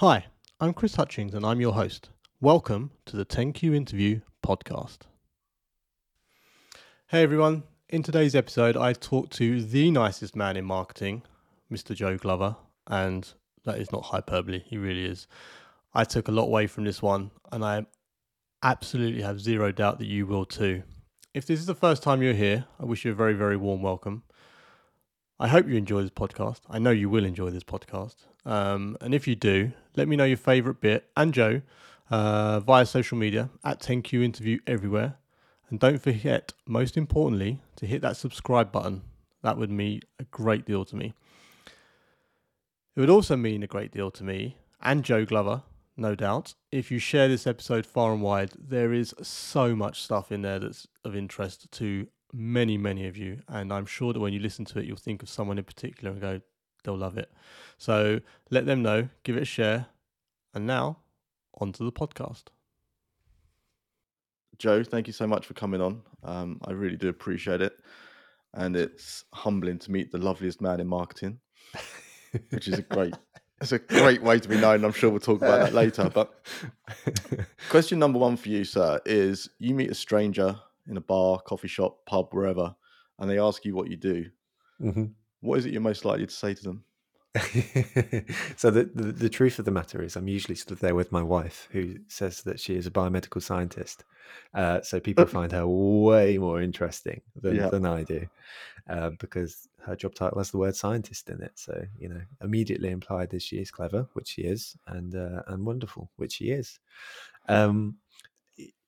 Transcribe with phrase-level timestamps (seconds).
[0.00, 0.26] Hi,
[0.60, 2.10] I'm Chris Hutchings and I'm your host.
[2.38, 4.98] Welcome to the 10Q Interview podcast.
[7.06, 11.22] Hey everyone, in today's episode, I talked to the nicest man in marketing,
[11.72, 11.94] Mr.
[11.94, 12.56] Joe Glover,
[12.86, 13.26] and
[13.64, 15.28] that is not hyperbole, he really is.
[15.94, 17.86] I took a lot away from this one, and I
[18.62, 20.82] absolutely have zero doubt that you will too.
[21.32, 23.80] If this is the first time you're here, I wish you a very, very warm
[23.80, 24.24] welcome.
[25.40, 26.60] I hope you enjoy this podcast.
[26.68, 28.16] I know you will enjoy this podcast.
[28.46, 31.62] Um, and if you do, let me know your favourite bit and Joe
[32.10, 35.16] uh, via social media at 10Q Interview everywhere.
[35.68, 39.02] And don't forget, most importantly, to hit that subscribe button.
[39.42, 41.12] That would mean a great deal to me.
[42.94, 45.62] It would also mean a great deal to me and Joe Glover,
[45.96, 48.52] no doubt, if you share this episode far and wide.
[48.56, 53.40] There is so much stuff in there that's of interest to many, many of you.
[53.48, 56.12] And I'm sure that when you listen to it, you'll think of someone in particular
[56.12, 56.40] and go,
[56.86, 57.30] they'll love it.
[57.76, 59.86] So let them know, give it a share.
[60.54, 61.00] And now,
[61.60, 62.44] on to the podcast.
[64.58, 66.00] Joe, thank you so much for coming on.
[66.22, 67.78] Um, I really do appreciate it.
[68.54, 71.40] And it's humbling to meet the loveliest man in marketing,
[72.50, 73.14] which is a great.
[73.58, 74.84] It's a great way to be known.
[74.84, 76.10] I'm sure we'll talk about that later.
[76.12, 76.46] But
[77.70, 81.66] question number one for you, sir, is you meet a stranger in a bar, coffee
[81.66, 82.76] shop, pub, wherever,
[83.18, 84.26] and they ask you what you do.
[84.78, 85.04] Mm-hmm.
[85.46, 86.84] What is it you're most likely to say to them?
[88.56, 91.22] so the, the, the truth of the matter is, I'm usually stood there with my
[91.22, 94.04] wife, who says that she is a biomedical scientist.
[94.54, 97.68] Uh, so people find her way more interesting than, yeah.
[97.68, 98.26] than I do,
[98.88, 101.52] uh, because her job title has the word scientist in it.
[101.54, 105.64] So you know, immediately implied that she is clever, which she is, and uh, and
[105.64, 106.78] wonderful, which she is.
[107.48, 107.96] Um,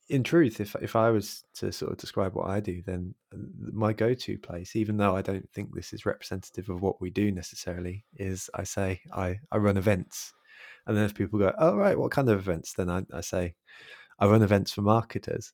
[0.09, 3.39] in truth, if if I was to sort of describe what I do, then uh,
[3.73, 7.31] my go-to place, even though I don't think this is representative of what we do
[7.31, 10.33] necessarily, is I say I I run events,
[10.87, 13.55] and then if people go, "Oh right, what kind of events?" Then I, I say
[14.19, 15.53] I run events for marketers,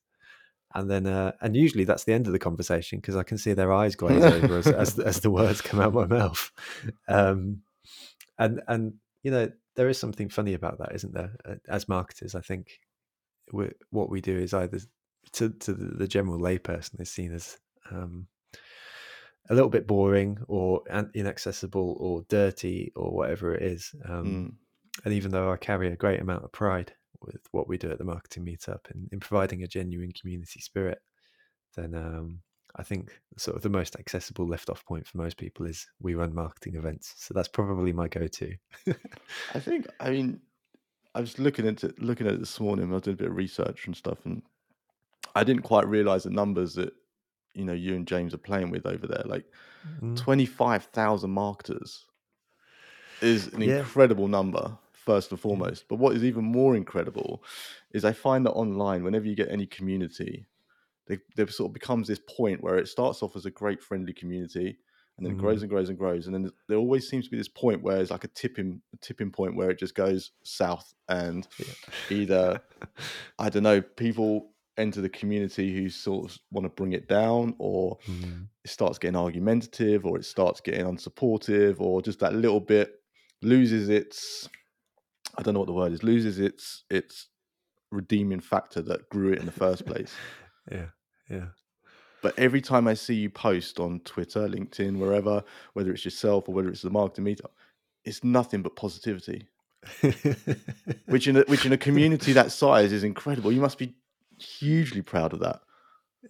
[0.73, 3.53] and then uh, and usually that's the end of the conversation because I can see
[3.53, 6.51] their eyes glaze over as, as as the words come out my mouth,
[7.09, 7.61] um,
[8.39, 11.35] and and you know there is something funny about that, isn't there?
[11.43, 12.79] Uh, as marketers, I think
[13.51, 14.79] what we do is either
[15.33, 17.57] to, to the general layperson is seen as
[17.91, 18.27] um,
[19.49, 20.81] a little bit boring or
[21.13, 23.93] inaccessible or dirty or whatever it is.
[24.07, 24.53] Um, mm.
[25.03, 27.97] And even though I carry a great amount of pride with what we do at
[27.97, 30.99] the marketing meetup in, in providing a genuine community spirit,
[31.75, 32.39] then um,
[32.77, 36.15] I think sort of the most accessible lift off point for most people is we
[36.15, 37.13] run marketing events.
[37.17, 38.55] So that's probably my go to.
[39.53, 40.39] I think, I mean,
[41.15, 42.91] I was looking into looking at it this morning.
[42.91, 44.41] I was doing a bit of research and stuff, and
[45.33, 46.93] I didn't quite realize the numbers that
[47.53, 49.23] you know you and James are playing with over there.
[49.25, 49.45] Like
[50.01, 50.17] mm.
[50.17, 52.05] twenty five thousand marketers
[53.21, 53.79] is an yeah.
[53.79, 55.85] incredible number, first and foremost.
[55.87, 57.43] But what is even more incredible
[57.91, 60.45] is I find that online, whenever you get any community,
[61.07, 64.11] they, there sort of becomes this point where it starts off as a great friendly
[64.11, 64.79] community,
[65.17, 65.37] and then mm.
[65.37, 65.61] it grows mm.
[65.63, 66.25] and grows and grows.
[66.27, 68.97] And then there always seems to be this point where it's like a tipping a
[68.97, 71.73] tipping point where it just goes south, and yeah.
[72.09, 72.61] either
[73.39, 77.55] I don't know, people enter the community who sort of want to bring it down,
[77.59, 78.47] or mm.
[78.63, 82.93] it starts getting argumentative, or it starts getting unsupportive, or just that little bit
[83.41, 84.49] loses its
[85.37, 87.27] I don't know what the word is loses its its
[87.91, 90.13] redeeming factor that grew it in the first place.
[90.71, 90.87] yeah,
[91.29, 91.45] yeah.
[92.25, 95.43] But every time I see you post on Twitter, LinkedIn, wherever,
[95.73, 97.51] whether it's yourself or whether it's the marketing meetup,
[98.03, 99.45] it's nothing but positivity.
[101.05, 103.51] which in a, which in a community that size is incredible.
[103.51, 103.93] You must be
[104.39, 105.61] hugely proud of that.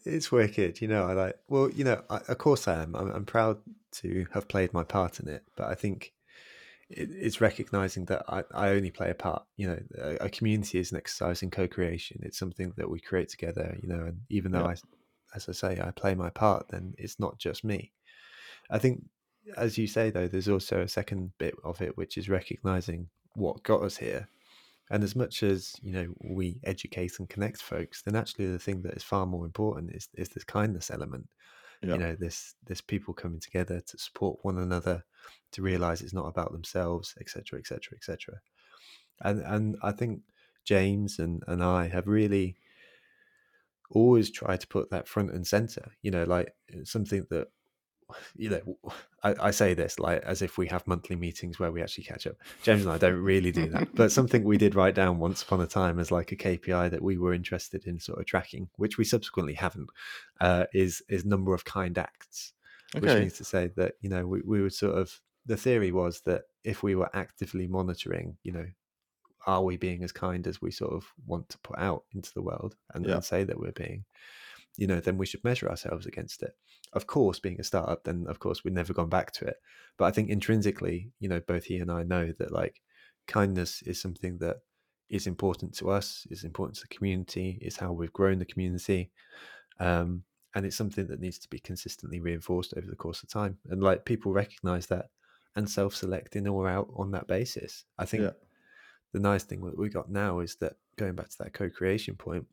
[0.03, 1.05] It's wicked, you know.
[1.05, 1.37] I like.
[1.47, 2.93] Well, you know, I, of course I am.
[2.93, 3.59] I'm, I'm, proud
[3.93, 6.11] to have played my part in it, but I think
[6.89, 9.45] it, it's recognizing that I, I only play a part.
[9.55, 12.19] You know, a, a, community is an exercise in co-creation.
[12.23, 13.77] It's something that we create together.
[13.81, 14.71] You know, and even though yeah.
[14.71, 14.75] I
[15.35, 17.91] as I say, I play my part, then it's not just me.
[18.69, 19.03] I think,
[19.57, 23.63] as you say, though, there's also a second bit of it, which is recognizing what
[23.63, 24.27] got us here.
[24.89, 28.83] And as much as you know, we educate and connect folks, then actually the thing
[28.83, 31.27] that is far more important is is this kindness element.
[31.81, 31.93] Yeah.
[31.93, 35.03] You know, this this people coming together to support one another,
[35.53, 38.35] to realize it's not about themselves, etc., etc., etc.
[39.21, 40.21] And and I think
[40.65, 42.55] James and and I have really
[43.91, 46.53] always try to put that front and center you know like
[46.83, 47.47] something that
[48.35, 48.77] you know
[49.23, 52.27] I, I, say this like as if we have monthly meetings where we actually catch
[52.27, 55.41] up james and i don't really do that but something we did write down once
[55.41, 58.69] upon a time as like a kpi that we were interested in sort of tracking
[58.75, 59.89] which we subsequently haven't
[60.39, 62.53] uh, is is number of kind acts
[62.95, 63.05] okay.
[63.05, 66.21] which means to say that you know we, we would sort of the theory was
[66.21, 68.65] that if we were actively monitoring you know
[69.45, 72.41] are we being as kind as we sort of want to put out into the
[72.41, 73.15] world and, Yeah.
[73.15, 74.05] and say that we're being?
[74.77, 76.57] You know, then we should measure ourselves against it.
[76.93, 79.57] Of course, being a startup, then of course we've never gone back to it.
[79.97, 82.81] But I think intrinsically, you know, both he and I know that like
[83.27, 84.57] kindness is something that
[85.09, 89.11] is important to us, is important to the community, is how we've grown the community.
[89.79, 90.23] Um,
[90.55, 93.57] and it's something that needs to be consistently reinforced over the course of time.
[93.69, 95.09] And like people recognize that
[95.55, 97.85] and self select in or out on that basis.
[97.97, 98.31] I think Yeah.
[99.15, 102.15] The nice thing that we got now is that going back to that co creation
[102.15, 102.45] point,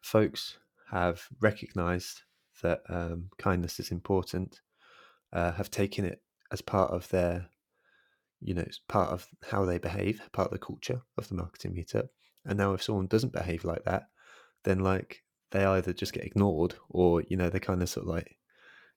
[0.00, 0.56] folks
[0.90, 2.22] have recognized
[2.62, 4.62] that um, kindness is important,
[5.34, 7.48] uh, have taken it as part of their,
[8.40, 12.08] you know, part of how they behave, part of the culture of the marketing meetup.
[12.46, 14.04] And now if someone doesn't behave like that,
[14.64, 18.14] then like they either just get ignored or, you know, they kind of sort of
[18.14, 18.38] like,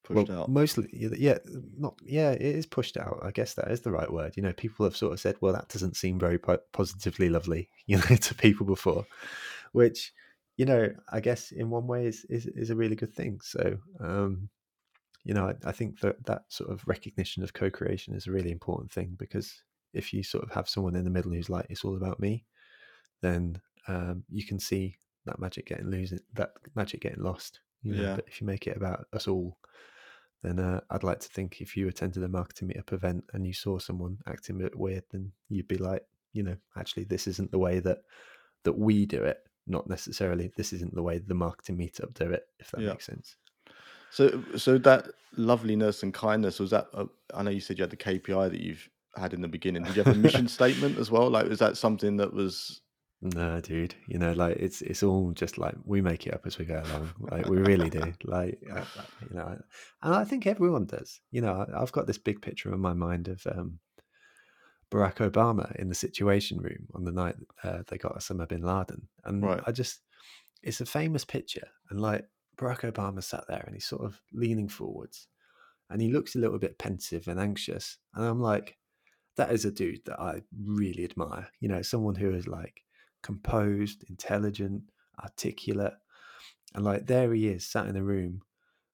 [0.04, 0.50] Pushed well, out.
[0.50, 1.38] mostly, yeah,
[1.78, 3.20] not yeah, it is pushed out.
[3.22, 4.38] I guess that is the right word.
[4.38, 7.70] You know, people have sort of said, "Well, that doesn't seem very po- positively lovely,"
[7.88, 9.06] you know, to people before,
[9.74, 10.14] which,
[10.56, 13.42] you know, I guess in one way is is, is a really good thing.
[13.44, 14.50] So, um,
[15.26, 18.52] you know, I, I think that that sort of recognition of co-creation is a really
[18.52, 19.62] important thing because
[19.94, 22.46] if you sort of have someone in the middle who's like, "It's all about me,"
[23.22, 27.60] then um, you can see that magic getting losing, that magic getting lost.
[27.88, 28.04] You know?
[28.04, 28.16] Yeah.
[28.16, 29.58] But if you make it about us all,
[30.44, 33.54] then uh, I'd like to think if you attended a marketing meetup event and you
[33.54, 36.04] saw someone acting a bit weird, then you'd be like,
[36.34, 38.00] you know, actually, this isn't the way that
[38.64, 39.40] that we do it.
[39.66, 42.48] Not necessarily, this isn't the way the marketing meetup do it.
[42.60, 42.90] If that Yeah.
[42.90, 43.36] makes sense.
[44.12, 46.88] So, so that loveliness and kindness was that.
[47.34, 49.84] I know you said you had the KPI that you've had in the beginning.
[49.84, 51.30] Did you have a mission statement as well?
[51.30, 52.82] Like, was that something that was?
[53.22, 53.96] No, dude.
[54.08, 56.82] You know, like it's it's all just like we make it up as we go
[56.86, 57.10] along.
[57.20, 58.14] Like we really do.
[58.24, 58.84] Like uh,
[59.30, 59.58] you know,
[60.04, 61.20] and I think everyone does.
[61.32, 63.80] You know, I- I've got this big picture in my mind of um,
[64.92, 69.08] Barack Obama in the Situation Room on the night uh, they got Osama bin Laden,
[69.26, 69.64] and Right.
[69.66, 70.02] I just
[70.64, 72.26] it's a famous picture, and like
[72.58, 75.28] Barack Obama sat there and he's sort of leaning forwards,
[75.90, 78.78] and he looks a little bit pensive and anxious, and I'm like,
[79.38, 81.48] that is a dude that I really admire.
[81.60, 82.84] You know, someone who is like
[83.24, 84.84] composed, intelligent,
[85.22, 85.94] articulate,
[86.74, 88.42] and like there he is, sat in a room,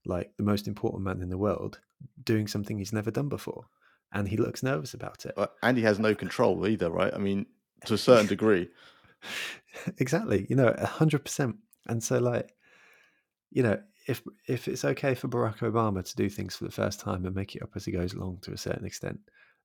[0.05, 1.79] like the most important man in the world,
[2.23, 3.65] doing something he's never done before,
[4.11, 5.35] and he looks nervous about it.
[5.61, 7.13] And he has no control either, right?
[7.13, 7.45] I mean,
[7.85, 8.69] to a certain degree.
[9.97, 11.57] exactly, you know, a hundred percent.
[11.87, 12.53] And so, like,
[13.51, 16.99] you know, if if it's okay for Barack Obama to do things for the first
[16.99, 19.19] time and make it up as he goes along to a certain extent,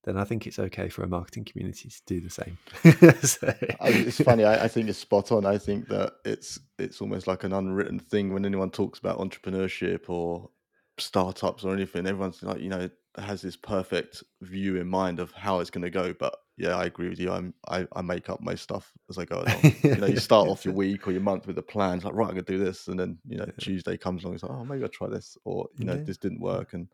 [0.05, 2.59] then I think it's okay for a marketing community to do the same.
[3.23, 4.45] So- it's funny.
[4.45, 5.45] I, I think it's spot on.
[5.47, 10.09] I think that it's it's almost like an unwritten thing when anyone talks about entrepreneurship
[10.09, 10.51] or
[10.99, 12.07] startups or anything.
[12.07, 15.91] Everyone's like, you know, has this perfect view in mind of how it's going to
[15.91, 16.13] go.
[16.13, 17.31] But yeah, I agree with you.
[17.33, 19.75] I'm I, I make up most stuff as I go along.
[19.83, 21.97] you know, you start off your week or your month with a plan.
[21.97, 23.47] It's like, right, I'm gonna do this, and then you know.
[23.59, 24.35] Tuesday comes along.
[24.35, 26.03] It's like, oh, maybe I'll try this, or you know, Yeah.
[26.03, 26.89] this didn't work, and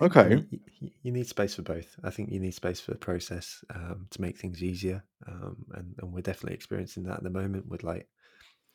[0.00, 0.44] Okay.
[0.80, 1.96] You, you- need space for both.
[2.04, 5.94] I think you need space for the process um, to make things easier, um, and,
[5.98, 7.66] and we're definitely experiencing that at the moment.
[7.66, 8.06] With like,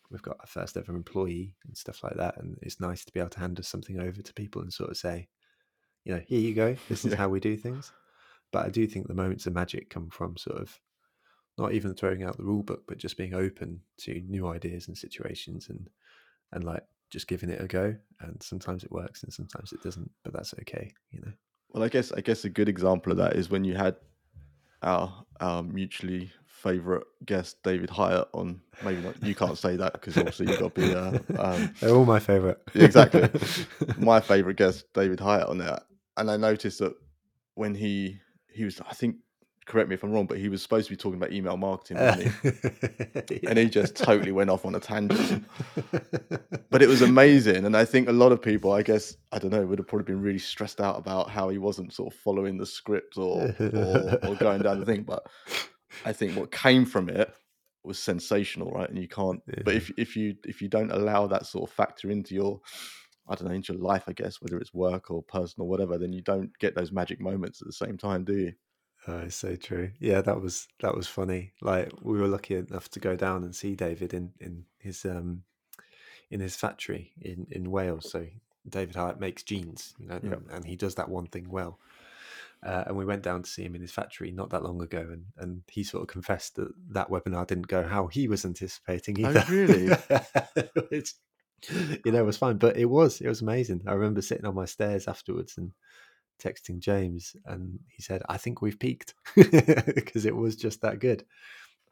[0.09, 3.19] we've got our first ever employee and stuff like that, and it's nice to be
[3.19, 5.27] able to hand something over to people and sort of say,
[6.05, 6.77] you know, here you go.
[6.89, 7.17] This is Yeah.
[7.17, 7.93] how we do things.
[8.51, 10.79] But I do think the moments of magic come from sort of
[11.57, 14.97] not even throwing out the rule book, but just being open to new ideas and
[14.97, 15.89] situations, and
[16.53, 16.83] and like
[17.13, 17.95] just giving it a go.
[18.19, 20.11] And sometimes it works, and sometimes it doesn't.
[20.23, 21.31] But that's okay, you know.
[21.71, 23.95] Well, I guess I guess a good example of that is when you had
[24.81, 28.61] our our mutually favourite guest David Hieatt on.
[28.83, 29.21] Maybe not.
[29.23, 32.19] You can't say that because obviously you've got to be uh, um, They're all my
[32.19, 32.61] favorite.
[32.75, 33.29] Exactly.
[33.97, 35.79] my favourite guest David Hieatt on there.
[36.17, 36.93] And I noticed that
[37.55, 39.17] when he he was, I think,
[39.65, 41.97] correct me if I'm wrong, but he was supposed to be talking about email marketing,
[41.97, 42.49] wasn't he?
[42.49, 45.45] Uh, and he just totally went off on a tangent.
[46.69, 49.51] But it was amazing, and I think a lot of people, I guess, I don't
[49.51, 52.57] know, would have probably been really stressed out about how he wasn't sort of following
[52.57, 55.03] the script or or, or going down the thing.
[55.03, 55.25] But
[56.05, 57.33] I think what came from it
[57.83, 58.89] was sensational, right?
[58.89, 59.41] And you can't.
[59.63, 62.59] But if if you if you don't allow that sort of factor into your,
[63.27, 66.13] I don't know, into your life, I guess, whether it's work or personal, whatever, then
[66.13, 68.53] you don't get those magic moments at the same time, do you?
[69.07, 69.91] Oh, it's so true.
[69.99, 71.51] Yeah, that was that was funny.
[71.61, 75.43] Like we were lucky enough to go down and see David in in his um
[76.31, 78.09] in his factory in in Wales.
[78.09, 78.25] So
[78.67, 80.35] David Hieatt makes jeans, you know, Yeah.
[80.51, 81.79] and, he does that one thing well.
[82.65, 85.01] Uh, and we went down to see him in his factory not that long ago,
[85.11, 89.19] and, and he sort of confessed that that webinar didn't go how he was anticipating
[89.19, 89.43] either.
[89.45, 89.67] Oh, either.
[89.67, 90.69] really?
[90.89, 91.13] Which,
[92.05, 93.81] you know, it was fine, but it was it was amazing.
[93.85, 95.73] I remember sitting on my stairs afterwards and
[96.39, 101.25] texting James, and he said, "I think we've peaked," because it was just that good.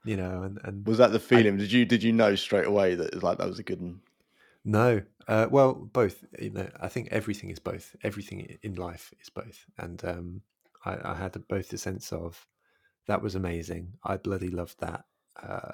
[0.03, 1.55] you know, and, and was that the feeling?
[1.55, 3.63] I, did you did you know straight away that it was like that was a
[3.63, 4.01] good one?
[4.63, 6.23] No, uh, well, both.
[6.39, 7.95] You know, I think everything is both.
[8.03, 10.41] Everything in life is both, and um,
[10.85, 12.47] I, I, had both the sense of
[13.07, 13.93] that was amazing.
[14.03, 15.05] I bloody loved that.
[15.41, 15.73] Uh,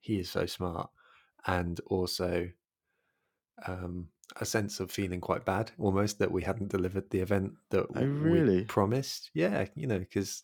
[0.00, 0.90] he is so smart,
[1.46, 2.48] and also
[3.66, 7.86] um, a sense of feeling quite bad, almost that we hadn't delivered the event that
[7.94, 8.58] oh, really?
[8.58, 9.30] we promised.
[9.34, 10.42] Yeah, you know, because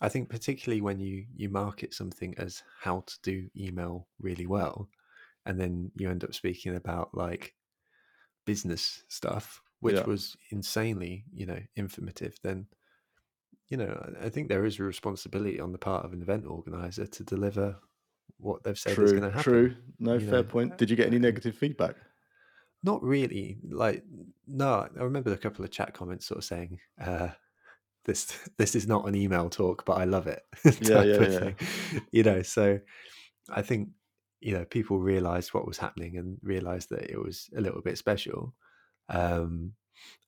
[0.00, 4.88] I think particularly when you you market something as how to do email really well,
[5.46, 7.54] and then you end up speaking about like
[8.46, 10.04] business stuff, which yeah.
[10.04, 12.66] was insanely, you know, informative, then
[13.68, 17.06] you know, I think there is a responsibility on the part of an event organizer
[17.06, 17.76] to deliver
[18.38, 19.42] what they've said true, is going to happen.
[19.42, 19.76] True.
[19.98, 20.42] No fair know?
[20.42, 20.72] point.
[20.72, 21.94] Uh, Did you get any negative feedback?
[22.82, 23.58] Not really.
[23.68, 24.04] Like,
[24.46, 27.28] no, I remember a couple of chat comments sort of saying, uh,
[28.04, 30.42] this this is not an email talk, but I love it.
[30.80, 31.50] yeah, yeah, yeah.
[32.10, 32.80] You know, so
[33.50, 33.90] I think
[34.40, 37.98] you know people realized what was happening and realized that it was a little bit
[37.98, 38.54] special
[39.08, 39.72] um,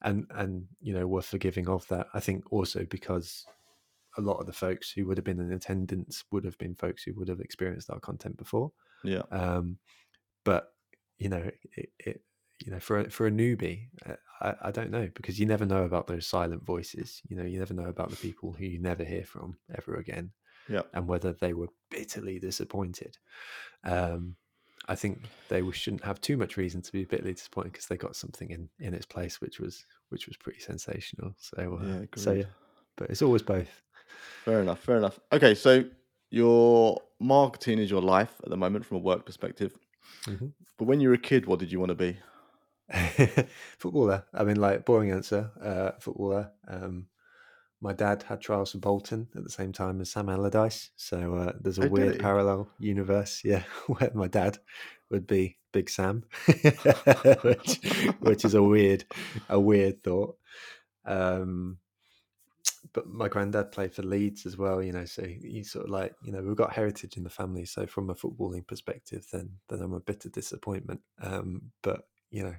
[0.03, 3.45] and and you know were forgiving of that i think also because
[4.19, 7.03] a lot of the folks who would have been in attendance would have been folks
[7.03, 8.71] who would have experienced our content before
[9.03, 9.79] yeah um,
[10.45, 10.75] but
[11.19, 12.21] you know it, it
[12.65, 15.67] you know for a, for a newbie uh, I, I don't know because you never
[15.67, 18.81] know about those silent voices you know you never know about the people who you
[18.81, 20.31] never hear from ever again
[20.69, 23.17] yeah and whether they were bitterly disappointed
[23.85, 24.37] um,
[24.89, 28.17] I think they shouldn't have too much reason to be bitterly disappointed because they got
[28.17, 31.35] something in in its place, which was which was pretty sensational.
[31.39, 32.45] So uh, yeah, so yeah,
[32.97, 33.83] but it's always both.
[34.45, 34.81] Fair enough.
[34.81, 35.21] Fair enough.
[35.33, 35.85] Okay, so
[36.31, 39.77] your marketing is your life at the moment from a work perspective.
[40.27, 40.47] Mm-hmm.
[40.79, 42.17] But when you were a kid, what did you want to be?
[43.79, 44.25] footballer.
[44.35, 45.51] I mean, like boring answer.
[45.63, 46.51] Uh, footballer.
[46.69, 47.07] Um,
[47.81, 50.91] my dad had trials for Bolton at the same time as Sam Allardyce.
[50.97, 54.59] So uh, there's a oh, weird parallel universe, yeah, where my dad
[55.11, 56.25] would be Big Sam,
[57.43, 57.81] which,
[58.21, 59.05] which is a weird,
[59.49, 60.37] a weird thought.
[61.05, 61.79] Um,
[62.93, 65.05] but my granddad played for Leeds as well, you know.
[65.05, 67.65] So he's sort of like, you know, we've got heritage in the family.
[67.65, 71.01] So from a footballing perspective, then then I'm a bit of disappointment.
[71.21, 72.55] Um, but you know,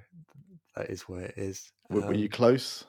[0.76, 1.70] that is where it is.
[1.90, 2.84] Were, um, were you um, close?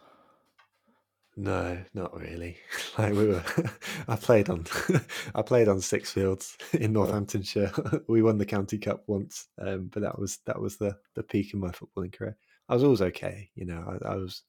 [1.36, 2.58] No, not really.
[2.98, 3.44] Like we were,
[4.08, 4.66] I played on,
[5.36, 7.74] I played on Sixfields in Northamptonshire.
[8.08, 11.54] we won the county cup once, um, but that was that was the the peak
[11.54, 12.38] of my footballing career.
[12.70, 14.00] I was always okay, you know.
[14.02, 14.44] I, I, was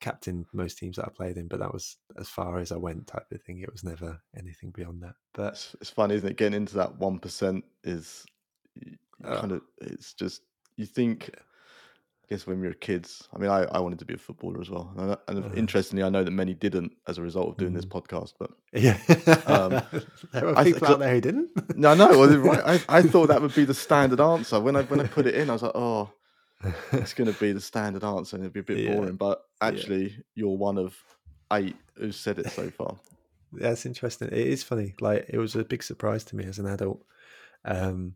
[0.00, 3.06] captain most teams that I played in, but that was as far as I went,
[3.06, 3.60] type of thing.
[3.60, 5.14] It was never anything beyond that.
[5.32, 6.36] But it's, it's fun, isn't it?
[6.36, 8.26] Getting into that one percent is
[9.24, 10.42] uh, kind of it's just
[10.76, 11.30] you think
[12.24, 14.58] I guess when we were kids, I mean, I, I wanted to be a footballer
[14.58, 14.90] as well.
[14.96, 15.54] And, and uh-huh.
[15.56, 17.76] interestingly, I know that many didn't as a result of doing mm.
[17.76, 18.32] this podcast.
[18.38, 18.96] But yeah,
[19.46, 19.82] um,
[20.32, 21.50] there are people I, out there who didn't.
[21.76, 22.18] No, no.
[22.18, 22.82] Well, right.
[22.88, 25.34] I, I thought that would be the standard answer when I when I put it
[25.34, 25.50] in.
[25.50, 26.12] I was like, oh,
[26.92, 28.94] it's going to be the standard answer, and it'd be a bit yeah.
[28.94, 29.16] boring.
[29.16, 30.22] But actually, yeah.
[30.34, 30.96] you're one of
[31.52, 32.96] eight who said it so far.
[33.52, 34.28] That's interesting.
[34.28, 34.94] It is funny.
[34.98, 37.04] Like it was a big surprise to me as an adult.
[37.66, 38.14] Um,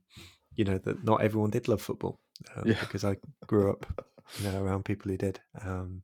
[0.54, 2.20] you know that not everyone did love football
[2.56, 2.80] um, yeah.
[2.80, 3.16] because I
[3.46, 3.86] grew up,
[4.38, 5.40] you know, around people who did.
[5.60, 6.02] Um,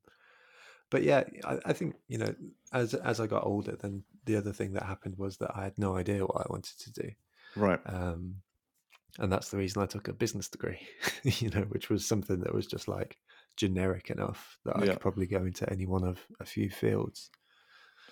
[0.91, 2.35] but yeah, I, I, think you know,
[2.73, 5.79] as as I got older, then the other thing that happened was that I had
[5.79, 7.11] no idea what I wanted to do.
[7.57, 7.81] Right.
[7.87, 8.37] Um,
[9.19, 10.81] and that's the reason I took a business degree,
[11.23, 13.17] you know, which was something that was just like
[13.57, 14.93] generic enough that I yeah.
[14.93, 17.31] could probably go into any one of a few fields.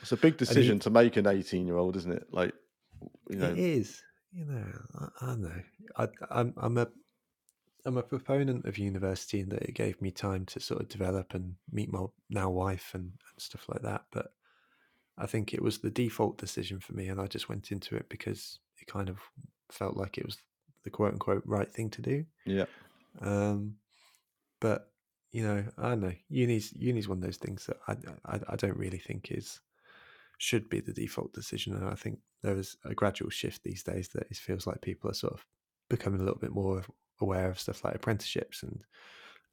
[0.00, 2.24] It's a big decision to make an 18 year old, isn't it?
[2.32, 2.52] Like,
[3.30, 4.02] you know, it is.
[4.32, 4.64] You know,
[4.98, 5.62] I, I know.
[5.96, 6.88] I, I'm, I'm a
[7.84, 11.34] I'm a proponent of university in that it gave me time to sort of develop
[11.34, 14.04] and meet my now wife and, and stuff like that.
[14.12, 14.32] But
[15.18, 18.08] I think it was the default decision for me, and I just went into it
[18.08, 19.18] because it kind of
[19.70, 20.38] felt like it was
[20.84, 22.24] the quote unquote right thing to do.
[22.46, 22.66] Yeah.
[23.20, 23.76] Um,
[24.60, 24.90] but
[25.32, 26.14] you know, I don't know.
[26.28, 27.96] Uni's uni's one of those things that I,
[28.26, 29.60] I I don't really think is
[30.38, 34.08] should be the default decision, and I think there is a gradual shift these days
[34.08, 35.46] that it feels like people are sort of
[35.88, 36.82] becoming a little bit more
[37.20, 38.80] aware of stuff like apprenticeships, and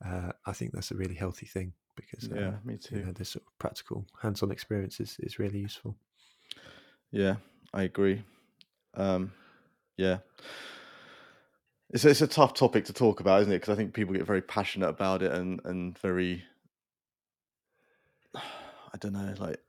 [0.06, 3.00] uh, I think that's a really healthy thing because yeah, uh, me too.
[3.00, 5.96] You know, this sort of practical hands-on experience is, is really useful.
[7.12, 7.36] Yeah,
[7.74, 8.24] I agree.
[8.96, 9.32] Um,
[9.98, 10.20] yeah,
[11.90, 13.58] it's it's a tough topic to talk about, isn't it?
[13.58, 16.44] Because I think people get very passionate about it and and very,
[18.36, 19.60] I don't know, like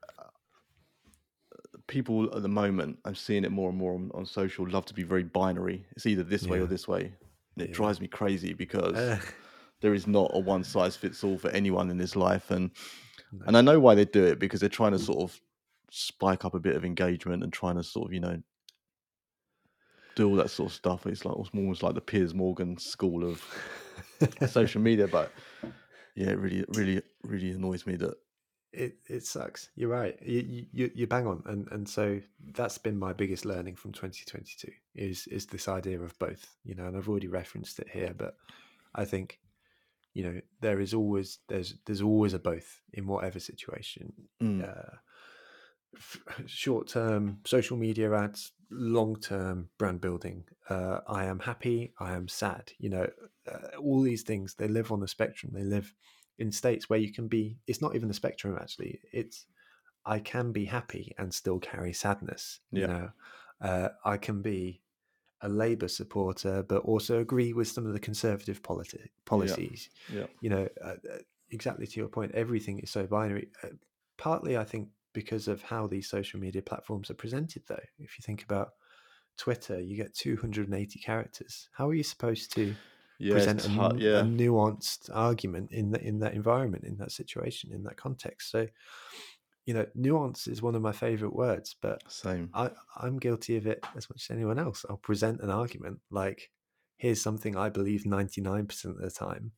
[1.87, 2.99] people at the moment.
[3.04, 4.68] I'm seeing it more and more on, on social.
[4.68, 5.85] Love to be very binary.
[5.97, 6.52] It's either this yeah.
[6.52, 7.12] way or this way
[7.57, 7.75] it yeah.
[7.75, 9.19] drives me crazy because uh.
[9.80, 12.71] there is not a one size fits all for anyone in this life, and
[13.33, 13.45] no.
[13.47, 15.40] and I know why they do it because they're trying to sort of
[15.90, 18.40] spike up a bit of engagement and trying to sort of you know
[20.14, 21.07] do all that sort of stuff.
[21.07, 23.42] It's like almost like the Piers Morgan school of
[24.49, 25.09] social media.
[25.09, 25.33] But
[26.14, 28.14] yeah, it really, really, really annoys me that
[28.72, 29.70] it it sucks.
[29.74, 30.16] You're right.
[30.24, 32.20] You you you bang on, and and so
[32.52, 36.54] that's been my biggest learning from 2022 is is this idea of both.
[36.64, 38.36] You know, and I've already referenced it here, but
[38.94, 39.40] I think
[40.14, 44.12] you know there is always there's there's always a both in whatever situation.
[44.42, 44.68] Mm.
[44.68, 44.96] Uh,
[46.46, 50.44] short term social media ads, long term brand building.
[50.68, 51.92] Uh, I am happy.
[51.98, 52.72] I am sad.
[52.78, 53.06] You know,
[53.50, 55.52] uh, all these things they live on the spectrum.
[55.52, 55.92] They live
[56.40, 59.47] in states where you can be it's not even the spectrum actually it's
[60.06, 62.80] i can be happy and still carry sadness yeah.
[62.80, 63.11] you know
[63.61, 64.80] uh, i can be
[65.42, 70.20] a labor supporter but also agree with some of the conservative politi- policies yeah.
[70.20, 70.26] yeah.
[70.40, 71.18] you know uh, uh,
[71.50, 73.68] exactly to your point everything is so binary uh,
[74.16, 78.23] partly i think because of how these social media platforms are presented though if you
[78.23, 78.70] think about
[79.37, 82.75] twitter you get 280 characters how are you supposed to
[83.20, 84.20] yeah, present a, yeah.
[84.20, 88.50] a, nuanced argument in that in that environment, in that situation, in that context.
[88.50, 88.66] So,
[89.66, 92.50] you know, nuance is one of my favorite words, but same.
[92.54, 94.84] I, I'm guilty of it as much as anyone else.
[94.88, 96.50] I'll present an argument like,
[96.96, 99.52] here's something I believe 99% of the time,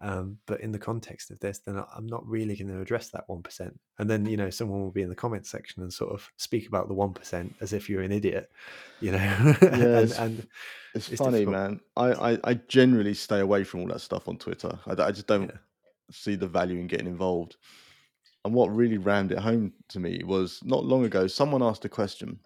[0.00, 3.26] um, but in the context of this, then I'm not really going to address that
[3.28, 3.72] 1%.
[3.98, 6.68] And then, you know, someone will be in the comments section and sort of speak
[6.68, 8.50] about the 1% as if you're an idiot,
[9.00, 9.18] you know?
[9.60, 10.46] Yeah, and, and,
[10.94, 11.56] it's, it's funny, difficult.
[11.56, 11.80] man.
[11.96, 14.78] I, I, I, generally stay away from all that stuff on Twitter.
[14.86, 15.56] I, I just don't yeah.
[16.10, 17.56] see the value in getting involved.
[18.44, 21.88] And what really rammed it home to me was not long ago, someone asked a
[21.88, 22.38] question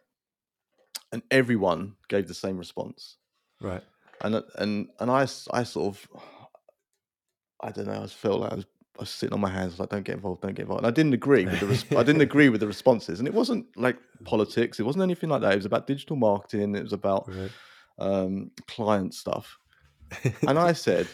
[1.13, 3.19] and everyone gave the same response.
[3.61, 3.83] Right.
[4.23, 6.09] And, and, and I, I sort of,
[7.63, 7.93] I don't know.
[7.93, 8.67] I just felt like I was,
[8.99, 10.91] I was sitting on my hands, like, "Don't get involved, don't get involved." And I
[10.91, 13.97] didn't agree with the res- I didn't agree with the responses, and it wasn't like
[14.25, 14.81] politics.
[14.81, 15.53] It wasn't anything like that.
[15.53, 16.75] It was about digital marketing.
[16.75, 17.51] It was about right.
[17.99, 19.59] um, client stuff.
[20.47, 21.09] and I said,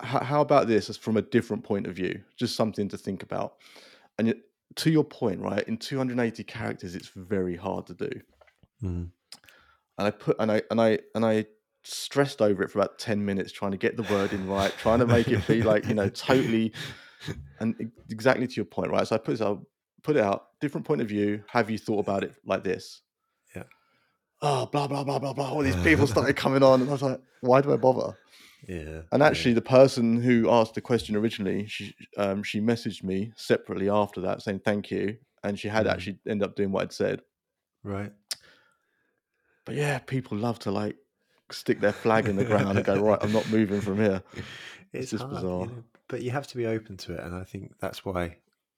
[0.00, 0.88] "How about this?
[0.88, 3.56] As from a different point of view, just something to think about."
[4.18, 4.38] And it,
[4.76, 5.66] to your point, right?
[5.68, 8.10] In 280 characters, it's very hard to do.
[8.82, 9.10] Mm.
[9.98, 11.46] And I put and I and I and I
[11.86, 14.98] stressed over it for about 10 minutes trying to get the word in right trying
[14.98, 16.72] to make it be like you know totally
[17.60, 19.06] and exactly to your point right?
[19.06, 19.64] So i put it out
[20.02, 23.02] put it out different point of view have you thought about it like this?
[23.54, 23.62] Yeah.
[24.42, 27.02] Oh blah blah blah blah blah all these people started coming on and i was
[27.02, 28.18] like why do i bother?
[28.66, 29.56] Yeah and actually yeah.
[29.56, 34.42] the person who asked the question originally she um she messaged me separately after that
[34.42, 35.92] saying thank you and she had mm.
[35.92, 37.22] actually ended up doing what i'd said.
[37.84, 38.12] Right.
[39.64, 40.96] But yeah people love to like
[41.50, 43.18] stick their flag in the ground and go right.
[43.20, 44.22] I'm not moving from here.
[44.92, 47.20] It's, it's just hard, bizarre, you know, but you have to be open to it,
[47.20, 48.36] and I think that's why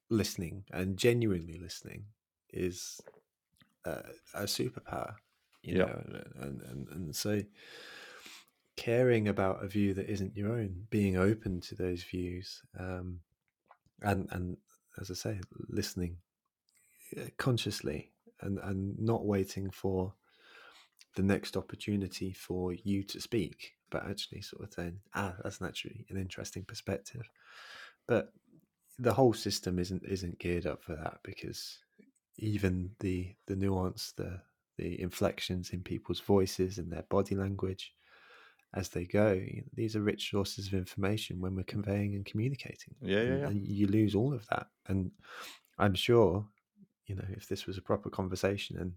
[0.08, 2.06] listening and genuinely listening
[2.50, 3.00] is
[3.84, 4.02] uh,
[4.34, 5.14] a superpower.
[5.62, 5.88] You yep.
[5.88, 7.42] know, and, and and so
[8.76, 13.20] caring about a view that isn't your own, being open to those views, um,
[14.02, 14.56] and and
[15.00, 16.16] as I say, listening
[17.16, 20.14] uh, consciously and and not waiting for
[21.14, 26.06] the next opportunity for you to speak, but actually sort of saying, ah, that's naturally
[26.10, 27.28] an interesting perspective.
[28.06, 28.32] But
[28.98, 31.78] the whole system isn't isn't geared up for that because
[32.38, 34.40] even the the nuance, the
[34.76, 37.94] the inflections in people's voices and their body language
[38.74, 39.40] as they go,
[39.74, 42.94] these are rich sources of information when we're conveying and communicating.
[43.00, 43.46] Yeah, yeah, yeah.
[43.46, 44.66] And you lose all of that.
[44.86, 45.10] And
[45.78, 46.46] I'm sure,
[47.06, 48.92] you know, if this was a proper conversation and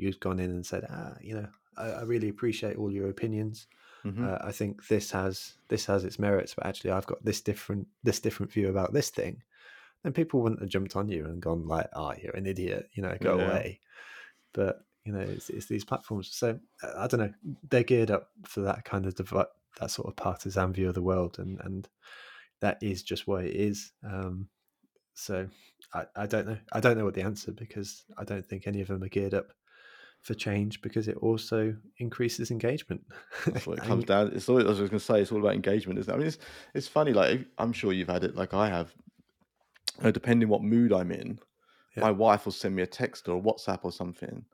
[0.00, 3.66] you'd gone in and said, ah, you know, I, I really appreciate all your opinions.
[4.04, 4.24] Mm-hmm.
[4.24, 7.86] Uh, I think this has this has its merits, but actually, I've got this different
[8.02, 9.42] this different view about this thing.
[10.02, 12.88] Then people wouldn't have jumped on you and gone like, "Ah, oh, you're an idiot,"
[12.94, 13.44] you know, go yeah.
[13.44, 13.80] away.
[14.54, 16.30] But you know, it's, it's, these platforms.
[16.32, 16.58] So
[16.96, 17.32] I don't know,
[17.68, 19.46] they're geared up for that kind of dev-
[19.80, 21.86] that sort of partisan view of the world, and and
[22.60, 23.92] that is just what it is.
[24.02, 24.48] Um,
[25.12, 25.46] so
[25.92, 26.58] I, I don't know.
[26.72, 29.34] I don't know what the answer because I don't think any of them are geared
[29.34, 29.52] up
[30.22, 33.02] for change because it also increases engagement.
[33.46, 34.32] That's what it comes down.
[34.34, 35.20] It's all I was going to say.
[35.20, 36.14] It's all about engagement, isn't it?
[36.14, 36.38] I mean, it's
[36.74, 37.12] it's funny.
[37.12, 38.92] Like I'm sure you've had it, like I have.
[39.98, 41.38] You know, depending what mood I'm in,
[41.96, 42.02] yeah.
[42.02, 44.44] my wife will send me a text or a WhatsApp or something,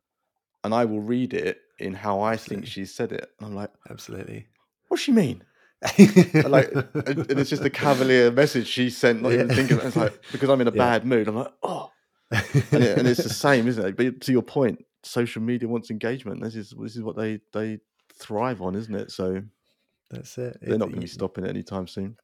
[0.64, 2.56] and I will read it in how I Absolutely.
[2.56, 3.30] think she said it.
[3.38, 4.46] And I'm like, Absolutely.
[4.88, 5.42] What does she mean?
[5.98, 9.22] and like, and it's just a cavalier message she sent.
[9.22, 9.42] Not yeah.
[9.42, 9.78] even thinking.
[9.82, 10.76] It's like because I'm in a yeah.
[10.76, 11.28] bad mood.
[11.28, 11.90] I'm like, oh.
[12.30, 13.96] and, it, and, it's the same, isn't it?
[13.96, 16.42] But to your point, social media wants engagement.
[16.42, 17.78] This is this is what they they
[18.14, 19.10] thrive on, isn't it?
[19.10, 19.42] So
[20.10, 20.58] that's it.
[20.60, 22.16] They're it, not going to be stopping it anytime soon.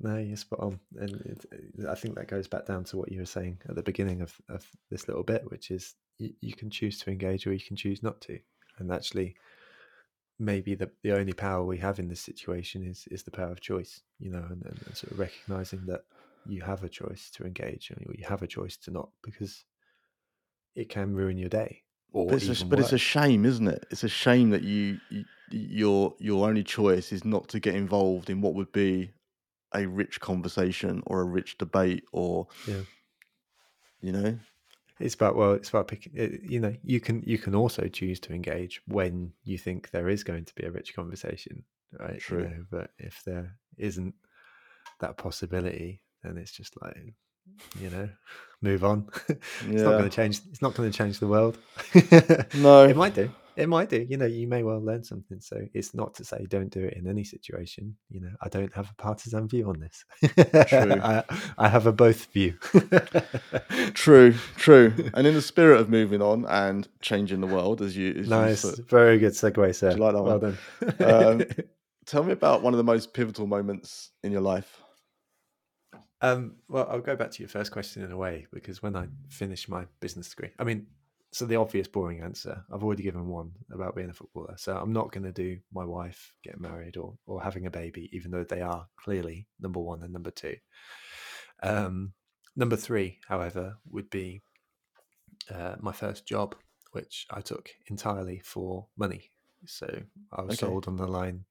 [0.00, 3.18] No, you're spot on, and it, I think that goes back down to what you
[3.18, 6.70] were saying at the beginning of, of this little bit, which is you, you, can
[6.70, 8.38] choose to engage or you can choose not to,
[8.78, 9.34] and actually
[10.38, 13.60] maybe the, the only power we have in this situation is is the power of
[13.60, 16.02] choice you know and, and sort of recognizing that
[16.46, 19.64] you have a choice to engage or you have a choice to not because
[20.76, 23.86] it can ruin your day or but, it's a, but it's a shame isn't it?
[23.90, 28.30] It's a shame that you, you your your only choice is not to get involved
[28.30, 29.12] in what would be
[29.74, 32.80] a rich conversation or a rich debate or yeah.
[34.00, 34.38] you know?
[35.00, 38.18] It's about well it's about picking eh, you know you can you can also choose
[38.20, 41.64] to engage when you think there is going to be a rich conversation
[41.98, 42.18] right?
[42.18, 42.42] True.
[42.42, 44.14] You know, but if there isn't
[45.00, 47.14] that possibility then it's just like
[47.78, 48.08] you know
[48.62, 49.82] move on it's yeah.
[49.82, 51.58] not going to change it's not going to change the world
[52.54, 54.06] no it might do it might do.
[54.08, 55.40] You know, you may well learn something.
[55.40, 57.96] So it's not to say don't do it in any situation.
[58.08, 60.04] You know, I don't have a partisan view on this.
[60.68, 60.92] True.
[61.02, 61.24] I,
[61.58, 62.56] I have a both view.
[63.94, 64.94] true, true.
[65.12, 68.64] And in the spirit of moving on and changing the world, as you as nice,
[68.64, 69.90] you very good segue, sir.
[69.90, 70.58] like that well one?
[70.98, 71.40] done.
[71.40, 71.66] um,
[72.06, 74.80] tell me about one of the most pivotal moments in your life.
[76.20, 79.06] Um, well, I'll go back to your first question in a way because when I
[79.28, 80.86] finished my business degree, I mean,
[81.30, 84.54] so the obvious boring answer i've already given one about being a footballer.
[84.56, 88.08] So i'm not going to do my wife getting married or or having a baby
[88.12, 90.56] even though they are clearly number one and number two.
[91.62, 92.12] Um,
[92.56, 94.42] number three however would be
[95.52, 96.54] uh, my first job
[96.92, 99.30] which i took entirely for money.
[99.66, 99.86] So
[100.32, 100.66] i was okay.
[100.66, 101.44] sold on the line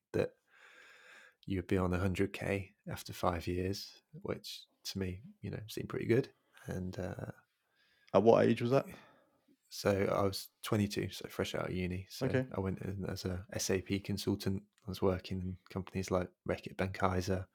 [1.48, 6.30] you'd be on 100k after five years which to me you know seemed pretty good
[6.68, 7.32] and uh,
[8.14, 8.86] at what age was that
[9.70, 12.08] so I was 22, so fresh out of uni.
[12.10, 12.46] So okay.
[12.56, 14.62] I went in as a SAP consultant.
[14.86, 17.46] I was working in companies like Reckitt Benckiser,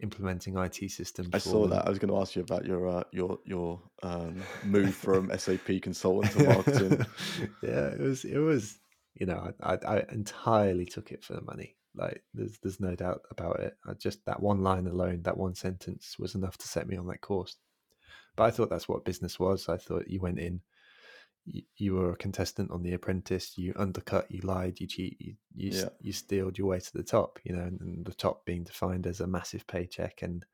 [0.00, 1.28] implementing IT systems.
[1.32, 1.70] I saw them.
[1.70, 1.86] that.
[1.86, 5.80] I was going to ask you about your uh, your your um, move from SAP
[5.82, 7.06] consultant to marketing.
[7.62, 8.78] yeah, it was it was
[9.14, 11.76] you know I, I, I entirely took it for the money.
[11.94, 13.76] Like there's there's no doubt about it.
[13.86, 17.06] I just that one line alone, that one sentence was enough to set me on
[17.08, 17.56] that course.
[18.36, 19.68] But I thought that's what business was.
[19.68, 20.60] I thought you went in
[21.76, 23.58] you, were a contestant on The Apprentice.
[23.58, 25.88] You undercut, you lied, you cheat, you you, yeah.
[26.00, 27.38] you stealed your way to the top.
[27.44, 30.44] You know, and, and, the top being defined as a massive paycheck and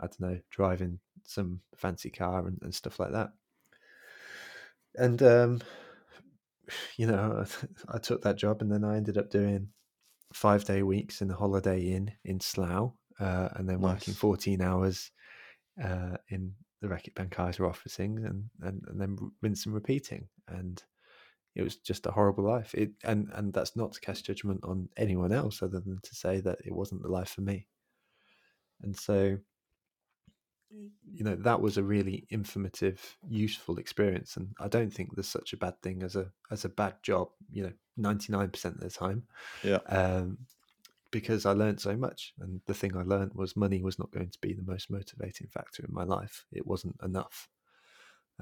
[0.00, 3.30] I don't know, driving some fancy car and, and stuff like that.
[4.94, 5.60] And um,
[6.96, 7.44] you know,
[7.90, 9.68] I, I took that job, and then I ended up doing
[10.32, 13.94] five day weeks in the Holiday Inn in Slough, uh, and then nice.
[13.94, 15.10] working fourteen hours
[15.82, 20.28] uh, in the Reckitt Benckiser officing and, and, and then rinse and repeating.
[20.48, 20.82] And
[21.54, 22.74] it was just a horrible life.
[22.74, 26.40] It and and that's not to cast judgment on anyone else, other than to say
[26.40, 27.66] that it wasn't the life for me.
[28.82, 29.38] And so,
[31.12, 34.36] you know, that was a really informative, useful experience.
[34.36, 37.28] And I don't think there's such a bad thing as a as a bad job.
[37.50, 39.24] You know, ninety nine percent of the time.
[39.62, 39.80] Yeah.
[39.88, 40.38] Um,
[41.10, 42.34] because I learned so much.
[42.40, 45.46] And the thing I learned was money was not going to be the most motivating
[45.46, 46.44] factor in my life.
[46.52, 47.48] It wasn't enough.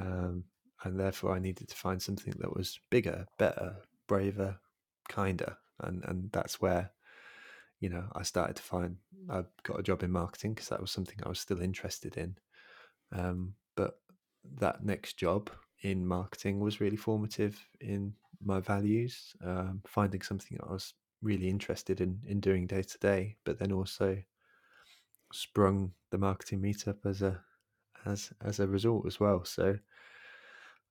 [0.01, 0.45] Um,
[0.83, 3.77] and therefore, I needed to find something that was bigger, better,
[4.09, 4.59] braver,
[5.09, 5.57] kinder.
[5.81, 6.91] And, and that's where,
[7.85, 8.97] you know, I started to find
[9.29, 12.35] I got a job in marketing because that was something I was still interested in.
[13.13, 13.99] Um, but
[14.59, 15.51] that next job
[15.83, 22.01] in marketing was really formative in my values, um, finding something I was really interested
[22.01, 24.17] in in doing day to day, but then also
[25.35, 27.39] sprung the marketing meetup as a
[28.07, 29.45] as as a result as well.
[29.45, 29.77] So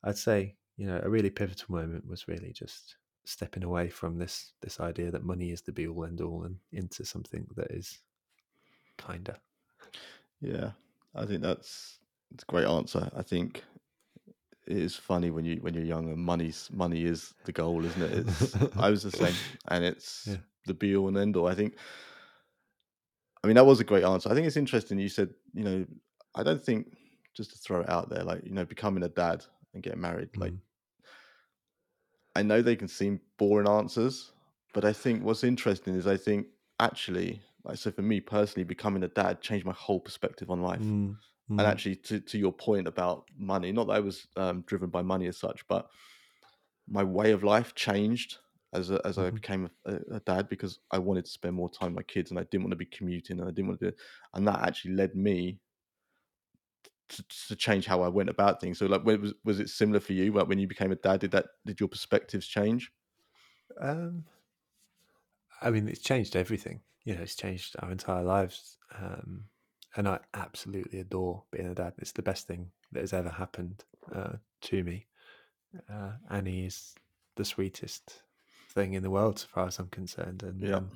[0.04, 4.52] I'd say you know a really pivotal moment was really just stepping away from this
[4.62, 8.00] this idea that money is the be all end all and into something that is
[8.98, 9.38] kinder.
[10.42, 10.72] Yeah,
[11.16, 12.00] I think that's
[12.34, 13.10] it's a great answer.
[13.16, 13.64] I think
[14.68, 18.02] it is funny when you when you're young and money's money is the goal, isn't
[18.02, 18.12] it?
[18.20, 19.36] It's, I was the same,
[19.70, 20.38] and it's yeah.
[20.66, 21.48] the be all and end all.
[21.48, 21.76] I think.
[23.44, 24.30] I mean, that was a great answer.
[24.30, 24.98] I think it's interesting.
[25.00, 25.86] You said, you know,
[26.34, 26.96] I don't think
[27.34, 30.32] just to throw it out there, like you know, becoming a dad and getting married,
[30.34, 30.40] mm.
[30.42, 30.54] like
[32.36, 34.32] I know they can seem boring answers,
[34.74, 36.48] but I think what's interesting is I think
[36.80, 40.82] actually, like so for me personally, becoming a dad changed my whole perspective on life.
[40.82, 41.16] Mm.
[41.52, 41.60] Mm.
[41.60, 45.02] And actually, to, to your point about money, not that I was um, driven by
[45.02, 45.90] money as such, but
[46.88, 48.38] my way of life changed
[48.74, 49.28] as a, as mm-hmm.
[49.28, 52.32] I became a, a, dad because I wanted to spend more time with my kids
[52.32, 53.98] and I didn't want to be commuting and I didn't want to do,
[54.34, 55.60] and that actually led me
[57.16, 58.78] to, to change how I went about things.
[58.78, 60.32] So, like, was was it similar for you?
[60.34, 62.92] Like when you became a dad, did that did your perspectives change?
[63.80, 64.26] Um,
[65.62, 66.82] I mean, it's changed everything.
[67.06, 68.78] You know, it's changed our entire lives.
[68.98, 69.46] Um,
[69.96, 71.94] and I absolutely adore being a dad.
[72.00, 75.08] It's the best thing that has ever happened uh, to me.
[75.92, 76.96] Uh, Annie is
[77.36, 78.24] the sweetest
[78.70, 80.44] thing in the world, as far as I'm concerned.
[80.44, 80.76] And Yeah.
[80.78, 80.92] um,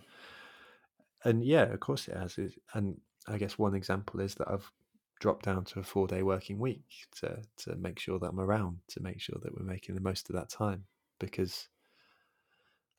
[1.24, 2.38] and yeah, of course it has.
[2.74, 4.72] And I guess one example is that I've
[5.20, 6.86] dropped down to a four day working week
[7.18, 10.30] to to make sure that I'm around, to make sure that we're making the most
[10.30, 10.86] of that time.
[11.20, 11.70] Because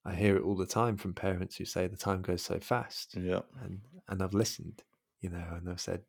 [0.05, 3.15] I hear it all the time from parents who say the time goes so fast
[3.15, 3.43] Yeah.
[3.63, 4.83] and and I've listened,
[5.21, 6.03] you know, and I've said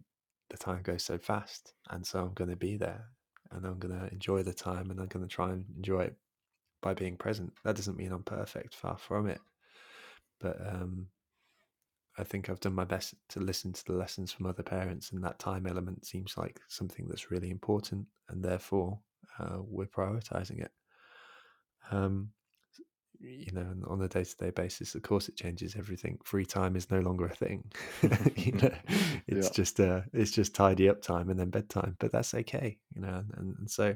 [0.50, 3.06] the time goes so fast, and so I'm going to be there,
[3.52, 6.16] and I'm going to enjoy the time, and I'm going to try and enjoy it
[6.82, 7.54] by being present.
[7.64, 9.42] That doesn't mean I'm perfect, far from it,
[10.40, 11.08] but um,
[12.20, 15.24] I think I've done my best to listen to the lessons from other parents, and
[15.24, 19.00] that time element seems like something that's really important, and therefore
[19.40, 20.72] uh, we're prioritizing it.
[21.92, 22.32] Um,
[23.22, 26.18] you know, and on a day-to-day basis, of course, it changes everything.
[26.24, 27.70] Free time is no longer a thing.
[28.36, 28.72] you know,
[29.28, 29.54] it's Yeah.
[29.54, 32.80] just uh, it's just tidy up time and then bedtime, but that's okay.
[32.96, 33.96] You know, and, and so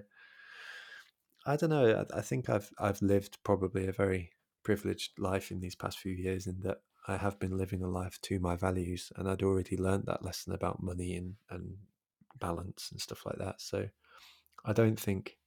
[1.45, 2.05] I don't know.
[2.13, 4.31] I, I think I've I've lived probably a very
[4.63, 8.19] privileged life in these past few years, in that I have been living a life
[8.23, 11.77] to my values, and I'd already learned that lesson about money and and
[12.39, 13.61] balance and stuff like that.
[13.61, 13.89] So
[14.65, 15.37] I don't think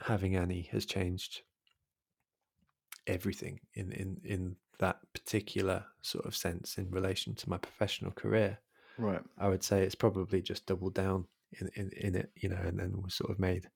[0.00, 1.42] having Annie has changed
[3.06, 8.58] everything in in in that particular sort of sense in relation to my professional career.
[8.96, 9.22] Right.
[9.38, 11.26] I would say it's probably just doubled down
[11.60, 13.68] in in, in it, you know, and then was sort of made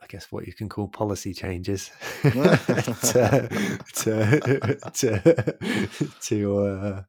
[0.00, 1.90] I guess what you can call policy changes
[2.22, 7.02] to to to to, uh,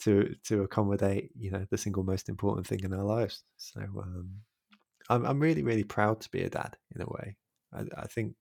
[0.00, 3.42] to to accommodate you know the single most important thing in our lives.
[3.56, 4.30] So um,
[5.08, 7.36] I'm I'm really really proud to be a dad in a way.
[7.72, 8.34] I, I think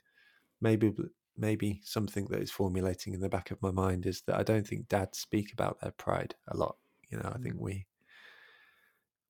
[0.61, 0.93] maybe
[1.35, 4.67] maybe something that is formulating in the back of my mind is that I don't
[4.67, 6.77] think dads speak about their pride a lot.
[7.09, 7.87] You know, I think we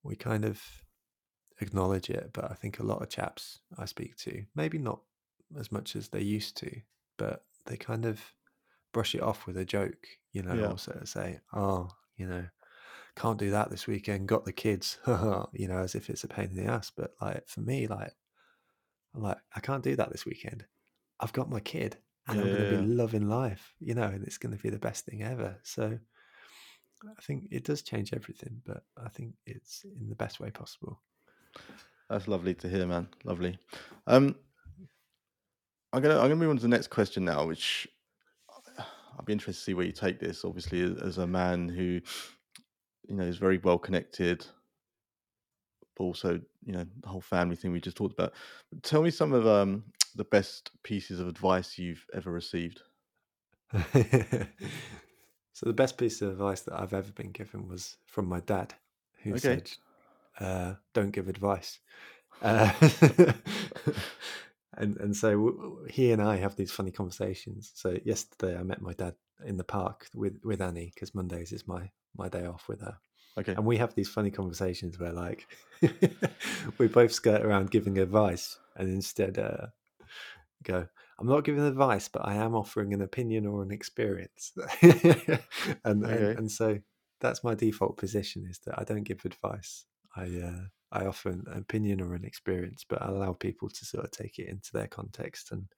[0.02, 0.62] we kind of
[1.64, 5.02] acknowledge it, but I think a lot of chaps I speak to, maybe not
[5.58, 6.82] as much as they used to,
[7.18, 8.34] but they kind of
[8.92, 10.72] brush it off with a joke, you know, Yeah.
[10.72, 12.48] or sort of say, "Oh, you know,
[13.16, 14.28] can't do that this weekend.
[14.28, 16.90] Got the kids," you know, as if it's a pain in the ass.
[16.90, 18.14] But like for me, like,
[19.14, 20.66] I'm like, I can't do that this weekend.
[21.20, 21.98] I've got my kid,
[22.28, 22.76] and I'm going to Yeah.
[22.76, 25.60] be loving life, you know, and it's going to be the best thing ever.
[25.64, 26.00] So.
[27.16, 31.02] I think it does change everything, but I think it's in the best way possible.
[32.08, 33.08] That's lovely to hear, man.
[33.24, 33.58] Lovely.
[34.06, 34.36] Um,
[35.92, 37.88] I'm gonna I'm gonna move on to the next question now, which
[38.78, 40.44] I'll be interested to see where you take this.
[40.44, 42.00] Obviously, as, as a man who,
[43.08, 44.44] you know, is very well connected,
[45.96, 48.34] but also, you know, the whole family thing we just talked about.
[48.82, 49.84] Tell me some of um
[50.16, 52.82] the best pieces of advice you've ever received.
[53.72, 58.74] so the best piece of advice that I've ever been given was from my dad,
[59.22, 59.38] who Okay.
[59.38, 59.70] said,
[60.40, 61.80] uh, "Don't give advice."
[62.42, 62.72] Uh,
[64.76, 67.70] and and so he and I have these funny conversations.
[67.74, 69.14] So yesterday I met my dad
[69.46, 72.98] in the park with with Annie because Mondays is my my day off with her,
[73.38, 73.52] Okay.
[73.52, 75.46] and we have these funny conversations where like
[76.78, 79.66] we both skirt around giving advice and instead uh,
[80.64, 80.86] go
[81.18, 84.52] i'm not giving advice but i am offering an opinion or an experience
[85.84, 86.78] and, and and so
[87.20, 89.84] that's my default position is that i don't give advice
[90.16, 94.04] i uh, i offer an opinion or an experience but i allow people to sort
[94.04, 95.68] of take it into their context and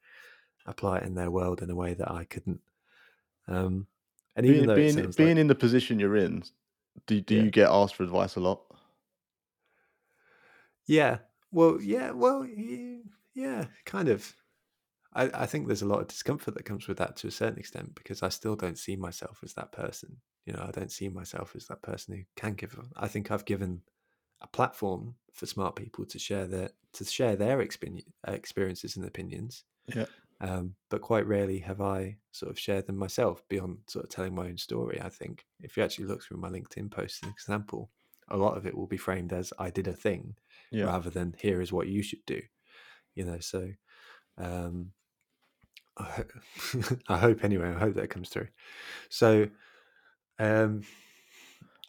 [0.66, 2.62] apply it in their world in a way that i couldn't
[3.48, 3.86] um
[4.36, 6.42] and even Being though being, being like, in the position you're in,
[7.06, 7.44] do do Yeah.
[7.44, 8.64] you get asked for advice a lot?
[10.86, 11.20] Yeah.
[11.50, 12.10] Well, yeah.
[12.12, 12.46] Well,
[13.34, 14.36] yeah, kind of.
[15.14, 17.58] I, I think there's a lot of discomfort that comes with that to a certain
[17.58, 20.20] extent because I still don't see myself as that person.
[20.46, 22.78] You know, I don't see myself as that person who can give.
[22.96, 23.82] I think I've given
[24.40, 29.64] a platform for smart people to share their to share their experience, experiences and opinions.
[29.94, 30.06] Yeah.
[30.40, 34.34] Um, but quite rarely have I sort of shared them myself beyond sort of telling
[34.34, 35.00] my own story.
[35.02, 37.90] I think if you actually look through my LinkedIn posts, an example,
[38.28, 40.36] a lot of it will be framed as I did a thing
[40.70, 40.86] Yeah.
[40.86, 42.42] rather than here is what you should do
[43.14, 43.70] you know so
[44.36, 44.92] um
[45.96, 46.02] I,
[46.72, 48.48] ho- I hope anyway i hope that comes through
[49.08, 49.48] so
[50.38, 50.82] um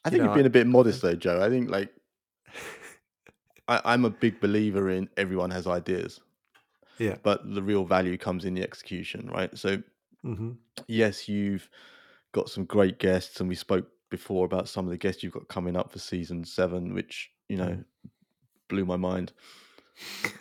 [0.06, 1.42] I You think know, you've been a bit modest though, Joe.
[1.42, 1.94] I think like
[3.68, 6.20] I, I'm a big believer in everyone has ideas,
[7.00, 9.56] yeah but the real value comes in the execution, right?
[9.58, 9.82] So
[10.24, 10.52] hmm
[10.88, 11.70] yes, you've
[12.32, 15.48] got some great guests, and we spoke before about some of the guests you've got
[15.48, 17.86] coming up for season seven, which you know Mm.
[18.70, 19.34] blew my mind.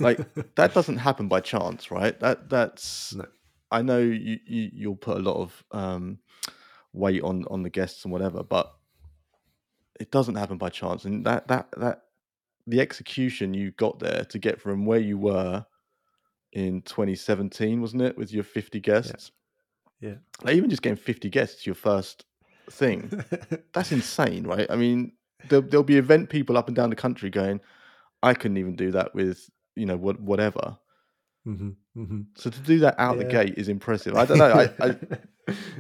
[0.01, 0.21] Like
[0.57, 2.19] that doesn't happen by chance, right?
[2.21, 3.27] That that's No.
[3.71, 6.19] I know you, you you'll put a lot of um,
[6.93, 8.73] weight on on the guests and whatever, but
[9.99, 11.05] it doesn't happen by chance.
[11.05, 12.03] And that that that
[12.66, 15.64] the execution you got there to get from where you were
[16.52, 19.31] in 2017, wasn't it, with your 50 guests?
[20.00, 20.14] Yeah.
[20.42, 22.24] Like even just getting 50 guests your first
[22.70, 23.11] thing,
[23.72, 24.66] that's insane, right?
[24.70, 25.12] I mean,
[25.48, 27.61] there'll, there'll be event people up and down the country going,
[28.22, 30.79] I couldn't even do that with, you know, what, whatever.
[31.44, 34.16] hmm hmm So to do that out the gate is impressive.
[34.16, 34.52] I don't know.
[34.52, 34.96] I, I,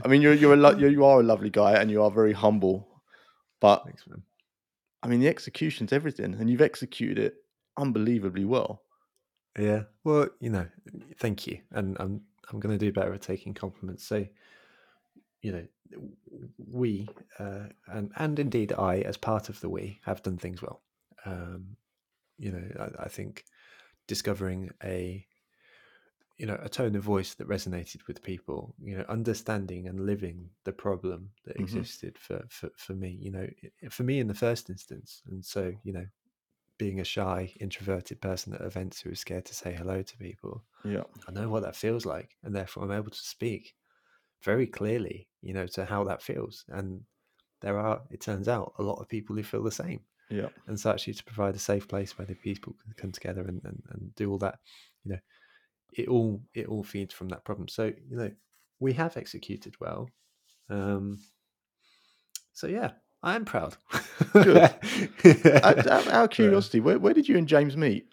[0.04, 2.10] I mean, you're you're a lo- you're, you are a lovely guy and you are
[2.10, 3.02] very humble,
[3.60, 4.04] but Thanks.
[5.02, 7.34] I mean, the execution's everything, and you've executed it
[7.76, 8.82] unbelievably well.
[9.58, 9.84] Yeah.
[10.04, 10.66] Well, you know,
[11.18, 14.04] thank you, and I'm I'm going to do better at taking compliments.
[14.06, 14.26] So,
[15.42, 15.66] you know,
[16.72, 20.82] we uh, and and indeed I, as part of the we, have done things well.
[21.24, 21.76] Um,
[22.38, 23.44] you know, I, I think
[24.06, 25.26] discovering a
[26.38, 30.50] you know a tone of voice that resonated with people you know understanding and living
[30.64, 31.86] the problem that Mhm.
[31.96, 33.48] existed for, for for me you know
[33.90, 35.22] for me in the first instance.
[35.26, 36.06] And so you know
[36.78, 40.64] being a shy introverted person at events who is scared to say hello to people
[40.84, 43.76] Yeah, i know what that feels like and therefore i'm able to speak
[44.42, 46.64] very clearly you know to how that feels.
[46.68, 47.04] And
[47.60, 50.04] there are it turns out a lot of people who feel the same.
[50.28, 53.42] Yeah, and so actually to provide a safe place where the people can come together
[53.46, 54.60] and, and, and do all that
[55.04, 55.18] you know
[55.96, 57.68] it all it all feeds from that problem.
[57.68, 58.30] So you know
[58.78, 60.08] we have executed well
[60.68, 61.18] um
[62.52, 62.90] so yeah
[63.22, 63.76] i am proud.
[64.34, 68.08] Out, out, of curiosity, where, where did you and James meet?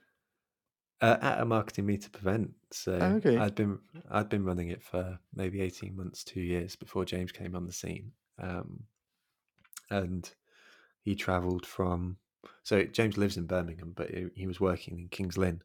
[1.01, 3.37] uh, at a marketing meetup event so Oh, okay.
[3.37, 3.77] i'd been
[4.11, 7.73] i'd been running it for maybe 18 months two years before james came on the
[7.73, 8.83] scene um
[9.89, 10.31] and
[11.01, 12.15] he traveled from
[12.63, 15.61] so james lives in birmingham but he, he was working in kings lynn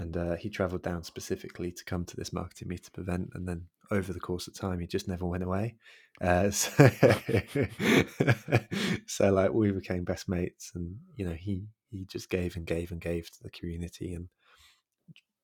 [0.00, 3.66] and uh, he traveled down specifically to come to this marketing meetup event and then
[3.90, 5.74] over the course of time he just never went away.
[6.20, 6.90] Uh, so,
[9.06, 12.90] so like we became best mates and you know he he just gave and gave
[12.92, 14.28] and gave to the community and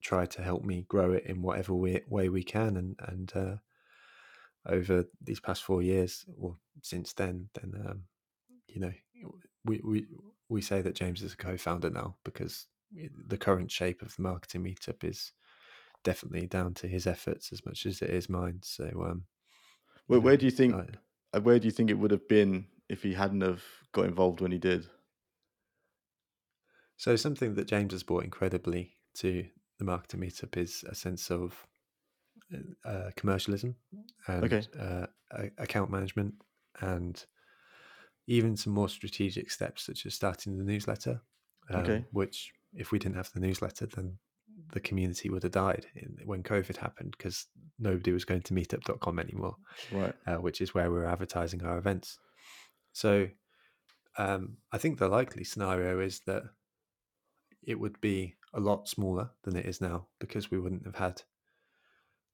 [0.03, 3.57] tried to help me grow it in whatever way, way we can and and uh,
[4.67, 8.03] over these past four years or since then then um,
[8.69, 8.93] you know
[9.65, 10.07] we, we
[10.49, 12.69] we say that James is a co-founder now because
[13.29, 15.33] the current shape of the marketing meetup is
[16.05, 19.27] definitely down to his efforts as much as it is mine so um
[20.09, 20.75] Where, do you think?
[20.75, 20.99] I-
[21.33, 24.41] uh, Where do you think it would have been if he hadn't have got involved
[24.41, 24.89] when he did?
[26.99, 31.67] So something that James has brought incredibly to the marketing meetup is a sense of
[32.85, 33.77] uh, commercialism
[34.29, 34.69] and Okay.
[34.79, 35.07] uh,
[35.59, 36.35] account management,
[36.81, 37.25] and
[38.27, 41.23] even some more strategic steps such as starting the newsletter.
[41.71, 42.07] Um, Okay.
[42.11, 44.19] Which, if we didn't have the newsletter, then
[44.73, 47.47] the community would have died in, when COVID happened because
[47.79, 49.57] nobody was going to meetup.com anymore
[49.91, 50.15] Right.
[50.27, 52.19] uh, which is where we're advertising our events.
[52.93, 53.29] So
[54.19, 56.43] um, I think the likely scenario is that
[57.63, 61.23] it would be a lot smaller than it is now because we wouldn't have had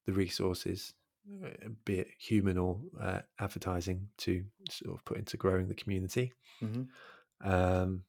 [0.07, 0.94] the resources,
[1.44, 6.33] uh, be it human or uh, advertising, to sort of put into growing the community.
[6.61, 6.83] hmm
[7.44, 8.05] Um,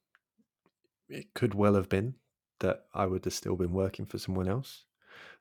[1.08, 2.14] it could well have been
[2.60, 4.84] that I would have still been working for someone else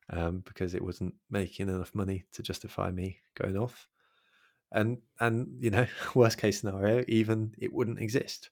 [0.10, 3.90] um, because it wasn't making enough money to justify me going off.
[4.72, 8.50] And and you know, worst case scenario, even it wouldn't exist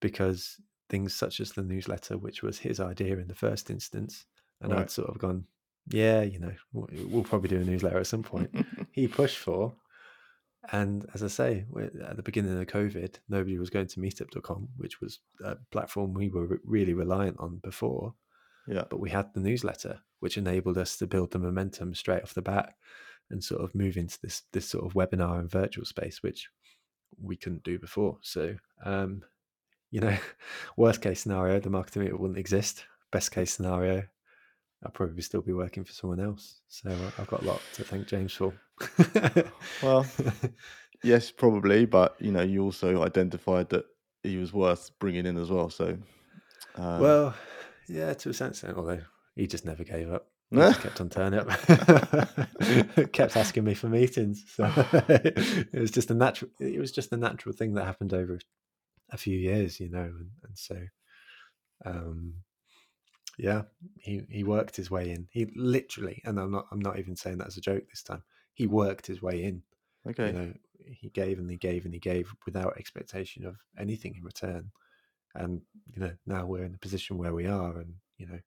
[0.00, 4.26] because things such as the newsletter, which was his idea in the first instance,
[4.60, 4.78] and Right.
[4.80, 5.46] I'd sort of gone,
[5.88, 8.54] yeah, you know, we'll we'll probably do a newsletter at some point.
[8.92, 9.76] he pushed for.
[10.72, 11.64] And as I say,
[12.08, 16.28] at the beginning of COVID, nobody was going to meetup.com, which was a platform we
[16.28, 18.14] were really reliant on before.
[18.66, 18.84] Yeah.
[18.88, 22.42] But we had the newsletter, which enabled us to build the momentum straight off the
[22.42, 22.74] bat
[23.30, 26.48] and sort of move into this this sort of webinar and virtual space, which
[27.20, 28.18] we couldn't do before.
[28.22, 29.22] So, um,
[29.90, 30.16] you know,
[30.76, 32.84] worst case scenario, the marketing meetup wouldn't exist.
[33.12, 34.04] Best case scenario,
[34.84, 36.60] I'd probably still be working for someone else.
[36.68, 38.52] So uh, I've got a lot to thank James for.
[39.82, 40.06] Well,
[41.02, 43.86] yes, probably, but you know, you also identified that
[44.22, 45.70] he was worth bringing in as well.
[45.70, 45.96] So,
[46.76, 47.34] um, well,
[47.88, 49.00] yeah, to a extent, although
[49.36, 50.26] he just never gave up.
[50.74, 51.48] Kept on turning up,
[53.12, 54.44] kept asking me for meetings.
[54.54, 54.70] So
[55.08, 56.50] it was just a natural.
[56.60, 58.38] It was just a natural thing that happened over
[59.10, 60.76] a few years, you know, and, and so,
[61.84, 62.34] um,
[63.38, 63.62] yeah,
[63.98, 65.26] he he worked his way in.
[65.30, 68.22] He literally, and I'm not I'm not even saying that as a joke this time.
[68.54, 69.62] He worked his way in.
[70.06, 70.54] okay, You know,
[70.86, 74.70] he gave and he gave and he gave without expectation of anything in return.
[75.34, 75.62] And
[75.92, 78.38] you know, now we're in a position where we are, and you know,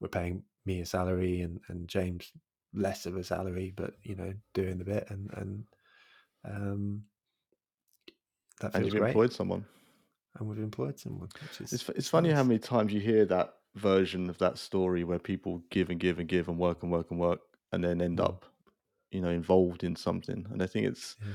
[0.00, 2.32] we're paying me a salary and and James
[2.74, 5.64] less of a salary, but you know, doing the bit and and
[6.44, 7.04] um,
[8.60, 9.08] that and you've great.
[9.08, 9.64] employed someone.
[10.38, 13.54] And we've employed someone, which is It's, it's funny how many times you hear that
[13.74, 17.10] version of that story where people give and give and give and work and work
[17.10, 17.40] and work
[17.72, 18.24] and then end Mm.
[18.24, 18.44] up,
[19.10, 20.46] you know, involved in something.
[20.50, 21.34] And I think it's Yeah.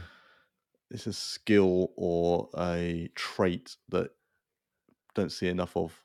[0.89, 4.11] it's a skill or a trait that
[5.15, 6.03] don't see enough of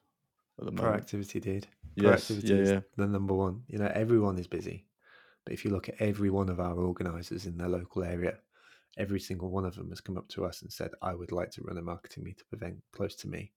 [0.58, 1.04] at the moment.
[1.06, 1.66] Proactivity, dude.
[1.94, 2.80] Yes, Proactivity yeah, is yeah.
[2.96, 3.64] the number one.
[3.68, 4.86] You know, everyone is busy.
[5.44, 8.38] But if you look at every one of our organisers in their local area,
[8.96, 11.50] every single one of them has come up to us and said, I would like
[11.52, 13.52] to run a marketing meetup event close to me.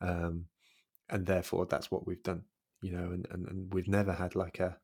[0.00, 0.46] Um,
[1.10, 2.44] and therefore, that's what we've done,
[2.82, 4.76] you know, and, and, and we've never had like a,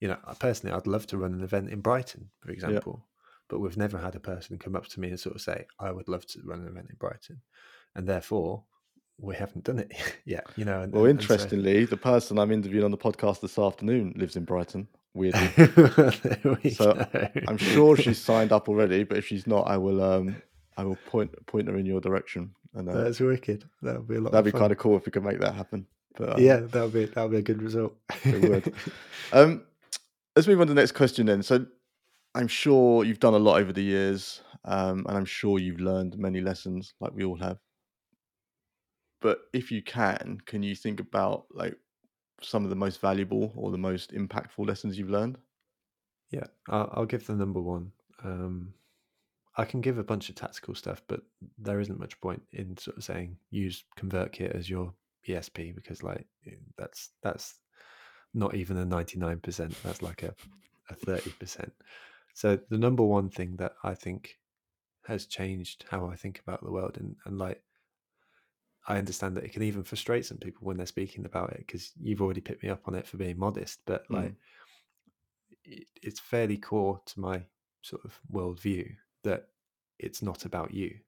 [0.00, 3.06] you know, personally, I'd love to run an event in Brighton, for example,
[3.48, 5.90] but we've never had a person come up to me and sort of say, I
[5.92, 7.42] would love to run an event in Brighton.
[7.94, 8.64] And therefore,
[9.18, 9.92] we haven't done it
[10.24, 10.80] yet, you know.
[10.82, 14.36] And, Well, and so- interestingly, the person I'm interviewing on the podcast this afternoon lives
[14.36, 14.88] in Brighton.
[15.12, 15.50] Weirdly,
[16.62, 17.28] we So, go.
[17.48, 20.36] I'm sure she's signed up already, but if she's not, I will um
[20.80, 23.64] I will point point her in your direction, and uh, That's wicked.
[23.82, 24.32] That would be a lot.
[24.32, 24.60] that'd be of fun.
[24.62, 25.86] kind of cool if we could make that happen.
[26.16, 27.94] But um, yeah, that would be that would be a good result.
[28.24, 28.74] It would.
[29.32, 29.62] Um,
[30.34, 31.42] let's move on to the next question then.
[31.42, 31.66] So,
[32.34, 36.18] I'm sure you've done a lot over the years, um, and I'm sure you've learned
[36.18, 37.58] many lessons, like we all have.
[39.20, 41.76] But if you can, can you think about like
[42.42, 45.38] some of the most valuable or the most impactful lessons you've learned?
[46.30, 47.92] Yeah, I'll, I'll give the number one.
[48.24, 48.72] Um,
[49.60, 51.20] I can give a bunch of tactical stuff, but
[51.58, 54.94] there isn't much point in sort of saying use ConvertKit as your
[55.28, 57.56] ESP because like eh, that's that's
[58.32, 59.76] not even a ninety nine percent.
[59.84, 60.34] That's like a
[60.88, 61.72] a thirty percent.
[62.32, 64.38] So the number one thing that I think
[65.04, 67.62] has changed how I think about the world and and like
[68.88, 71.92] I understand that it can even frustrate some people when they're speaking about it because
[72.00, 74.14] you've already picked me up on it for being modest, but Mm.
[74.14, 74.34] like
[75.64, 77.42] it, it's fairly core to my
[77.82, 79.48] sort of worldview that
[79.98, 80.98] it's not about you.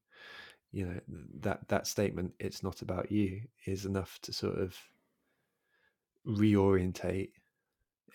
[0.71, 1.01] You know
[1.41, 4.77] that that statement, "it's not about you," is enough to sort of
[6.27, 7.31] reorientate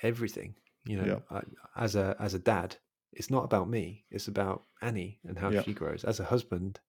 [0.02, 0.56] everything.
[0.86, 1.42] You know, I,
[1.76, 2.76] as a as a dad,
[3.12, 5.62] it's not about me; it's about Annie and how Yeah.
[5.64, 6.04] she grows.
[6.04, 6.80] As a husband,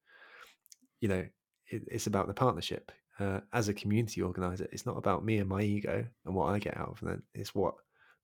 [1.01, 1.27] you know,
[1.67, 2.93] it, it's about the partnership.
[3.19, 6.61] Uh, as a community organizer, it's not about me and my ego and what I
[6.61, 7.21] get out of it.
[7.35, 7.75] It's what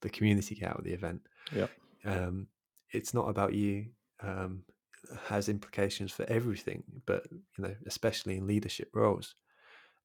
[0.02, 1.20] the community get out of the event.
[1.52, 1.66] Yeah.
[2.04, 2.46] Um,
[2.90, 3.86] it's not about you.
[4.20, 4.62] Um,
[5.26, 9.34] has implications for everything, but you know, especially in leadership roles.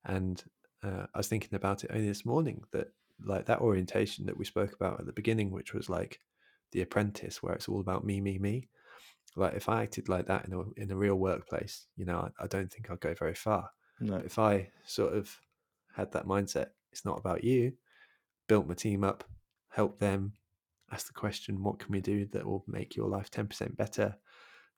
[0.05, 0.41] And
[0.83, 2.87] uh, I was thinking about it only this morning that
[3.25, 6.19] like that orientation that we spoke about at the beginning, which was like
[6.71, 8.69] the apprentice, where it's all about me, me, me.
[9.35, 12.43] Like if I acted like that in a in a real workplace, you know, I,
[12.43, 13.69] I don't think I'd go very far.
[13.99, 14.17] No.
[14.17, 15.35] But if I sort of
[15.95, 17.73] had that mindset, it's not about you,
[18.47, 19.23] built my team up,
[19.69, 20.33] helped them,
[20.91, 24.15] ask the question, what can we do that will make your life 10% better,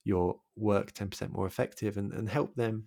[0.04, 2.86] your work 10% more effective, and, and help them,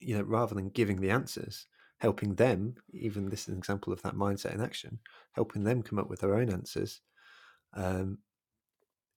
[0.00, 1.66] you know, rather than giving the answers,
[1.98, 4.98] helping them, even this is an example of that mindset in action,
[5.32, 7.00] helping them come up with their own answers.
[7.74, 8.18] Um,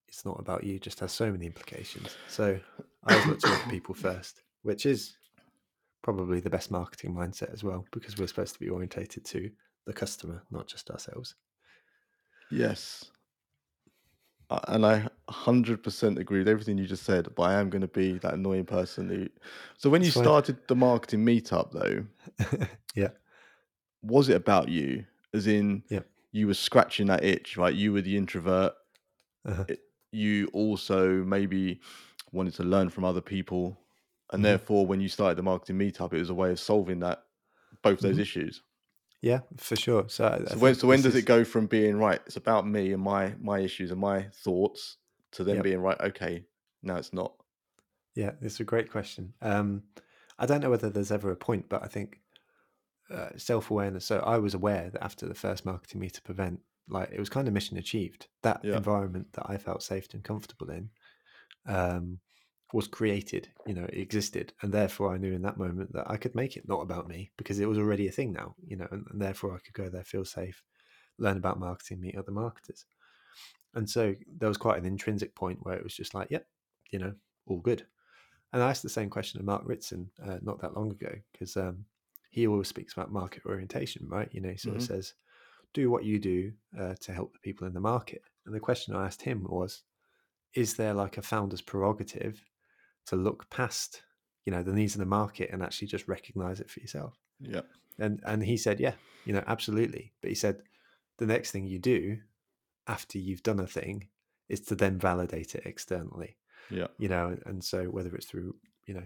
[0.08, 2.18] it's not about you, just has so many implications.
[2.28, 2.60] So
[3.06, 5.16] I always look to other people first, which is
[6.02, 9.50] probably the best marketing mindset as well, because we're supposed to be orientated to
[9.86, 11.36] the customer, not just ourselves.
[12.50, 13.12] Yes.
[14.50, 17.88] Uh, And I 100% agree with everything you just said, but I am going to
[17.88, 19.30] be that annoying person who.
[19.78, 22.06] So when you started the marketing meetup, though,
[22.96, 23.10] yeah,
[24.02, 25.06] was it about you?
[25.34, 26.04] As in, Yeah.
[26.32, 27.74] you were scratching that itch, right?
[27.76, 28.74] You were the introvert.
[29.46, 29.66] Uh-huh.
[29.68, 29.82] It-
[30.12, 31.82] you also maybe
[32.32, 33.80] wanted to learn from other people.
[34.34, 34.46] And Mhm.
[34.46, 37.26] therefore, when you started the marketing meetup, it was a way of solving that,
[37.84, 38.20] both those Mhm.
[38.20, 38.64] issues.
[39.22, 40.06] Yeah, for sure.
[40.08, 42.22] So, So when, so when does is- it go from being right?
[42.26, 44.98] It's about me and my my issues and my thoughts
[45.32, 45.64] to then Yep.
[45.64, 46.00] being right.
[46.02, 46.46] Okay,
[46.84, 47.34] no, it's not.
[48.16, 49.34] Yeah, it's a great question.
[49.42, 49.84] Um,
[50.38, 52.20] I don't know whether there's ever a point, but I think
[53.12, 54.06] uh, self awareness.
[54.06, 57.48] So I was aware that after the first marketing meetup event, like it was kind
[57.48, 58.28] of mission achieved.
[58.44, 58.78] That Yeah.
[58.78, 60.90] environment that I felt safe and comfortable in
[61.66, 62.20] um,
[62.74, 63.50] was created.
[63.66, 66.58] You know, it existed, and therefore I knew in that moment that I could make
[66.58, 68.56] it not about me because it was already a thing now.
[68.66, 70.64] You know, and, and therefore I could go there, feel safe,
[71.18, 72.86] learn about marketing, meet other marketers.
[73.76, 76.48] And so there was quite an intrinsic point where it was just like, yep,
[76.92, 77.14] you know,
[77.46, 77.86] all good.
[78.52, 81.56] And I asked the same question to Mark Ritson uh, not that long ago because
[81.56, 81.86] um,
[82.32, 84.28] he always speaks about market orientation, right?
[84.32, 84.82] You know, he sort Mhm.
[84.82, 85.14] of says,
[85.74, 88.24] do what you do uh, to help the people in the market.
[88.46, 89.84] And the question I asked him was,
[90.56, 92.44] is there like a founder's prerogative
[93.10, 94.02] to look past,
[94.46, 97.18] you know, the needs of the market and actually just recognize it for yourself?
[97.40, 97.62] Yeah,
[97.98, 98.94] And and he said, yeah,
[99.26, 100.14] you know, absolutely.
[100.22, 100.62] But he said,
[101.18, 102.18] the next thing you do
[102.88, 104.08] after you've done a thing
[104.48, 106.38] is to then validate it externally
[106.72, 108.56] yeah, you know and so whether it's through
[108.86, 109.04] you know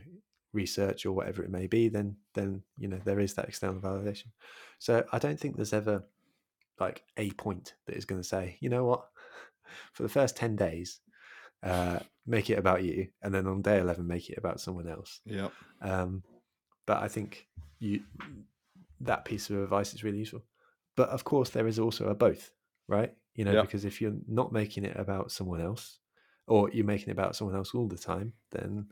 [0.53, 4.27] research or whatever it may be, then then you know there is that external validation.
[4.79, 6.03] So I don't think there's ever
[6.79, 9.07] like a point that is going to say, you know what,
[9.93, 11.01] for the first ten days,
[11.63, 15.21] uh, make it about you, and then on day eleven, make it about someone else.
[15.25, 15.49] Yeah.
[15.81, 16.23] Um,
[16.85, 17.47] but I think
[17.79, 18.01] you
[19.01, 20.43] that piece of advice is really useful.
[20.95, 22.51] But of course, there is also a both,
[22.87, 23.13] right?
[23.35, 23.61] You know, Yeah.
[23.61, 25.99] because if you're not making it about someone else,
[26.47, 28.87] or you're making it about someone else all the time, then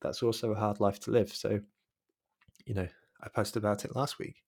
[0.00, 1.32] that's also a hard life to live.
[1.32, 1.60] So,
[2.64, 2.88] you know,
[3.20, 4.42] I posted about it last week.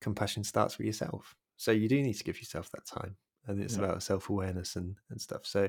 [0.00, 1.34] Compassion starts with yourself.
[1.56, 3.16] So you do need to give yourself that time.
[3.46, 3.84] And it's Yeah.
[3.84, 5.46] about self awareness and, and stuff.
[5.46, 5.68] So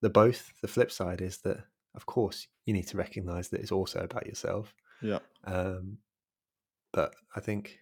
[0.00, 3.72] the both, the flip side is that, of course, you need to recognize that it's
[3.72, 4.74] also about yourself.
[5.02, 5.18] Yeah.
[5.44, 5.98] Um,
[6.92, 7.78] but I think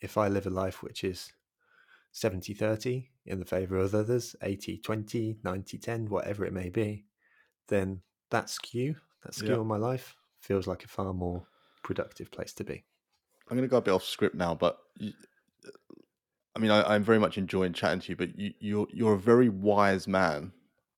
[0.00, 1.32] if I live a life which is
[2.12, 7.04] 70 30 in the favor of others, 80 20, 90 10, whatever it may be,
[7.68, 8.00] then
[8.30, 9.58] that skew, that skew Yeah.
[9.58, 11.46] on my life feels like a far more
[11.82, 12.84] productive place to be.
[13.48, 15.12] I'm going to go a bit off script now, but you,
[16.54, 18.16] I mean, I, I'm very much enjoying chatting to you.
[18.16, 20.52] But you, you're you're a very wise man.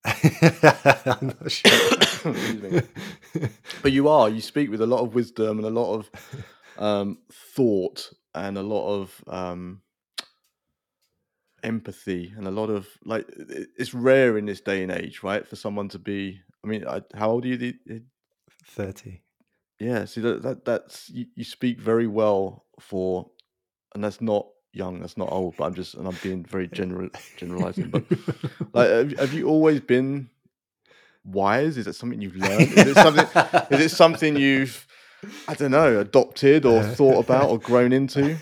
[0.05, 2.81] I'm not sure.
[3.81, 4.29] But you are.
[4.29, 6.11] You speak with a lot of wisdom and a lot of
[6.77, 9.81] um, thought and a lot of um,
[11.63, 13.27] empathy and a lot of like.
[13.77, 16.41] It's rare in this day and age, right, for someone to be.
[16.63, 17.57] I mean, I, how old are you?
[17.57, 18.03] The-
[18.65, 19.21] 30.
[19.79, 23.29] Yeah, see that, that that's you, you speak very well for,
[23.95, 27.09] and that's not young, that's not old, but I'm just and I'm being very general
[27.37, 27.89] generalizing.
[27.89, 28.05] But
[28.73, 30.29] like, have, have you always been
[31.23, 31.77] wise?
[31.77, 32.71] Is it something you've learned?
[32.73, 33.25] Is it something?
[33.71, 34.87] is it something you've
[35.47, 38.37] I don't know adopted or thought about or grown into?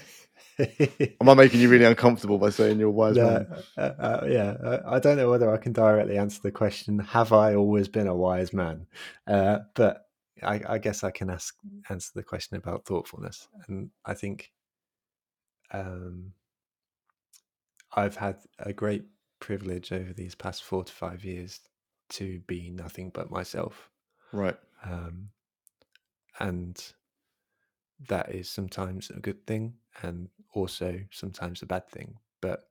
[0.59, 3.47] Am I making you really uncomfortable by saying you're wise No, man?
[3.77, 6.97] uh, uh, yeah, I, I don't know whether I can directly answer the question.
[6.97, 8.87] Have I always been a wise man?
[9.27, 10.07] Uh, but
[10.41, 11.55] I, I guess I can ask
[11.89, 14.51] answer the question about thoughtfulness, and I think
[15.71, 16.33] um,
[17.95, 19.05] I've had a great
[19.39, 21.61] privilege over these past four to five years
[22.09, 23.91] to be nothing but myself,
[24.31, 24.57] Right.
[24.83, 25.31] um,
[26.39, 26.93] and
[27.99, 32.19] that is sometimes a good thing and also sometimes a bad thing.
[32.41, 32.69] But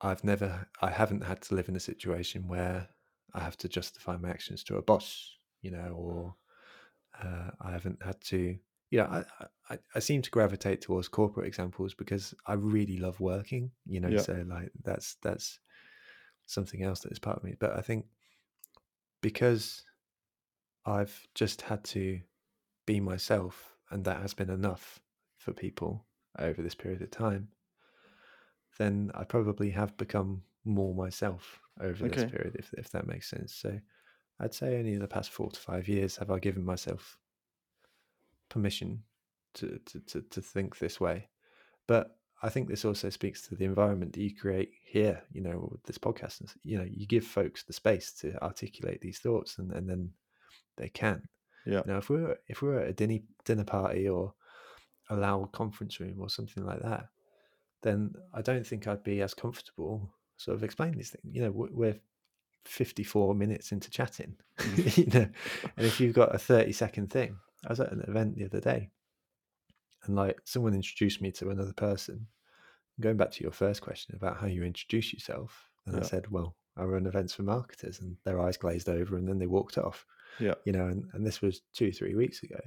[0.00, 2.88] I've never, I haven't had to live in a situation where
[3.32, 6.36] I have to justify my actions to a boss, you know, or
[7.22, 8.58] uh, I haven't had to,
[8.94, 13.18] you know, I, I, I seem to gravitate towards corporate examples because I really love
[13.18, 14.20] working, you know, Yeah.
[14.20, 15.58] so like that's, that's
[16.46, 17.56] something else that is part of me.
[17.58, 18.06] But I think
[19.20, 19.84] because
[20.86, 22.20] I've just had to
[22.86, 25.00] be myself and that has been enough
[25.38, 26.06] for people
[26.38, 27.48] over this period of time,
[28.78, 33.54] then I probably have become more myself over this period, if if that makes sense.
[33.54, 33.80] So
[34.40, 37.18] I'd say only in the past four to five years have I given myself
[38.54, 39.02] permission
[39.54, 41.28] to to to, to think this way.
[41.86, 45.68] But I think this also speaks to the environment that you create here, you know,
[45.72, 46.54] with this podcast.
[46.62, 50.10] You know, you give folks the space to articulate these thoughts and, and then
[50.76, 51.22] they can.
[51.66, 51.82] Yeah.
[51.86, 54.34] Now if we're if we're at a dinner dinner party or
[55.10, 57.06] a loud conference room or something like that,
[57.82, 61.34] then I don't think I'd be as comfortable sort of explaining these things.
[61.34, 62.00] You know, we're
[62.66, 64.36] 54 minutes into chatting,
[64.76, 65.28] you know,
[65.76, 67.36] and if you've got a 30 second thing,
[67.66, 68.90] I was at an event the other day
[70.06, 72.26] and like someone introduced me to another person.
[73.00, 76.54] Going back to your first question about how you introduce yourself, and I said, well,
[76.76, 80.06] I run events for marketers, and their eyes glazed over, and then they walked off.
[80.38, 80.54] Yeah.
[80.64, 82.60] you know, and, and this was two, three weeks ago.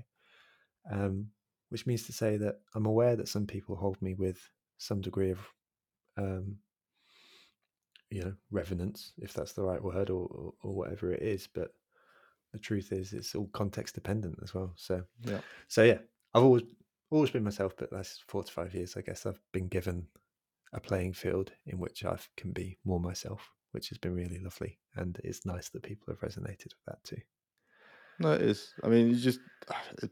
[0.92, 1.28] Um,
[1.70, 4.38] which means to say that I'm aware that some people hold me with
[4.78, 5.40] some degree of,
[6.18, 6.58] um,
[8.10, 11.48] you know, reverence, if that's the right word, or, or or whatever it is.
[11.48, 11.74] But
[12.52, 14.74] the truth is, it's all context dependent as well.
[14.78, 15.42] So Yeah.
[15.68, 16.00] so yeah,
[16.34, 16.64] I've always
[17.12, 20.10] always been myself, but last four to five years, I guess I've been given
[20.74, 24.80] a playing field in which I can be more myself, which has been really lovely,
[24.96, 27.22] and it's nice that people have resonated with that too.
[28.20, 28.74] No, it is.
[28.84, 29.42] I mean, you just,
[30.02, 30.12] it,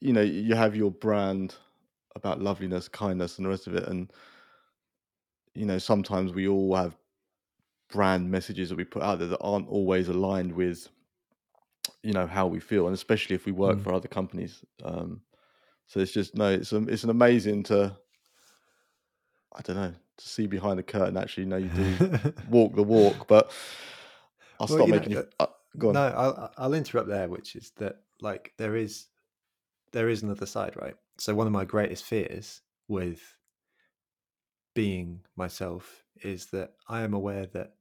[0.00, 1.56] you know, you have your brand
[2.14, 3.84] about loveliness, kindness, and the rest of it.
[3.88, 4.12] And,
[5.54, 6.96] you know, sometimes we all have
[7.90, 10.88] brand messages that we put out there that aren't always aligned with,
[12.02, 12.86] you know, how we feel.
[12.86, 13.82] And especially if we work Mm.
[13.82, 14.64] for other companies.
[14.82, 15.22] Um,
[15.86, 17.96] so it's just, no, it's, um, it's an amazing to,
[19.54, 21.16] I don't know, to see behind the curtain.
[21.16, 21.98] Actually, no, you do
[22.48, 23.28] walk the walk.
[23.28, 23.52] But
[24.58, 25.18] I'll Well, stop you know, making you.
[25.18, 25.46] uh, Uh,
[25.78, 25.94] go on.
[25.94, 29.08] No, I'll I'll interrupt there, which is that like there is
[29.92, 30.96] there is another side, right?
[31.18, 33.36] So one of my greatest fears with
[34.74, 37.76] being myself is that I am aware that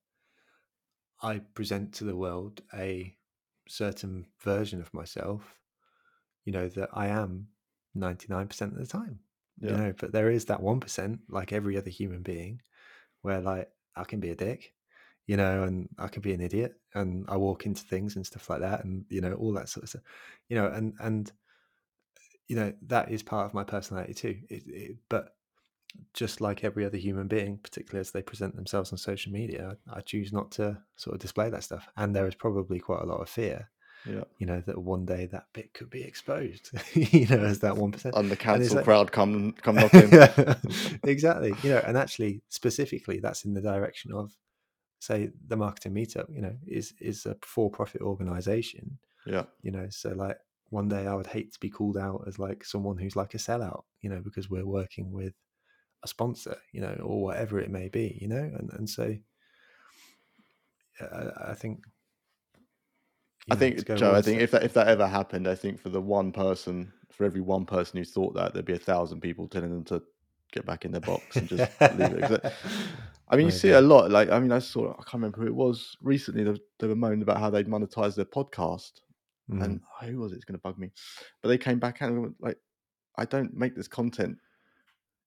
[1.22, 3.18] I present to the world a
[3.72, 5.62] certain version of myself
[6.46, 7.48] you know, that I am
[7.98, 9.20] 99% of the time.
[9.60, 9.72] Yeah.
[9.72, 12.62] You know, but there is that 1%, like every other human being,
[13.22, 14.74] where like I can be a dick,
[15.28, 18.50] you know, and I can be an idiot and I walk into things and stuff
[18.50, 20.02] like that and, you know, all that sort of stuff,
[20.50, 21.32] you know, and, and,
[22.48, 24.40] you know, that is part of my personality too.
[24.50, 25.36] It, it, but
[26.14, 30.02] just like every other human being, particularly as they present themselves on social media, I,
[30.02, 31.88] choose not to sort of display that stuff.
[31.98, 33.70] And there is probably quite a lot of fear
[34.06, 34.24] Yeah.
[34.40, 37.92] you know that one day that bit could be exposed you know as that one
[37.92, 40.10] percent And the cancel like- crowd come come knocking.
[41.04, 44.32] exactly you know and actually specifically that's in the direction of
[45.00, 49.44] say the marketing meetup you know is is a for-profit organization yeah.
[49.62, 50.38] you know so like
[50.70, 53.38] one day i would hate to be called out as like someone who's like a
[53.38, 55.34] sellout you know because we're working with
[56.04, 59.16] a sponsor you know or whatever it may be you know and and so
[61.00, 61.08] yeah,
[61.48, 61.84] I, I think
[63.50, 64.14] I know, think Joe.
[64.14, 67.26] I think if that if that ever happened, I think for the one person, for
[67.26, 70.02] every one person who thought that, there'd be a thousand people telling them to
[70.54, 72.46] get back in their box and just leave it.
[73.30, 74.12] I- mean, you see a lot.
[74.12, 74.92] Like, I mean, I saw.
[74.92, 76.44] I can't remember who it was recently.
[76.44, 78.92] They, they were moaning about how they'd monetized their podcast,
[79.50, 79.64] Mm.
[79.64, 80.36] and who was it?
[80.36, 80.92] It's going to bug me.
[81.42, 82.58] But they came back and were like,
[83.18, 84.38] I don't make this content,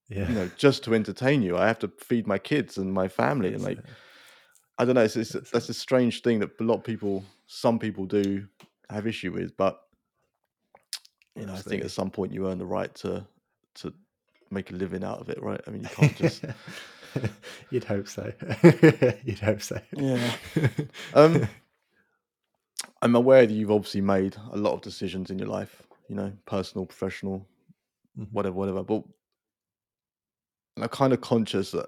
[0.09, 1.57] yeah you know, just to entertain you.
[1.57, 3.79] I have to feed my kids and my family, and like.
[4.77, 5.03] I don't know.
[5.03, 8.45] It's, it's That's a strange thing that a lot of people, some people do
[8.89, 9.79] have issue with, but
[11.35, 13.25] you know, I think at some point you earn the right to
[13.75, 13.93] to
[14.51, 15.61] make a living out of it, right?
[15.65, 16.43] I mean, you can't just.
[17.71, 18.33] You'd hope so.
[19.23, 19.79] You'd hope so.
[19.95, 20.31] Yeah.
[21.13, 21.47] Um,
[23.01, 26.33] I'm aware that you've obviously made a lot of decisions in your life, you know,
[26.45, 27.47] personal, professional,
[28.19, 28.27] Mhm.
[28.33, 28.83] whatever, whatever.
[28.83, 29.03] But
[30.75, 31.87] and I'm kind of conscious that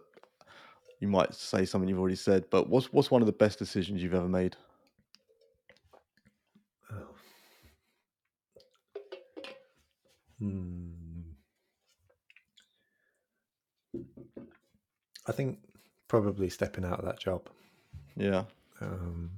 [0.99, 2.45] you might say something you've already said.
[2.49, 4.55] But what's what's one of the best decisions you've ever made?
[6.91, 7.15] Oh.
[10.39, 10.91] Hmm.
[15.27, 15.59] I think
[16.07, 17.49] probably stepping out of that job.
[18.15, 18.45] Yeah,
[18.81, 19.29] Um,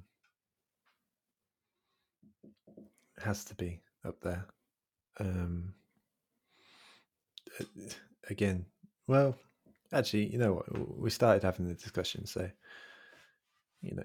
[3.24, 4.46] has to be up there.
[5.20, 5.74] Um,
[8.30, 8.66] again,
[9.10, 9.36] well,
[9.92, 11.00] actually, you know what?
[11.00, 12.48] We started having the discussion, so
[13.82, 14.04] you know,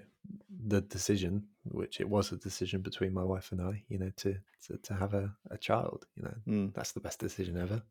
[0.67, 4.35] the decision, which it was a decision between my wife and I, you know, to
[4.67, 6.73] to, to have a, a child, you know, Mm.
[6.73, 7.83] that's the best decision ever.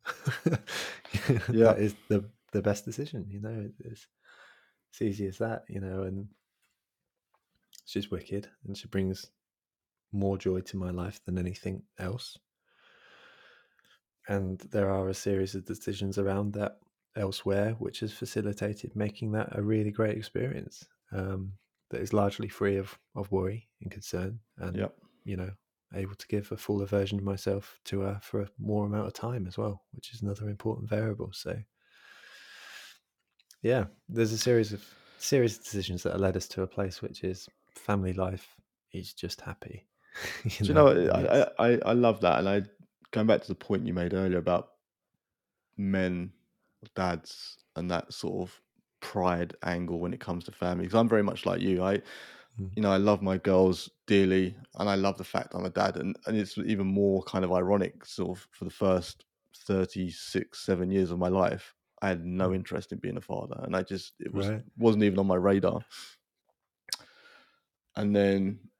[1.52, 1.72] Yeah.
[1.72, 3.26] that is the the best decision.
[3.30, 4.08] You know, it's
[4.90, 5.64] it's easy as that.
[5.68, 6.28] You know, and
[7.84, 9.30] she's wicked, and she brings
[10.12, 12.38] more joy to my life than anything else.
[14.26, 16.78] And there are a series of decisions around that
[17.16, 20.86] elsewhere, which has facilitated making that a really great experience.
[21.12, 21.52] Um,
[21.90, 24.96] that is largely free of, of worry and concern, and Yep.
[25.24, 25.50] you know,
[25.94, 29.12] able to give a fuller version of myself to her for a more amount of
[29.12, 31.30] time as well, which is another important variable.
[31.32, 31.56] So,
[33.62, 34.84] yeah, there's a series of
[35.18, 38.56] series of decisions that have led us to a place which is family life
[38.92, 39.86] is just happy.
[40.42, 40.96] Do you know, what?
[40.98, 42.62] I, I I I love that, and I
[43.10, 44.70] going back to the point you made earlier about
[45.76, 46.32] men,
[46.94, 48.60] dads, and that sort of
[49.00, 50.84] pride angle when it comes to family.
[50.84, 51.82] Because I'm very much like you.
[51.82, 52.02] I,
[52.58, 52.74] Mm.
[52.76, 55.96] you know, I love my girls dearly, and I love the fact I'm a dad,
[55.96, 59.26] and and it's even more kind of ironic, sort of for the first
[59.56, 61.74] thirty six, seven years of my life.
[62.02, 62.54] I had no Mm.
[62.54, 64.64] interest in being a father, and I just it was Right.
[64.76, 65.84] wasn't even on my radar.
[67.96, 68.70] And then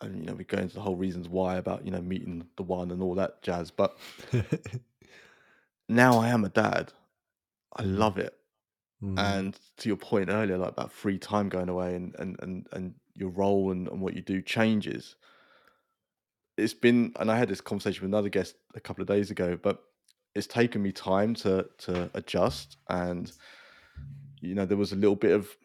[0.00, 2.62] and you know we go into the whole reasons why about you know meeting the
[2.62, 3.96] one and all that jazz but
[5.88, 6.92] now i am a dad
[7.76, 7.98] i Mm.
[7.98, 8.34] love it
[9.02, 9.16] Mm.
[9.18, 12.94] and to your point earlier like about free time going away and and and, and
[13.14, 15.16] your role and, and what you do changes
[16.56, 19.58] it's been and i had this conversation with another guest a couple of days ago
[19.60, 19.82] but
[20.34, 23.32] it's taken me time to to adjust and
[24.40, 25.56] you know there was a little bit of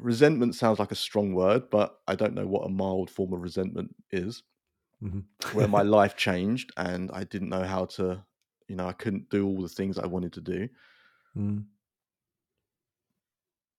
[0.00, 3.40] resentment sounds like a strong word but i don't know what a mild form of
[3.40, 4.42] resentment is
[5.00, 5.24] Mhm.
[5.52, 8.24] where my life changed and I didn't know how to,
[8.68, 10.68] you know, I couldn't do all the things I wanted to do.
[11.36, 11.68] Mm.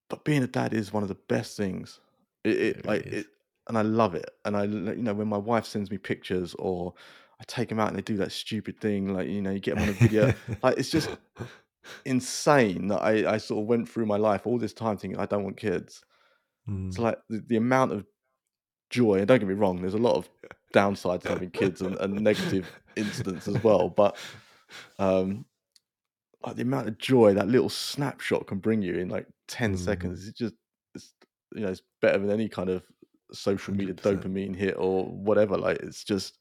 [0.10, 2.00] But being a dad is one of the best things.
[2.44, 3.28] It, it, like it,
[3.68, 4.30] and I love it.
[4.46, 6.94] And I, you know, when my wife sends me pictures or
[7.40, 9.72] I take them out and they do that stupid thing, like you know, you get
[9.72, 10.32] them on a video.
[10.64, 11.12] like it's just
[12.06, 15.26] insane that I, I sort of went through my life all this time thinking I
[15.28, 16.04] don't want kids.
[16.70, 16.88] Mm.
[16.88, 18.06] It's like the, the amount of
[18.90, 19.16] joy.
[19.20, 20.30] And don't get me wrong, there's a lot of
[20.74, 23.90] downsides to having kids and, and negative incidents as well.
[23.90, 24.16] But
[25.00, 25.46] um,
[26.46, 29.78] like the amount of joy that little snapshot can bring you in like 10 Mhm.
[29.80, 30.54] seconds, it's just,
[30.96, 31.14] it's,
[31.56, 32.84] you know, it's better than any kind of
[33.32, 34.22] social media 100%.
[34.24, 35.58] dopamine hit or whatever.
[35.58, 36.38] Like it's just,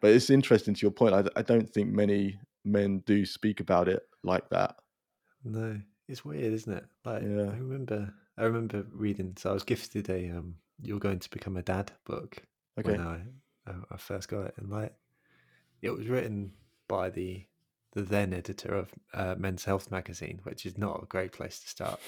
[0.00, 1.14] but it's interesting to your point.
[1.14, 4.76] I, I don't think many men do speak about it like that.
[5.44, 6.84] No, it's weird, isn't it?
[7.04, 7.28] Like yeah.
[7.50, 9.34] I remember, I remember reading.
[9.38, 12.42] So I was gifted a um, "You're Going to Become a Dad" book
[12.78, 12.92] okay.
[12.92, 13.20] when I
[13.90, 14.94] I first got it, and like
[15.82, 16.52] it was written
[16.88, 17.44] by the
[17.94, 21.68] the then editor of uh, Men's Health magazine, which is not a great place to
[21.68, 22.00] start.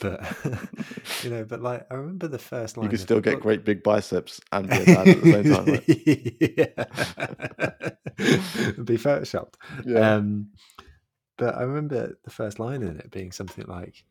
[0.00, 0.20] But
[1.22, 2.84] you know, but like I remember the first line.
[2.84, 3.42] You can still get book.
[3.42, 5.66] great big biceps and be a dad at the same time.
[5.66, 5.86] Right?
[8.84, 9.54] be photoshopped.
[9.84, 10.14] Yeah.
[10.14, 10.48] Um,
[11.36, 14.04] but I remember the first line in it being something like,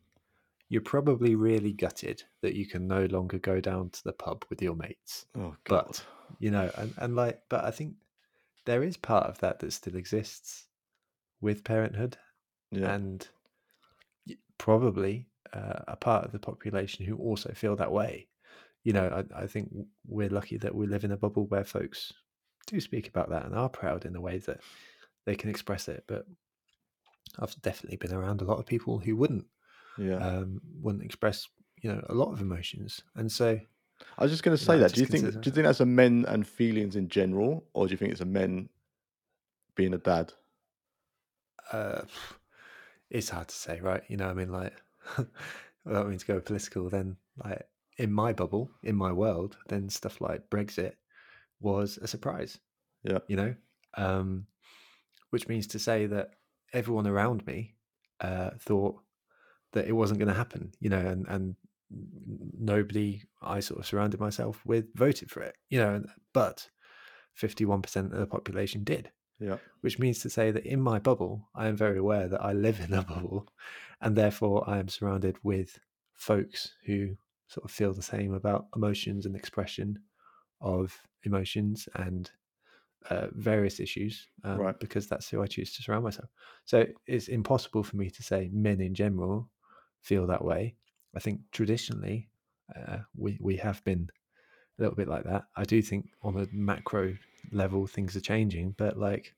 [0.70, 4.62] "You're probably really gutted that you can no longer go down to the pub with
[4.62, 5.84] your mates." Oh God.
[5.86, 6.04] But
[6.38, 7.96] you know, and and like, but I think
[8.64, 10.68] there is part of that that still exists
[11.42, 12.16] with parenthood,
[12.70, 12.94] yeah.
[12.94, 13.28] and
[14.58, 18.28] probably uh, a part of the population who also feel that way.
[18.84, 19.70] You know, I, I think
[20.06, 22.12] we're lucky that we live in a bubble where folks
[22.66, 24.60] do speak about that and are proud in the way that
[25.26, 26.04] they can express it.
[26.06, 26.26] But
[27.38, 29.46] I've definitely been around a lot of people who wouldn't,
[29.98, 31.48] yeah, um, wouldn't express,
[31.80, 33.58] you know, a lot of emotions, and so.
[34.16, 34.94] I was just going to say that.
[34.94, 35.30] Do you think?
[35.30, 38.22] Do you think that's a men and feelings in general, or do you think it's
[38.22, 38.70] a men
[39.74, 40.32] being a dad?
[41.72, 42.02] uh,
[43.10, 44.02] it's hard to say, right?
[44.08, 44.74] You know, I mean, like,
[45.84, 47.62] without mean to go political, then like
[47.98, 50.94] in my bubble, in my world, then stuff like Brexit
[51.60, 52.58] was a surprise.
[53.02, 53.54] Yeah, you know,
[53.96, 54.46] um,
[55.30, 56.32] which means to say that
[56.72, 57.74] everyone around me
[58.20, 59.00] uh, thought
[59.72, 60.72] that it wasn't going to happen.
[60.80, 61.56] You know, and and
[62.58, 65.56] nobody I sort of surrounded myself with voted for it.
[65.68, 66.02] You know,
[66.32, 66.68] but
[67.32, 69.10] fifty one percent of the population did.
[69.38, 69.56] Yeah.
[69.80, 72.78] Which means to say that in my bubble, I am very aware that I live
[72.80, 73.48] in a bubble,
[74.00, 75.78] and therefore I am surrounded with
[76.14, 77.16] folks who
[77.48, 79.98] sort of feel the same about emotions and expression
[80.60, 82.30] of emotions and
[83.08, 84.78] uh, various issues, um, right.
[84.78, 86.28] because that's who I choose to surround myself.
[86.66, 89.48] So it's impossible for me to say men in general
[90.02, 90.74] feel that way.
[91.14, 92.30] I think traditionally
[92.74, 94.08] uh, we we have been
[94.78, 95.44] a little bit like that.
[95.56, 97.16] I do think on a macro
[97.52, 99.34] level things are changing, but like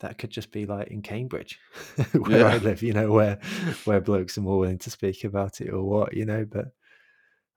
[0.00, 1.58] that could just be like in Cambridge,
[2.12, 2.46] where yeah.
[2.46, 3.38] I live, you know, where
[3.84, 6.44] where blokes are more willing to speak about it or what, you know.
[6.44, 6.72] But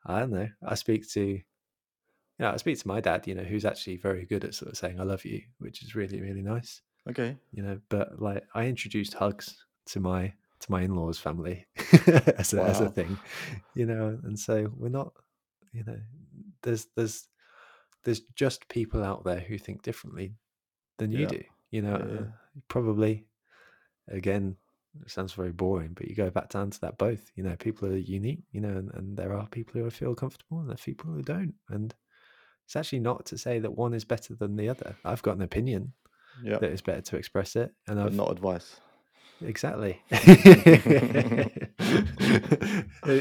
[0.06, 0.50] I don't know.
[0.66, 1.44] I speak to, you
[2.40, 4.78] know, I speak to my dad, you know, who's actually very good at sort of
[4.78, 6.82] saying "I love you," which is really really nice.
[7.10, 7.38] Okay.
[7.52, 11.68] You know, but like I introduced hugs to my to my in-laws family
[12.38, 12.66] as a, wow.
[12.66, 13.18] as a thing,
[13.76, 15.14] you know, and so we're not,
[15.74, 16.00] you know,
[16.64, 17.28] there's there's
[18.04, 20.36] there's just people out there who think differently
[20.98, 21.28] than you yeah.
[21.28, 21.44] do.
[21.72, 22.20] You know, yeah.
[22.22, 22.24] uh,
[22.70, 23.28] probably
[24.10, 24.56] again,
[25.02, 27.32] it sounds very boring, but you go back down to that both.
[27.36, 30.60] You know, people are unique, you know, and, and there are people who feel comfortable
[30.60, 31.54] and there are people who don't.
[31.70, 31.94] And
[32.66, 34.96] it's actually not to say that one is better than the other.
[35.06, 35.94] I've got an opinion
[36.44, 36.58] yeah.
[36.58, 37.74] that it's better to express it.
[37.88, 38.80] And I've not advice.
[39.42, 40.02] Exactly.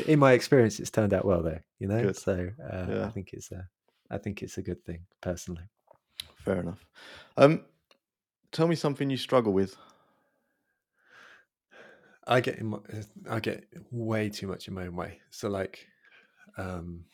[0.06, 1.60] In my experience, it's turned out well, though.
[1.78, 2.16] You know, Good.
[2.16, 3.06] so uh, yeah.
[3.06, 3.66] I think it's a,
[4.10, 5.62] I think it's a good thing personally.
[6.44, 6.84] Fair enough.
[7.36, 7.62] Um,
[8.52, 9.76] tell me something you struggle with.
[12.26, 12.78] I get in my,
[13.30, 15.20] I get way too much in my own way.
[15.30, 15.86] So like,
[16.58, 17.04] um,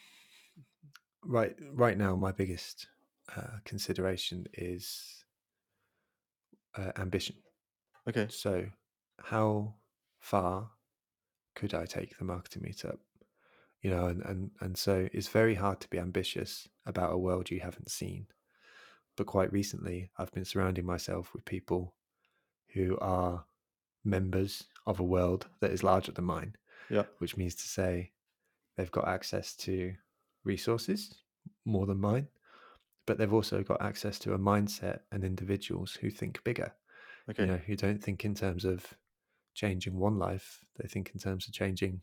[1.25, 2.89] right right now, my biggest
[3.37, 5.25] uh, consideration is
[6.77, 7.37] uh, ambition.
[8.09, 8.27] Okay.
[8.31, 8.65] So,
[9.21, 9.75] how
[10.21, 10.71] far
[11.55, 12.99] could I take the marketing meetup?
[13.81, 17.51] You know, and and and so it's very hard to be ambitious about a world
[17.51, 18.27] you haven't seen
[19.17, 21.95] but quite recently I've been surrounding myself with people
[22.75, 23.45] who are
[24.05, 26.57] members of a world that is larger than mine.
[26.89, 27.05] Yeah.
[27.19, 28.13] Which means to say
[28.77, 29.95] they've got access to
[30.45, 31.15] resources
[31.65, 32.29] more than mine,
[33.07, 36.73] but they've also got access to a mindset and individuals who think bigger.
[37.31, 37.43] Okay.
[37.43, 38.95] You know, who don't think in terms of
[39.55, 42.01] changing one life, they think in terms of changing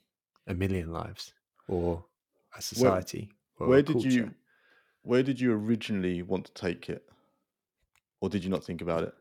[0.47, 1.33] a million lives
[1.67, 2.03] or
[2.57, 3.29] a society.
[3.57, 4.31] Where, where did you
[5.03, 7.03] where did you originally want to take it,
[8.21, 9.13] or did you not think about it?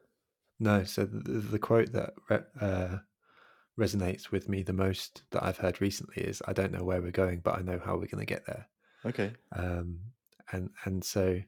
[0.59, 0.85] No.
[0.85, 2.15] So the, the quote that
[2.61, 2.99] uh,
[3.79, 7.11] resonates with me the most that I've heard recently is, "I don't know where we're
[7.11, 8.67] going, but I know how we're going to get there."
[9.07, 9.33] Okay.
[9.53, 10.01] Um,
[10.53, 11.41] and and so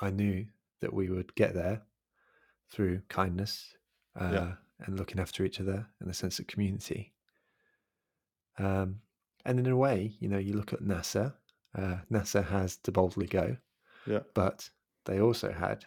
[0.00, 0.46] I knew
[0.80, 1.82] that we would get there
[2.70, 3.74] through kindness
[4.18, 4.52] uh, yeah.
[4.86, 7.12] And looking after each other and a sense of community.
[8.58, 9.00] Um,
[9.44, 11.34] and in a way, you know, you look at NASA
[11.76, 13.56] uh, NASA has to boldly go.
[14.06, 14.20] Yeah.
[14.34, 14.68] But
[15.04, 15.84] they also had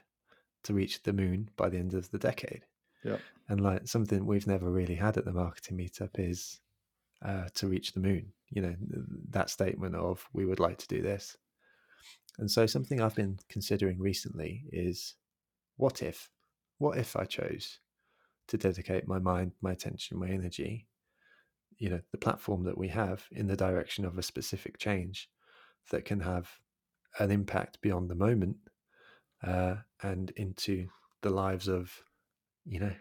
[0.64, 2.66] to reach the moon by the end of the decade.
[3.04, 3.18] Yeah.
[3.50, 6.62] And like something we've never really had at the marketing meetup is
[7.24, 8.32] uh, to reach the moon.
[8.50, 8.76] You know,
[9.30, 11.36] that statement of we would like to do this.
[12.40, 15.16] And so something I've been considering recently is
[15.78, 16.30] what if?
[16.78, 17.80] What if I chose
[18.48, 20.88] to dedicate my mind, my attention, my energy,
[21.78, 25.30] you know, the platform that we have in the direction of a specific change
[25.92, 26.50] that can have
[27.20, 28.58] an impact beyond the moment
[29.46, 30.88] uh, and into
[31.22, 31.92] the lives of,
[32.66, 32.94] you know,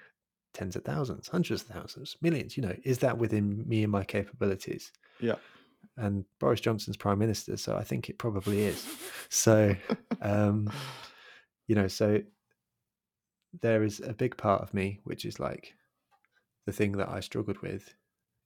[0.53, 2.57] tens of thousands, hundreds of thousands, millions.
[2.57, 4.93] You know, is that within me and my capabilities?
[5.21, 5.37] Yeah.
[5.97, 8.87] And Boris Johnson's prime minister, so I think it probably is.
[9.29, 9.75] So,
[10.23, 10.71] um,
[11.67, 12.21] you know, so
[13.61, 15.75] there is a big part of me which is like
[16.67, 17.95] the thing that I struggled with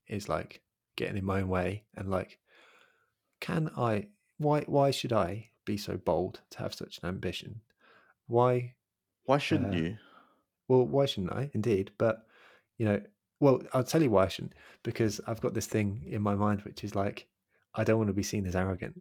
[0.09, 0.63] is like
[0.97, 2.39] getting in my own way and like,
[3.41, 4.09] can I?
[4.39, 4.63] Why?
[4.63, 7.61] Why should I be so bold to have such an ambition?
[8.27, 8.75] Why?
[9.25, 9.99] Why shouldn't Uh, you?
[10.69, 11.51] Well, why shouldn't I?
[11.55, 12.27] Indeed, but
[12.79, 13.01] you know,
[13.41, 16.63] well, I'll tell you why I shouldn't because I've got this thing in my mind
[16.63, 17.27] which is like,
[17.75, 19.01] I don't want to be seen as arrogant,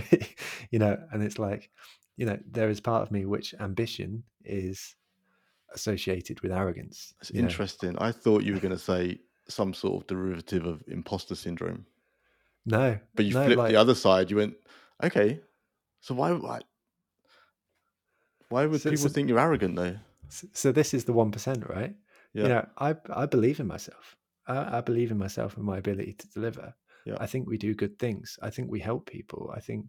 [0.70, 1.70] you know, and it's like,
[2.16, 4.94] you know, there is part of me which ambition is
[5.74, 7.14] associated with arrogance.
[7.20, 7.48] It's you know.
[7.48, 7.96] interesting.
[7.98, 9.18] I thought you were going to say
[9.48, 11.84] some sort of derivative of imposter syndrome,
[12.64, 14.30] No, but you no, flipped like, the other side.
[14.30, 14.54] You went,
[15.02, 15.40] okay,
[16.00, 16.60] so why, why,
[18.48, 19.96] why would So- people so- think you're arrogant though?
[20.28, 21.94] so this is the one percent, right?
[22.32, 22.42] Yeah.
[22.42, 24.16] You know, I I believe in myself.
[24.48, 26.74] I, I believe in myself and my ability to deliver.
[27.06, 27.16] Yeah.
[27.20, 28.38] I think we do good things.
[28.42, 29.52] I think we help people.
[29.54, 29.86] I think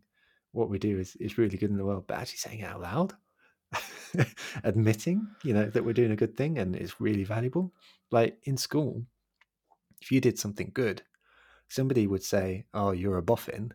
[0.52, 2.06] what we do is is really good in the world.
[2.08, 3.14] But actually saying it out loud,
[4.64, 7.74] admitting, you know, that we're doing a good thing and it's really valuable.
[8.12, 9.06] Like in school,
[10.02, 11.04] if you did something good,
[11.70, 13.74] somebody would say, "Oh, you're a boffin,"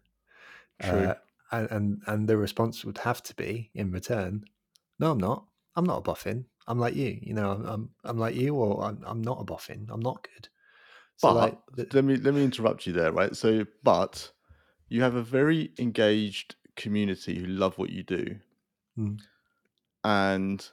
[0.81, 1.13] True.
[1.13, 1.17] Uh,
[1.53, 4.45] and, and and the response would have to be in return,
[5.01, 5.49] "No, I'm not.
[5.77, 6.47] I'm not a boffin.
[6.69, 7.19] I'm like you.
[7.23, 9.89] You know, I'm I'm, I'm like you, or I'm, I'm not a boffin.
[9.91, 10.49] I'm not good."
[11.17, 13.35] So but like, the- let me let me interrupt you there, right?
[13.37, 14.33] So, but
[14.89, 18.41] you have a very engaged community who love what you do,
[18.97, 19.31] Mm.
[20.05, 20.67] And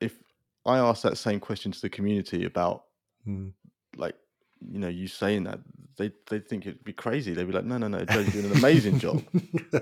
[0.00, 0.14] if
[0.64, 2.84] I ask that same question to the community about
[3.26, 3.52] Mm.
[3.96, 4.14] like
[4.60, 5.58] you know you saying that
[5.98, 8.52] they they think it'd be crazy they'd be like no no no joe's doing an
[8.56, 9.20] amazing job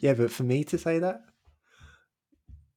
[0.00, 1.20] yeah, but for me to say that,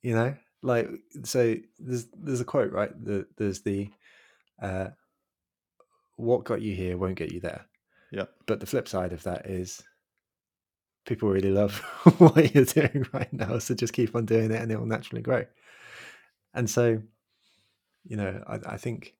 [0.02, 0.90] you know, like,
[1.24, 2.92] so there's there's a quote, right?
[3.04, 3.90] The, there's the,
[4.62, 4.90] uh,
[6.18, 7.66] "What got you here won't get you there."
[8.12, 9.82] yeah But the flip side of that is,
[11.06, 11.80] people really love
[12.18, 15.22] what you're doing right now, so just keep on doing it, and it will naturally
[15.22, 15.46] grow.
[16.54, 17.02] And so,
[18.04, 19.16] you know, I, I think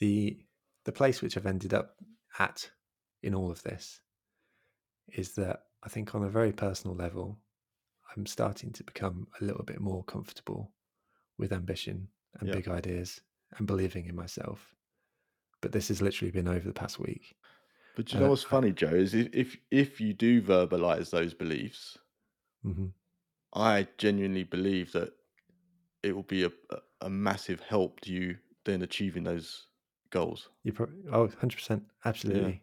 [0.00, 0.38] the
[0.84, 1.96] the place which I've ended up
[2.38, 2.70] at
[3.22, 4.00] in all of this
[5.08, 7.38] is that I think on a very personal level,
[8.16, 10.72] I'm starting to become a little bit more comfortable
[11.38, 12.08] with ambition
[12.40, 12.54] and Yeah.
[12.54, 13.20] big ideas
[13.58, 14.74] and believing in myself.
[15.60, 17.36] But this has literally been over the past week.
[17.94, 21.34] But you know Uh, what's funny joe is if if, if you do verbalize those
[21.34, 21.98] beliefs
[22.64, 22.86] hmm
[23.54, 25.12] i genuinely believe that
[26.02, 26.52] it will be a,
[27.00, 29.68] a, massive help to you then achieving those
[30.10, 32.62] goals You probably, oh, 100%, absolutely.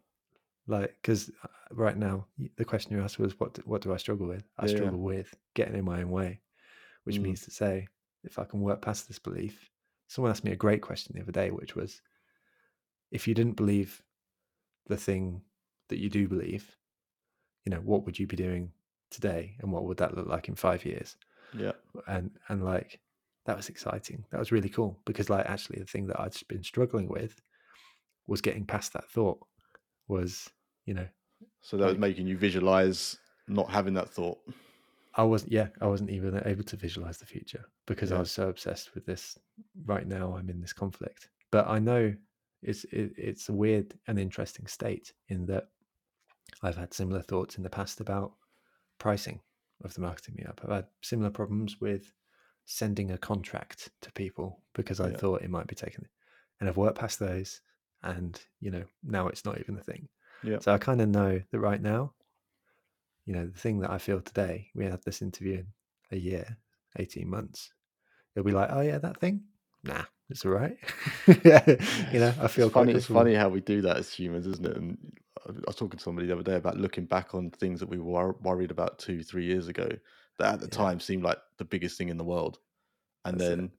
[0.67, 1.32] Like, because
[1.71, 2.27] right now,
[2.57, 4.43] the question you asked was, what do, what do I struggle with?
[4.57, 4.77] I Yeah, yeah.
[4.77, 6.41] struggle with getting in my own way,
[7.05, 7.23] which Mm.
[7.23, 7.88] means to say,
[8.23, 9.71] if I can work past this belief,
[10.07, 12.01] someone asked me a great question the other day, which was,
[13.11, 14.01] if you didn't believe
[14.88, 15.41] the thing
[15.89, 16.75] that you do believe,
[17.65, 18.71] you know, what would you be doing
[19.09, 21.15] today, and what would that look like in five years?
[21.57, 21.73] yeah.
[22.07, 22.99] And and like
[23.45, 24.23] that was exciting.
[24.32, 27.41] That was really cool because like actually the thing that i'd been struggling with
[28.27, 29.39] was getting past that thought
[30.07, 30.49] was
[30.86, 31.07] you know
[31.61, 33.17] so that was making you visualize
[33.47, 34.38] not having that thought.
[35.15, 38.47] I wasn't yeah i wasn't even able to visualize the future because i was so
[38.47, 39.38] obsessed with this.
[39.86, 41.29] Right now i'm in this conflict.
[41.51, 42.13] But i know
[42.62, 45.70] it's it, it's a weird and interesting state in that
[46.64, 48.34] i've had similar thoughts in the past about
[48.99, 49.39] pricing
[49.84, 52.14] of the marketing meetup i've had similar problems with
[52.66, 55.18] sending a contract to people because i Yeah.
[55.18, 56.07] thought it might be taken
[56.59, 57.62] and i've worked past those
[58.03, 60.07] and you know now it's not even a thing
[60.43, 60.59] Yeah.
[60.59, 62.14] so i kind of know that right now
[63.26, 65.68] you know the thing that i feel today we had this interview in
[66.12, 66.57] a year
[66.97, 67.72] 18 months
[68.36, 69.41] it'll be like oh yeah that thing
[69.84, 70.77] nah it's all right
[71.43, 71.63] yeah,
[72.11, 72.93] you know i feel it's funny.
[72.93, 74.75] It's funny how we do that as humans, isn't it?
[74.77, 74.97] And
[75.47, 77.97] I was talking to somebody the other day about looking back on things that we
[77.99, 79.89] were worried about two, three years ago
[80.39, 80.77] that at the Yeah.
[80.77, 82.59] time seemed like the biggest thing in the world,
[83.25, 83.57] and That's it.
[83.57, 83.71] then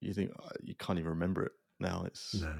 [0.00, 2.04] you think "Oh, you can't even remember it now.
[2.06, 2.54] It's No,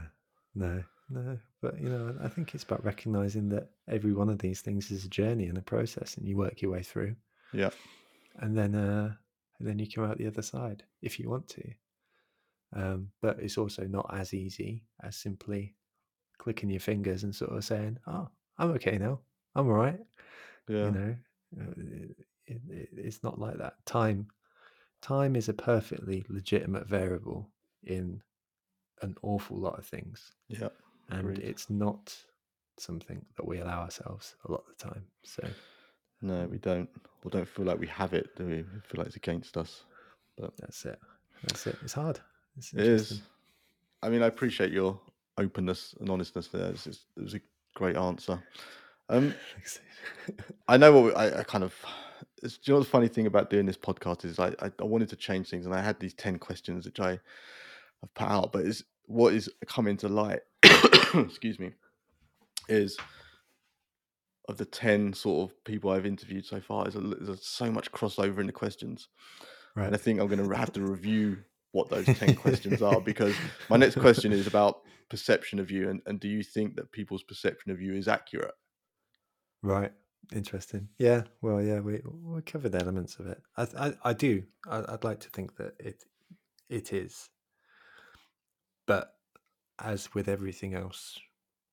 [0.54, 1.38] no, no.
[1.60, 5.04] But you know, I think it's about recognizing that every one of these things is
[5.04, 7.16] a journey and a process, and you work your way through,
[7.52, 7.70] yeah,
[8.40, 9.14] and then uh,
[9.58, 11.62] and then you come out the other side if you want to.
[12.74, 15.74] Um, but it's also not as easy as simply
[16.38, 19.20] clicking your fingers and sort of saying, "Oh, I'm okay now.
[19.54, 19.98] I'm all right."
[20.68, 20.84] yeah.
[20.84, 21.16] You know,
[21.60, 21.72] uh,
[22.46, 23.74] it, it, it's not like that.
[23.86, 24.28] Time,
[25.02, 27.50] time is a perfectly legitimate variable
[27.84, 28.22] in
[29.02, 30.32] an awful lot of things.
[30.48, 30.68] Yeah,
[31.10, 31.38] and agreed.
[31.40, 32.14] it's not
[32.78, 35.04] something that we allow ourselves a lot of the time.
[35.24, 35.46] So
[36.22, 36.88] no, we don't.
[37.24, 38.36] We don't feel like we have it.
[38.36, 38.56] Do we?
[38.56, 39.84] we feel like it's against us.
[40.38, 40.98] But that's it.
[41.44, 41.76] That's it.
[41.82, 42.20] It's hard.
[42.56, 43.22] It's it is.
[44.02, 44.98] I mean, I appreciate your
[45.38, 46.70] openness and honestness there.
[46.70, 47.40] It's, it's, it was a
[47.74, 48.42] great answer.
[49.08, 49.34] Um,
[50.68, 51.74] I know what we, I, I, kind of.
[52.42, 54.84] It's, do you know the funny thing about doing this podcast is I, I, I
[54.84, 58.52] wanted to change things and I had these ten questions which I have put out,
[58.52, 60.40] but it's what is coming to light.
[61.14, 61.72] excuse me,
[62.68, 62.96] is
[64.48, 66.88] of the ten sort of people I've interviewed so far.
[66.88, 69.08] Is there's so much crossover in the questions,
[69.74, 69.86] right.
[69.86, 71.38] and I think I'm going to have to review
[71.72, 73.34] what those 10 questions are because
[73.68, 77.22] my next question is about perception of you and, and do you think that people's
[77.22, 78.54] perception of you is accurate
[79.62, 79.92] Right.
[80.32, 80.88] Interesting.
[80.98, 81.22] Yeah.
[81.42, 83.42] Well, yeah, we we covered elements of it.
[83.56, 84.44] I I, I do.
[84.68, 86.04] I, would like to think that it
[86.68, 87.30] it is.
[88.86, 89.14] But
[89.78, 91.18] as with everything else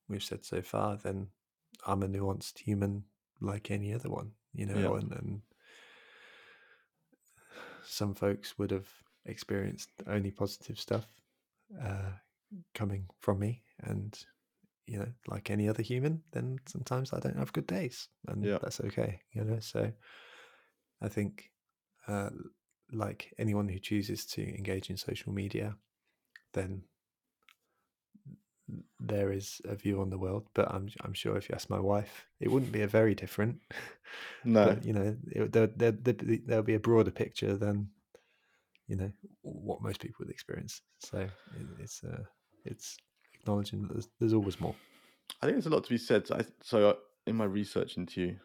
[0.07, 1.27] we've said so far, then
[1.85, 3.03] I'm a nuanced human
[3.41, 4.99] like any other one, you know, yeah.
[4.99, 5.41] and, and
[7.85, 8.87] some folks would have
[9.27, 11.05] experienced only positive stuff
[11.81, 12.11] uh,
[12.73, 14.17] coming from me, and
[14.85, 18.57] you know, like any other human, then sometimes I don't have good days, and yeah.
[18.61, 19.21] that's okay.
[19.33, 19.91] You know, so
[21.01, 21.51] I think,
[22.07, 22.29] uh,
[22.91, 25.75] like anyone who chooses to engage in social media,
[26.53, 26.83] then
[28.99, 30.47] there is a view on the world.
[30.53, 33.61] But I'm I'm sure if you ask my wife, it wouldn't be a very different.
[34.45, 37.89] No, but, you know, it, there, there there'll be a broader picture than
[38.87, 39.11] you know
[39.41, 40.81] what most people would experience.
[40.99, 41.31] So it,
[41.79, 42.23] it's uh,
[42.65, 42.97] it's
[43.33, 44.75] acknowledging that there's, there's always more.
[45.41, 46.27] I think there's a lot to be said.
[46.27, 46.93] So, I, so uh,
[47.25, 48.35] in my research into you,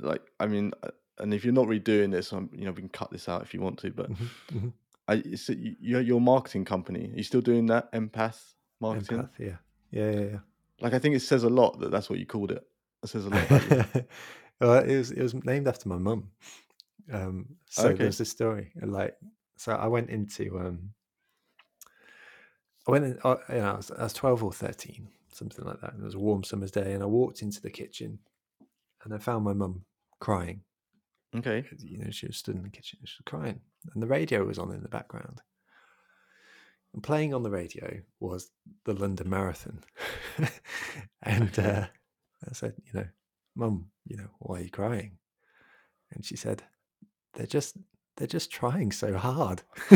[0.00, 2.88] like, I mean, uh, and if you're not redoing this, I'm, you know, we can
[2.88, 3.90] cut this out if you want to.
[3.90, 4.68] But mm-hmm, mm-hmm.
[5.08, 7.10] I, so you, you're your marketing company.
[7.12, 9.18] Are you still doing that empath marketing?
[9.18, 9.56] Empath, yeah,
[9.90, 10.38] yeah, yeah, yeah.
[10.80, 12.66] Like, I think it says a lot that that's what you called it.
[13.02, 14.04] It says a lot.
[14.60, 16.30] well, it was it was named after my mum.
[17.12, 17.98] Um, so okay.
[17.98, 19.16] there's this story, like,
[19.56, 20.90] so I went into um,
[22.86, 25.80] I went in, uh, you know, I was, I was 12 or 13, something like
[25.80, 25.92] that.
[25.92, 28.18] And it was a warm summer's day, and I walked into the kitchen
[29.04, 29.84] and I found my mum
[30.20, 30.62] crying.
[31.34, 31.64] Okay.
[31.78, 33.60] You know, she was stood in the kitchen, she was crying,
[33.94, 35.40] and the radio was on in the background.
[36.92, 38.50] And playing on the radio was
[38.84, 39.80] the London Marathon.
[41.22, 41.86] and uh,
[42.48, 43.06] I said, you know,
[43.54, 45.18] Mum, you know, why are you crying?
[46.12, 46.62] And she said,
[47.34, 47.76] they're just
[48.16, 49.62] they're just trying so hard.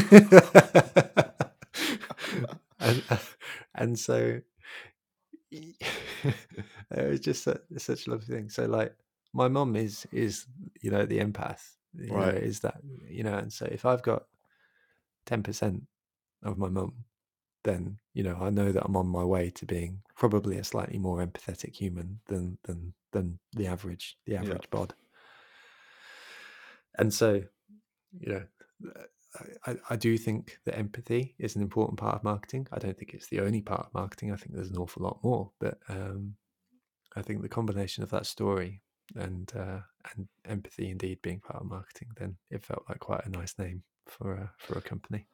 [2.81, 3.17] and, uh,
[3.75, 4.41] and so
[5.51, 5.85] it
[6.91, 8.49] was just such, such a lovely thing.
[8.49, 8.95] So like
[9.33, 10.47] my mom is is
[10.81, 11.63] you know the empath,
[12.09, 12.35] right?
[12.35, 14.25] Know, is that you know, and so if I've got
[15.27, 15.83] ten percent
[16.43, 17.05] of my mum,
[17.65, 20.99] then you know I know that I'm on my way to being probably a slightly
[20.99, 24.71] more empathetic human than than than the average the average yeah.
[24.71, 24.95] bod.
[26.99, 27.43] And so,
[28.19, 28.43] you know,
[29.67, 32.67] I, I do think that empathy is an important part of marketing.
[32.73, 34.33] I don't think it's the only part of marketing.
[34.33, 36.35] I think there's an awful lot more, but um,
[37.15, 38.81] I think the combination of that story
[39.15, 39.79] and uh,
[40.13, 43.83] and empathy indeed being part of marketing, then it felt like quite a nice name
[44.07, 45.27] for a, for a company.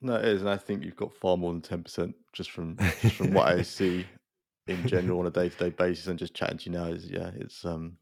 [0.00, 2.76] No, it is, and I think you've got far more than ten percent just from
[3.00, 4.06] just from what I see
[4.66, 7.10] in general on a day to day basis, and just chatting to you now is
[7.10, 7.96] yeah, it's um,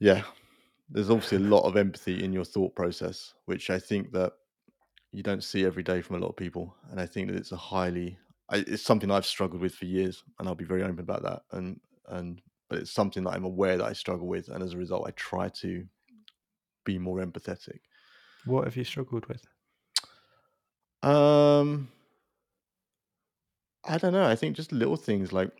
[0.00, 0.22] yeah,
[0.90, 4.32] there's obviously a lot of empathy in your thought process, which I think that
[5.12, 6.74] you don't see every day from a lot of people.
[6.90, 8.18] And I think that it's a highly,
[8.52, 11.42] it's something I've struggled with for years, and I'll be very open about that.
[11.52, 14.78] And and but it's something that I'm aware that I struggle with, and as a
[14.78, 15.84] result, I try to
[16.84, 17.80] be more empathetic.
[18.44, 19.46] What have you struggled with?
[21.02, 21.88] Um,
[23.84, 24.26] I don't know.
[24.26, 25.50] I think just little things like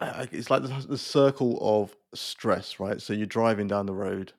[0.00, 3.00] it's like the, the circle of stress, right?
[3.00, 4.32] So you're driving down the road,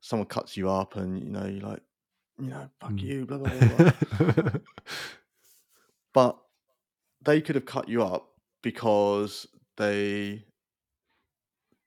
[0.00, 1.82] someone cuts you up, and you know you're like,
[2.38, 3.00] you know, fuck mm.
[3.00, 4.32] you, blah blah blah.
[4.32, 4.50] blah.
[6.14, 6.38] but
[7.22, 8.28] they could have cut you up
[8.62, 9.46] because
[9.76, 10.44] they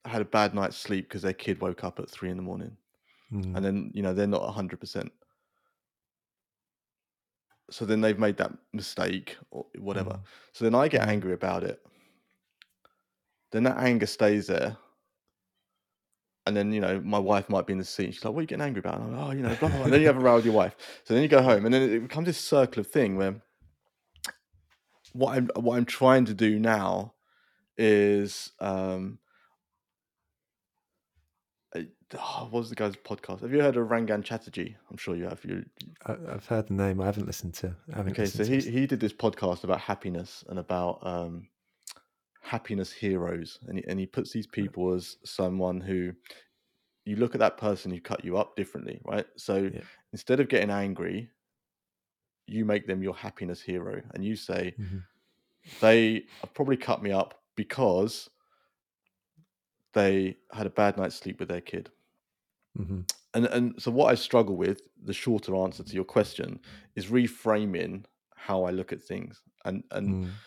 [0.04, 2.76] had a bad night's sleep because their kid woke up at three in the morning,
[3.32, 3.56] mm.
[3.56, 5.10] and then you know they're not hundred percent.
[7.70, 10.12] So then they've made that mistake or whatever.
[10.12, 10.20] Mm.
[10.52, 11.82] So then I get angry about it
[13.52, 14.76] then that anger stays there.
[16.46, 18.14] And then, you know, my wife might be in the seat.
[18.14, 19.00] She's like, what are you getting angry about?
[19.00, 19.84] And I'm like, oh, you know, blah, blah, blah.
[19.84, 20.74] And then you have a row with your wife.
[21.04, 23.42] So then you go home and then it becomes this circle of thing where
[25.12, 27.14] what I'm what I'm trying to do now
[27.76, 29.18] is um
[32.14, 33.42] oh, what was the guy's podcast?
[33.42, 34.76] Have you heard of Rangan Chatterjee?
[34.90, 35.44] I'm sure you have.
[35.44, 35.64] You
[36.06, 37.00] I, have heard the name.
[37.00, 37.74] I haven't listened to.
[37.92, 41.48] I haven't okay, so he he did this podcast about happiness and about um,
[42.42, 46.12] happiness heroes, and he, and he puts these people as someone who
[47.04, 49.26] you look at that person who cut you up differently, right?
[49.36, 49.82] So Yeah.
[50.12, 51.30] instead of getting angry,
[52.46, 55.08] you make them your happiness hero, and you say Mhm.
[55.80, 58.30] they have probably cut me up because
[59.92, 61.90] they had a bad night's sleep with their kid.
[62.74, 63.08] Mhm.
[63.34, 66.60] And and so what I struggle with, the shorter answer to your question,
[66.96, 69.42] is reframing how I look at things.
[69.64, 70.40] And and Mm.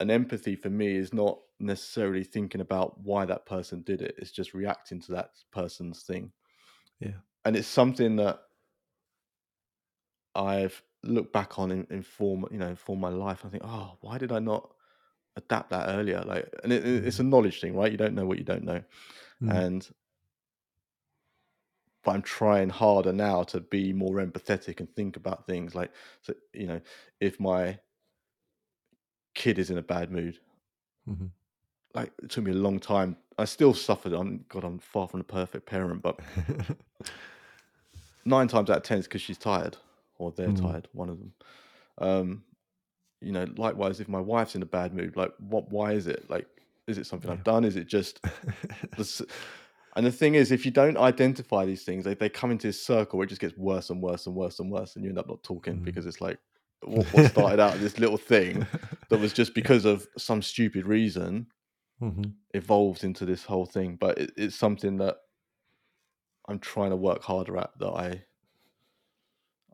[0.00, 4.14] And empathy for me is not necessarily thinking about why that person did it.
[4.18, 6.32] It's just reacting to that person's thing.
[7.00, 7.18] Yeah.
[7.44, 8.40] And it's something that
[10.34, 13.44] I've looked back on in, in form, you know, for my life.
[13.44, 14.70] I think, oh, why did I not
[15.36, 16.22] adapt that earlier?
[16.24, 17.90] Like, and it, it- it's a knowledge thing, right?
[17.90, 18.82] You don't know what you don't know,
[19.42, 19.56] Mm.
[19.56, 19.88] and
[22.04, 25.92] but I'm trying harder now to be more empathetic and think about things like,
[26.22, 26.80] so you know,
[27.20, 27.78] if my
[29.42, 30.38] kid is in a bad mood,
[31.08, 31.30] Mhm.
[31.94, 33.16] like it took me a long time.
[33.38, 34.12] I still suffered.
[34.12, 36.18] I'm God, I'm far from a perfect parent, but
[38.24, 39.76] nine times out of ten, it's because she's tired
[40.18, 40.60] or they're Mm.
[40.60, 40.88] tired.
[40.92, 41.32] One of them.
[41.98, 42.44] Um,
[43.20, 45.70] you know, likewise, if my wife's in a bad mood, like what?
[45.70, 46.28] Why is it?
[46.28, 46.46] Like,
[46.86, 47.34] is it something Yeah.
[47.36, 47.64] I've done?
[47.64, 48.20] Is it just
[48.96, 49.26] the
[49.96, 52.80] And the thing is, if you don't identify these things, they, they come into this
[52.80, 55.18] circle where it just gets worse and worse and worse and worse, and you end
[55.18, 55.84] up not talking Mm.
[55.84, 56.38] because it's like
[56.84, 58.68] what, what started out this little thing
[59.10, 61.48] that was just because of some stupid reason
[62.00, 62.38] Mhm.
[62.54, 63.96] evolved into this whole thing.
[63.96, 65.16] But it, it's something that
[66.48, 67.78] I'm trying to work harder at.
[67.78, 68.24] That I,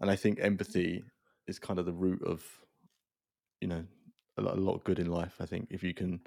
[0.01, 1.05] and I think empathy
[1.47, 2.45] is kind of the root of,
[3.61, 3.85] you know,
[4.37, 5.37] a lot, a lot of good in life.
[5.41, 6.21] I think if you can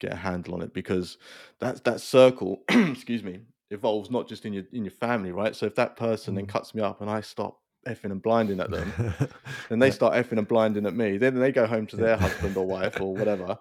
[0.00, 1.18] get a handle on it, because
[1.60, 5.56] that that circle, excuse me, evolves not just in your in your family, right?
[5.56, 6.46] So if that person then Mm.
[6.46, 8.92] cuts me up and I stop effing and blinding at them,
[9.68, 9.92] then they Yeah.
[9.92, 11.16] start effing and blinding at me.
[11.18, 12.02] Then they go home to Yeah.
[12.04, 13.58] their husband or wife or whatever.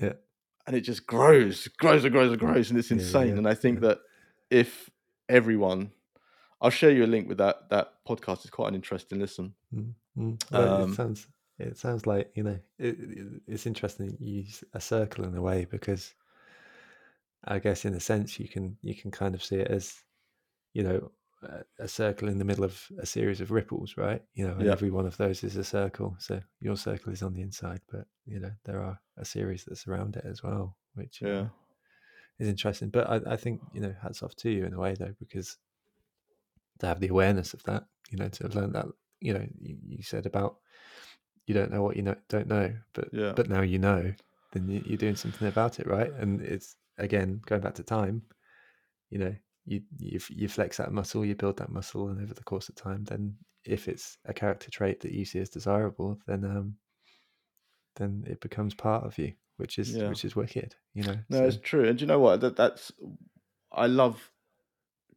[0.00, 0.14] Yeah.
[0.66, 3.36] And it just grows, grows and grows and grows, and it's insane.
[3.38, 3.98] and I think that
[4.50, 4.88] if
[5.28, 5.92] everyone,
[6.60, 8.40] I'll share you a link with that that podcast.
[8.42, 9.54] It's quite an interesting listen.
[9.74, 10.50] Mm, mm.
[10.50, 11.26] Well, Um, it sounds
[11.58, 15.42] it sounds like you know it, it- it's interesting you use a circle in a
[15.42, 16.14] way because
[17.44, 20.02] I guess in a sense you can you can kind of see it as
[20.72, 21.10] you know
[21.78, 24.22] a, circle in the middle of a series of ripples, right?
[24.34, 24.72] You know, and Yeah.
[24.72, 26.16] every one of those is a circle.
[26.18, 29.76] So your circle is on the inside, but you know there are a series that
[29.78, 31.48] surround it as well, which uh, Yeah,
[32.38, 32.90] is interesting.
[32.90, 35.58] But I, I think you know hats off to you in a way though because
[36.80, 38.86] to have the awareness of that, you know, to have learned that,
[39.20, 40.56] you know, you, you said about
[41.46, 43.32] you don't know what you know, don't know, but Yeah.
[43.34, 44.12] but now you know,
[44.52, 46.10] then you, you're doing something about it, right?
[46.12, 48.22] And it's again going back to time,
[49.10, 49.34] you know,
[49.66, 52.74] you you you flex that muscle, you build that muscle, and over the course of
[52.74, 56.76] time, then if it's a character trait that you see as desirable, then um,
[57.96, 60.08] then it becomes part of you, which is Yeah.
[60.08, 61.18] which is wicked, you know.
[61.28, 61.88] no, so- it's true.
[61.88, 62.40] And you know what?
[62.40, 62.92] That that's
[63.72, 64.30] I love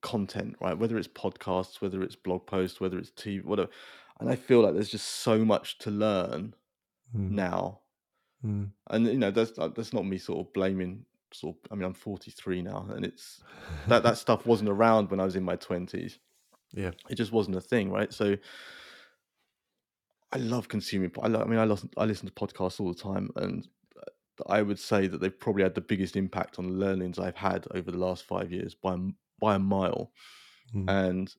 [0.02, 0.78] content, right?
[0.78, 3.70] Whether it's podcasts, whether it's blog posts, whether it's TV, whatever.
[4.20, 6.56] And I feel like there's just so much to learn
[7.16, 7.82] Mm, now.
[8.44, 8.72] mm.
[8.88, 11.06] And you know, that's uh, that's not me sort of blaming.
[11.34, 13.42] Sort of, I mean, I'm 43 now, and it's
[13.88, 16.18] that that stuff wasn't around when I was in my 20s.
[16.74, 16.92] yeah.
[17.10, 18.14] It just wasn't a thing, right?
[18.14, 18.38] So
[20.32, 21.12] I love consuming.
[21.22, 23.68] I, lo- I mean, I listen, I listen to podcasts all the time, and
[23.98, 27.36] uh, I would say that they've probably had the biggest impact on the learnings I've
[27.36, 28.98] had over the last five years by
[29.40, 30.12] by a mile.
[30.76, 30.90] Mm.
[31.08, 31.36] And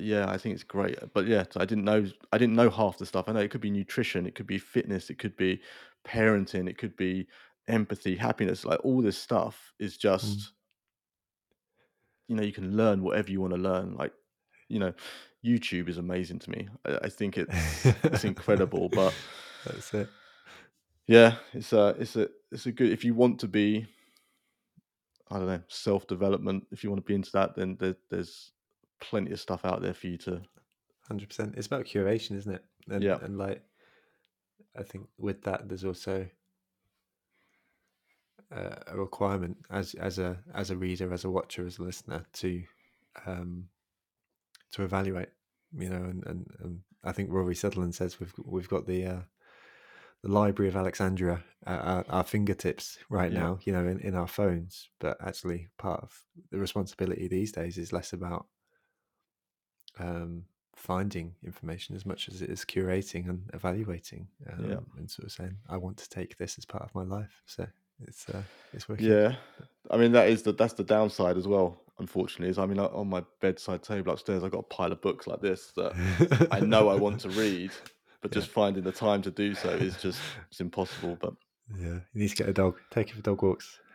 [0.00, 0.98] yeah, I think it's great.
[1.12, 3.28] But yeah, I didn't know I didn't know half the stuff.
[3.28, 5.60] I know it could be nutrition, it could be fitness, it could be
[6.06, 7.26] parenting, it could be
[7.68, 8.64] empathy, happiness.
[8.64, 10.00] Like all this stuff is mm.
[10.00, 10.52] just
[12.28, 13.94] you know you can learn whatever you want to learn.
[13.94, 14.12] Like
[14.68, 14.92] you know,
[15.44, 16.68] YouTube is amazing to me.
[16.84, 18.88] I, I think it's it's incredible.
[18.88, 19.14] But
[19.64, 20.08] That's it.
[21.06, 23.86] yeah, it's a it's a it's a good if you want to be
[25.30, 26.66] I don't know self development.
[26.70, 28.52] If you want to be into that, then there, there's
[29.00, 30.42] plenty of stuff out there for you to
[31.08, 31.54] Hundred percent.
[31.56, 32.64] It's about curation, isn't it?
[32.90, 33.18] And, Yeah.
[33.22, 33.62] And like,
[34.78, 36.28] I think with that, there's also
[38.50, 42.62] a requirement as as a as a reader, as a watcher, as a listener to
[43.26, 43.68] um
[44.72, 45.28] to evaluate.
[45.76, 49.20] You know, and and, and I think Rory Sutherland says we've we've got the uh,
[50.22, 53.40] the Library of Alexandria at our, our fingertips right Yeah.
[53.40, 53.58] now.
[53.64, 57.92] You know, in, in our phones, but actually, part of the responsibility these days is
[57.92, 58.46] less about
[59.98, 60.44] um,
[60.74, 64.78] finding information as much as it is curating and evaluating um, Yeah.
[64.96, 67.66] and sort of saying I want to take this as part of my life so
[68.06, 68.42] it's uh,
[68.72, 69.36] it's working Yeah,
[69.90, 71.82] I mean, that is the that's the downside as well.
[71.98, 75.26] Unfortunately, is I mean, on my bedside table upstairs, I've got a pile of books
[75.26, 77.72] like this that I know I want to read,
[78.22, 80.20] but just finding the time to do so is just
[80.50, 81.18] it's impossible.
[81.20, 81.34] But
[81.76, 82.76] yeah, you need to get a dog.
[82.90, 83.80] Take it for dog walks.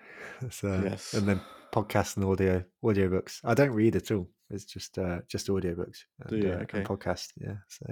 [0.63, 1.39] Uh, yes, and then
[1.73, 3.39] podcasts and audio audio books.
[3.43, 4.27] I don't read at all.
[4.49, 6.05] It's just uh, just audio books.
[6.19, 6.53] And, do you?
[6.53, 6.79] Uh, okay.
[6.79, 7.29] And podcast.
[7.37, 7.55] Yeah.
[7.67, 7.85] So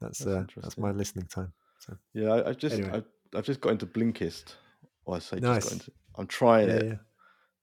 [0.00, 1.52] that's that's, uh, that's my listening time.
[1.78, 3.02] So yeah, I, I just anyway.
[3.34, 4.54] I, I've just got into Blinkist.
[5.04, 5.64] Or I say nice.
[5.64, 5.92] just into.
[6.16, 6.84] I'm trying yeah, it.
[6.84, 6.94] Yeah.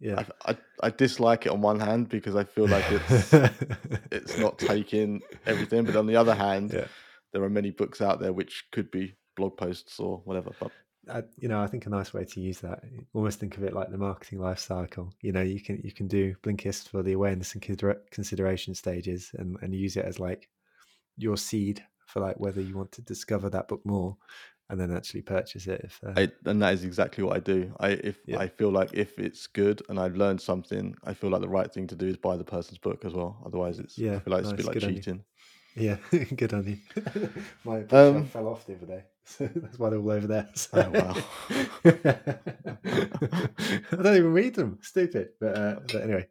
[0.01, 3.33] Yeah, I, I, I dislike it on one hand because I feel like it's
[4.11, 6.85] it's not taking everything, but on the other hand, yeah.
[7.33, 10.51] there are many books out there which could be blog posts or whatever.
[10.57, 10.71] But
[11.09, 12.81] I, you know, I think a nice way to use that,
[13.13, 15.13] almost think of it like the marketing life cycle.
[15.21, 17.61] You know, you can you can do Blinkist for the awareness and
[18.11, 20.47] consideration stages, and and use it as like
[21.17, 24.17] your seed for like whether you want to discover that book more
[24.69, 25.81] and then actually purchase it.
[25.83, 26.13] If uh...
[26.15, 27.73] I, and that is exactly what I do.
[27.79, 28.39] I if yeah.
[28.39, 31.71] I feel like if it's good and I've learned something, I feel like the right
[31.71, 33.41] thing to do is buy the person's book as well.
[33.45, 34.53] Otherwise, it's yeah, I feel like nice.
[34.53, 35.23] it's a bit like cheating.
[35.75, 35.97] Yeah,
[36.35, 36.77] good on you.
[37.63, 40.47] My um, fell off the other day, so that's why they're all over there.
[40.53, 40.69] So.
[40.73, 41.15] Oh wow!
[43.91, 44.79] I don't even read them.
[44.81, 46.27] Stupid, but, uh, but anyway,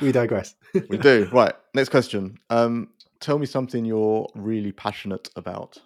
[0.00, 0.54] we digress.
[0.74, 1.28] we do.
[1.32, 1.54] Right.
[1.74, 2.38] Next question.
[2.50, 2.90] Um,
[3.20, 5.78] tell me something you're really passionate about.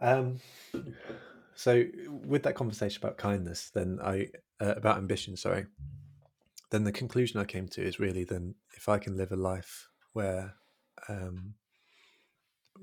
[0.00, 0.40] Um,
[1.54, 4.28] so with that conversation about kindness, then I
[4.60, 5.66] uh, about ambition, sorry.
[6.70, 9.88] Then the conclusion I came to is really then if I can live a life
[10.12, 10.54] where
[11.08, 11.54] um,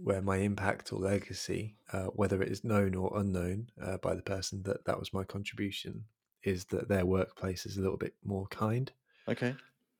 [0.03, 4.21] where my impact or legacy, uh, whether it is known or unknown uh, by the
[4.21, 6.03] person that that was my contribution,
[6.43, 8.91] is that their workplace is a little bit more kind.
[9.27, 9.55] Okay.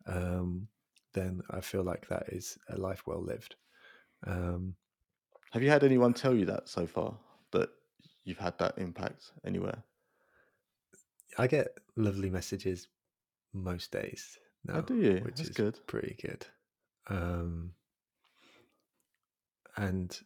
[0.07, 0.67] Um,
[1.13, 3.55] then I feel like that is a life well lived.
[4.27, 4.75] Um,
[5.55, 7.13] have you had anyone tell you that so far
[7.51, 7.69] that
[8.25, 9.81] you've had that impact anywhere?
[11.37, 12.89] I get lovely messages
[13.53, 14.37] most days
[14.67, 14.79] oh, now.
[14.79, 15.21] Oh, do you?
[15.23, 15.79] Which That's is good.
[15.87, 16.45] Pretty good.
[17.07, 17.71] Um,
[19.77, 20.19] and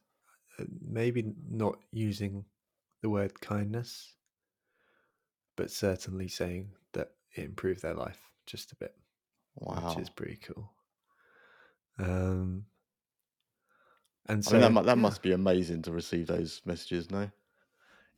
[0.57, 2.43] uh, maybe not using
[3.03, 4.15] the word kindness,
[5.55, 8.95] but certainly saying that it improved their life just a bit.
[9.57, 9.89] Wow.
[9.89, 10.71] Which is pretty cool.
[11.99, 12.65] Um,
[14.29, 15.01] and so I mean, that, that yeah.
[15.01, 17.29] must be amazing to receive those messages, no?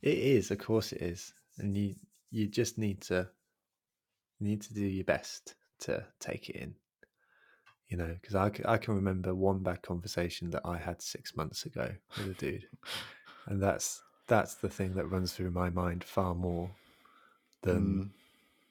[0.02, 1.94] It is, of course, it is, and you
[2.30, 3.28] you just need to
[4.38, 6.74] you need to do your best to take it in.
[7.88, 11.66] You know, because I, I can remember one bad conversation that I had six months
[11.66, 12.66] ago with a dude,
[13.46, 16.70] and that's that's the thing that runs through my mind far more
[17.62, 18.10] than mm.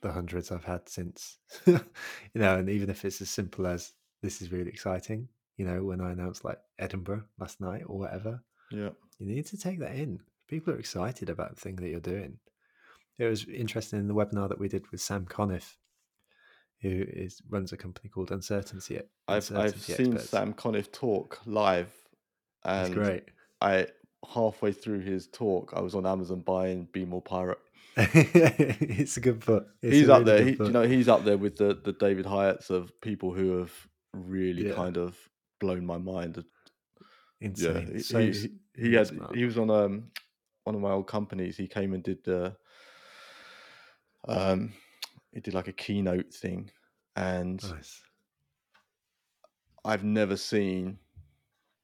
[0.01, 1.37] the hundreds I've had since.
[1.65, 1.79] you
[2.35, 5.27] know, and even if it's as simple as this is really exciting,
[5.61, 8.41] you know, when I announced like Edinburgh last night or whatever.
[8.71, 8.89] Yeah.
[9.19, 10.19] You need to take that in.
[10.47, 12.39] People are excited about the thing that you're doing.
[13.19, 15.77] It was interesting in the webinar that we did with Sam Conniff,
[16.81, 19.01] who is runs a company called Uncertainty.
[19.27, 21.93] I've I've seen Sam Conniff talk live,
[22.65, 23.23] and That's great.
[23.61, 23.85] I
[24.27, 27.59] halfway through his talk, I was on Amazon buying Be More Pirate.
[27.97, 29.67] it's a good book.
[29.83, 30.45] It's he's up really there.
[30.45, 33.71] He, you know, he's up there with the the David Hieatts of people who have
[34.13, 34.73] really yeah.
[34.73, 35.15] kind of
[35.61, 36.43] blown my mind.
[37.39, 37.91] Insane.
[37.93, 39.35] Yeah, so he, he, he had smart.
[39.35, 40.11] he was on um
[40.65, 41.55] one of my old companies.
[41.55, 42.55] He came and did the
[44.27, 44.73] um
[45.31, 46.69] he did like a keynote thing,
[47.15, 48.01] and nice.
[49.85, 50.97] I've never seen.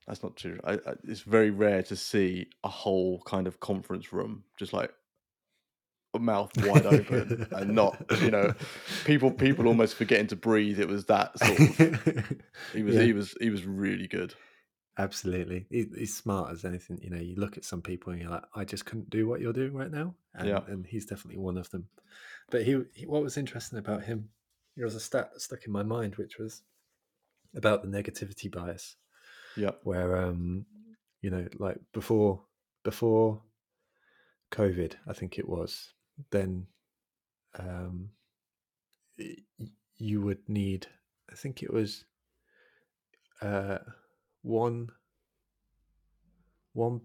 [0.06, 0.60] That's not true.
[0.64, 4.92] I, I, it's very rare to see a whole kind of conference room just like
[6.20, 8.54] mouth wide open and not you know
[9.06, 10.80] people people almost forgetting to breathe.
[10.80, 12.42] It was that sort of
[12.74, 13.02] he was yeah.
[13.02, 14.34] he was he was really good.
[15.00, 15.68] Absolutely.
[15.70, 18.46] He, he's smart as anything you know you look at some people and you're like
[18.56, 20.62] i just couldn't do what you're doing right now and, yeah.
[20.68, 21.88] and he's definitely one of them.
[22.50, 24.30] But he, he what was interesting about him
[24.78, 26.62] there was a stat that stuck in my mind which was
[27.56, 28.96] about the negativity bias
[29.58, 29.72] yeah.
[29.84, 30.66] where um
[31.22, 32.42] you know like before
[32.84, 33.42] before
[34.52, 35.94] covid i think it was
[36.32, 36.68] then
[37.58, 38.10] um,
[39.98, 40.88] you would need,
[41.32, 42.06] I think it was
[43.42, 43.80] uh,
[44.42, 44.90] one
[46.74, 47.02] one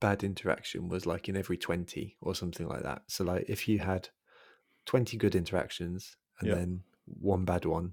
[0.00, 3.02] bad interaction was like in every 20 or something like that.
[3.06, 4.08] So like if you had
[4.86, 6.58] 20 good interactions and yep.
[6.58, 7.92] then one bad one,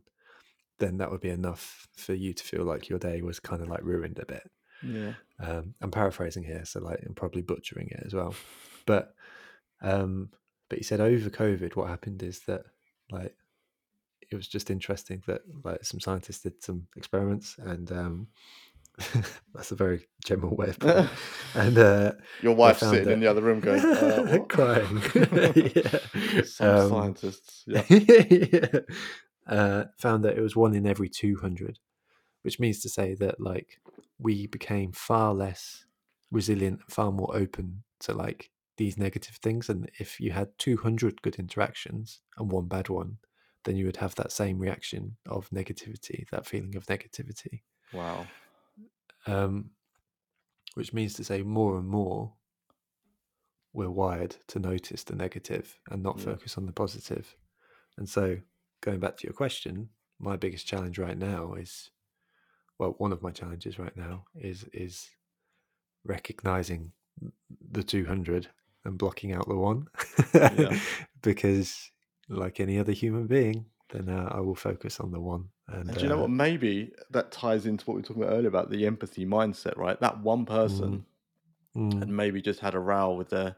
[0.80, 3.70] then that would be enough for you to feel like your day was kind of
[3.70, 4.50] like ruined a bit.
[4.82, 5.14] Yeah.
[5.40, 8.34] Um, I'm paraphrasing here, so like I'm probably butchering it as well.
[8.88, 9.14] But
[9.82, 10.32] um,
[10.70, 12.64] but he said over COVID, what happened is that
[13.12, 13.36] like
[14.32, 18.28] it was just interesting that like some scientists did some experiments and um,
[19.54, 21.10] That's a very general way of putting it.
[21.56, 23.12] And uh, your wife's sitting that...
[23.12, 25.02] in the other room going, uh, crying.
[26.44, 27.84] Some um, scientists, yeah.
[27.90, 28.80] yeah.
[29.48, 31.80] Uh, found that it was one in every 200,
[32.44, 33.80] which means to say that like
[34.20, 35.86] we became far less
[36.32, 39.69] resilient, far more open to like these negative things.
[39.69, 43.18] And if you had 200 good interactions and one bad one,
[43.65, 47.61] then you would have that same reaction of negativity, that feeling of negativity.
[47.93, 48.26] Wow.
[49.27, 49.72] Um,
[50.76, 52.34] which means to say more and more
[53.73, 56.26] we're wired to notice the negative and not yeah.
[56.26, 57.35] focus on the positive.
[57.97, 58.38] And so,
[58.81, 59.89] going back to your question,
[60.19, 61.91] my biggest challenge right now is
[62.80, 65.10] well, one of my challenges right now is is
[66.06, 66.93] recognizing
[67.72, 68.47] the 200
[68.85, 69.88] and blocking out the one
[70.34, 70.77] yeah.
[71.22, 71.91] because
[72.30, 75.97] like any other human being then uh, i will focus on the one and, and
[75.97, 78.47] do you know uh, what maybe that ties into what we were talking about earlier
[78.47, 81.06] about the empathy mindset right that one person
[81.76, 82.01] mm, mm.
[82.01, 83.56] and maybe just had a row with their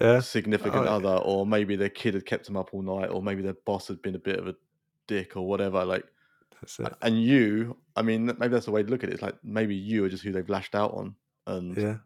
[0.00, 0.20] yeah.
[0.20, 3.42] significant oh, other or maybe their kid had kept them up all night or maybe
[3.42, 4.54] their boss had been a bit of a
[5.08, 6.04] dick or whatever like
[6.60, 6.94] that's it.
[7.02, 9.14] And you, I mean, maybe that's the way to look at it.
[9.14, 11.14] It's like maybe you are just who they've lashed out on.
[11.46, 11.96] And yeah,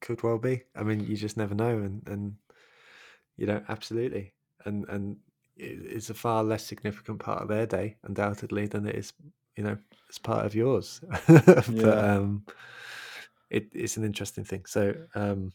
[0.00, 0.62] could well be.
[0.74, 1.78] I mean, you just never know.
[1.78, 2.36] And, and
[3.36, 4.32] you know, absolutely.
[4.64, 5.16] And, and
[5.56, 9.12] it's a far less significant part of their day, undoubtedly, than it is,
[9.56, 9.76] you know,
[10.08, 11.00] as part of yours.
[11.28, 11.90] but yeah.
[11.90, 12.44] um,
[13.50, 14.64] it, it's an interesting thing.
[14.66, 15.52] So, um,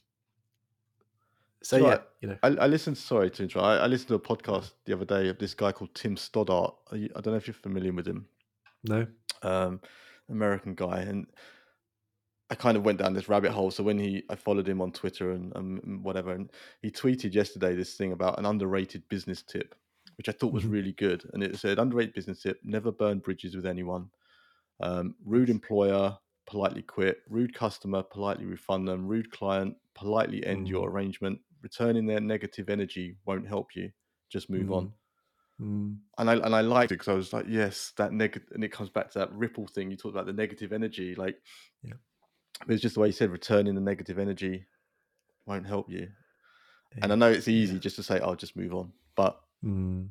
[1.62, 2.98] so, so yeah, I, you know, I, I, listened.
[2.98, 3.66] Sorry to interrupt.
[3.66, 6.76] I, I, listened to a podcast the other day of this guy called Tim Stoddart.
[6.92, 8.28] I don't know if you're familiar with him.
[8.84, 9.08] No.
[9.42, 9.82] Um,
[10.30, 11.26] American guy, and
[12.50, 13.72] I kind of went down this rabbit hole.
[13.72, 16.52] So when he, I followed him on Twitter and, and whatever, and
[16.82, 19.76] he tweeted yesterday this thing about an underrated business tip,
[20.18, 20.74] which I thought was mm-hmm.
[20.74, 21.28] really good.
[21.34, 24.10] And it said, underrated business tip: never burn bridges with anyone.
[24.80, 27.20] Um, rude employer, politely quit.
[27.30, 29.08] Rude customer, politely refund them.
[29.08, 30.70] Rude client, politely end mm.
[30.70, 33.90] your arrangement returning their negative energy won't help you.
[34.30, 34.76] Just move mm.
[34.76, 34.94] on.
[35.60, 35.98] Mm.
[36.20, 38.72] And I and I liked it because I was like, yes, that negative, and it
[38.72, 41.16] comes back to that ripple thing you talked about the negative energy.
[41.16, 41.38] Like,
[41.82, 41.94] yeah,
[42.68, 44.66] it's just the way you said returning the negative energy
[45.46, 46.08] won't help you.
[46.96, 47.00] Yeah.
[47.04, 47.80] And I know it's easy yeah.
[47.80, 50.08] just to say, "I'll oh, just move on," but mm.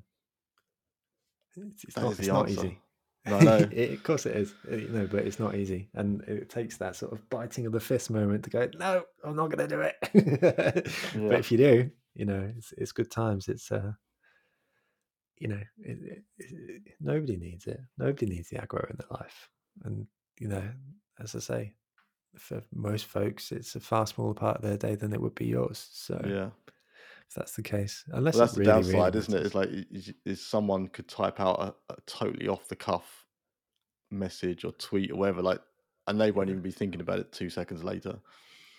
[1.57, 2.81] it's, it's, not, it's not, easy.
[3.27, 3.57] No, no.
[3.73, 4.53] it, of course it is.
[4.71, 7.81] You know, but it's not easy, and it takes that sort of biting of the
[7.81, 9.97] fist moment to go, "No, I'm not going to do it."
[11.15, 11.29] yeah.
[11.29, 13.49] But if you do, you know, it's it's good times.
[13.49, 13.93] It's uh,
[15.39, 17.81] you know, it, it, it, nobody needs it.
[17.97, 19.49] Nobody needs the aggro in their life,
[19.85, 20.07] and
[20.39, 20.69] you know,
[21.19, 21.73] as I say,
[22.37, 25.47] for most folks, it's a far smaller part of their day than it would be
[25.47, 25.89] yours.
[25.93, 26.51] So yeah,
[27.29, 28.05] if that's the case.
[28.13, 29.47] Unless well, that's really, the downside, really isn't it?
[29.47, 33.27] It's like is, is someone could type out a, a, totally off the cuff
[34.11, 35.61] message or tweet or whatever, like,
[36.07, 38.19] and they won't even be thinking about it two seconds later.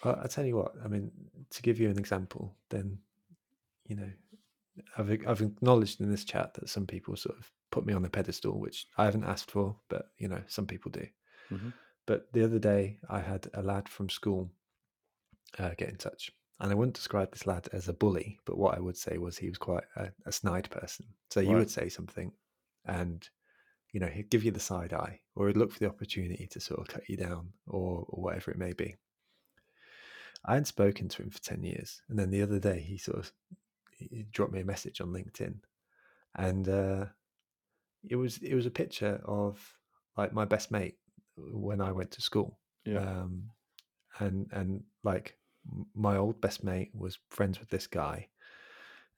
[0.04, 0.74] Well, I tell you what.
[0.84, 1.12] I mean,
[1.50, 3.00] to give you an example, then
[3.88, 4.10] you know,
[4.98, 8.10] I've I've acknowledged in this chat that some people sort of put me on the
[8.10, 11.08] pedestal, which I haven't asked for, but you know, some people do.
[11.52, 11.70] Mm-hmm.
[12.06, 14.52] But the other day, I had a lad from school
[15.58, 18.78] uh, get in touch, and I wouldn't describe this lad as a bully, but what
[18.78, 21.06] I would say was he was quite a, a snide person.
[21.30, 22.32] So you would say something,
[22.86, 23.28] and
[23.92, 26.60] you know he'd give you the side eye, or he'd look for the opportunity to
[26.60, 28.96] sort of cut you down, or, or whatever it may be.
[30.46, 33.18] I hadn't spoken to him for ten years, and then the other day he sort
[33.18, 33.32] of
[33.98, 35.56] he dropped me a message on LinkedIn,
[36.36, 37.06] and uh,
[38.08, 39.60] it was it was a picture of
[40.18, 40.98] like my best mate
[41.38, 42.60] when I went to school.
[42.86, 43.00] Yeah.
[43.00, 43.50] Um,
[44.20, 45.38] and and like
[45.94, 48.28] my old best mate was friends with this guy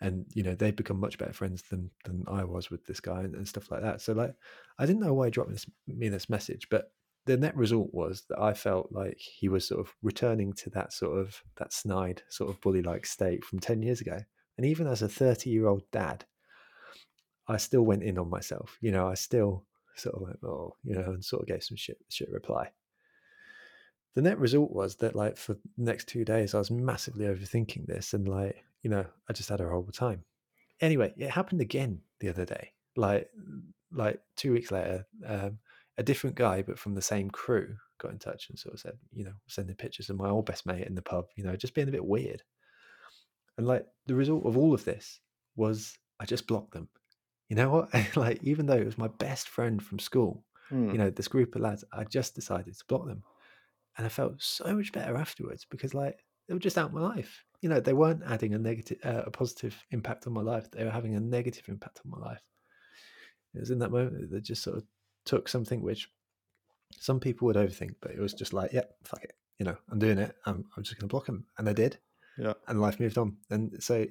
[0.01, 3.21] and you know they'd become much better friends than than I was with this guy
[3.21, 4.01] and, and stuff like that.
[4.01, 4.33] So like
[4.77, 6.91] I didn't know why he dropped this, me this message, but
[7.25, 10.93] the net result was that I felt like he was sort of returning to that
[10.93, 14.17] sort of that snide sort of bully like state from ten years ago.
[14.57, 16.25] And even as a thirty year old dad,
[17.47, 18.77] I still went in on myself.
[18.81, 19.65] You know, I still
[19.97, 22.69] sort of went, oh, you know, and sort of gave some shit shit reply.
[24.15, 27.85] The net result was that like for the next two days i was massively overthinking
[27.85, 30.23] this and like you know i just had a horrible time.
[30.81, 33.29] Anyway it happened again the other day like
[33.91, 35.59] like two weeks later um,
[35.97, 38.97] a different guy but from the same crew got in touch and sort of said
[39.13, 41.73] you know sending pictures of my old best mate in the pub you know just
[41.73, 42.41] being a bit weird.
[43.57, 45.19] And like the result of all of this
[45.55, 46.89] was i just blocked them
[47.49, 50.91] you know what like even though it was my best friend from school mm.
[50.91, 53.23] you know this group of lads i just decided to block them
[53.97, 57.01] and I felt so much better afterwards because like they were just out of my
[57.01, 57.43] life.
[57.61, 60.69] You know, they weren't adding a negative, uh, a positive impact on my life.
[60.69, 62.41] They were having a negative impact on my life.
[63.55, 64.83] It was in that moment that just sort of
[65.25, 66.09] took something which
[66.99, 69.97] some people would overthink, but it was just like, yeah, fuck it, you know, I'm
[69.97, 70.35] doing it.
[70.45, 71.97] I'm, I'm just going to block them, and I did.
[72.37, 72.53] Yeah.
[72.67, 73.37] And life moved on.
[73.49, 74.05] And so,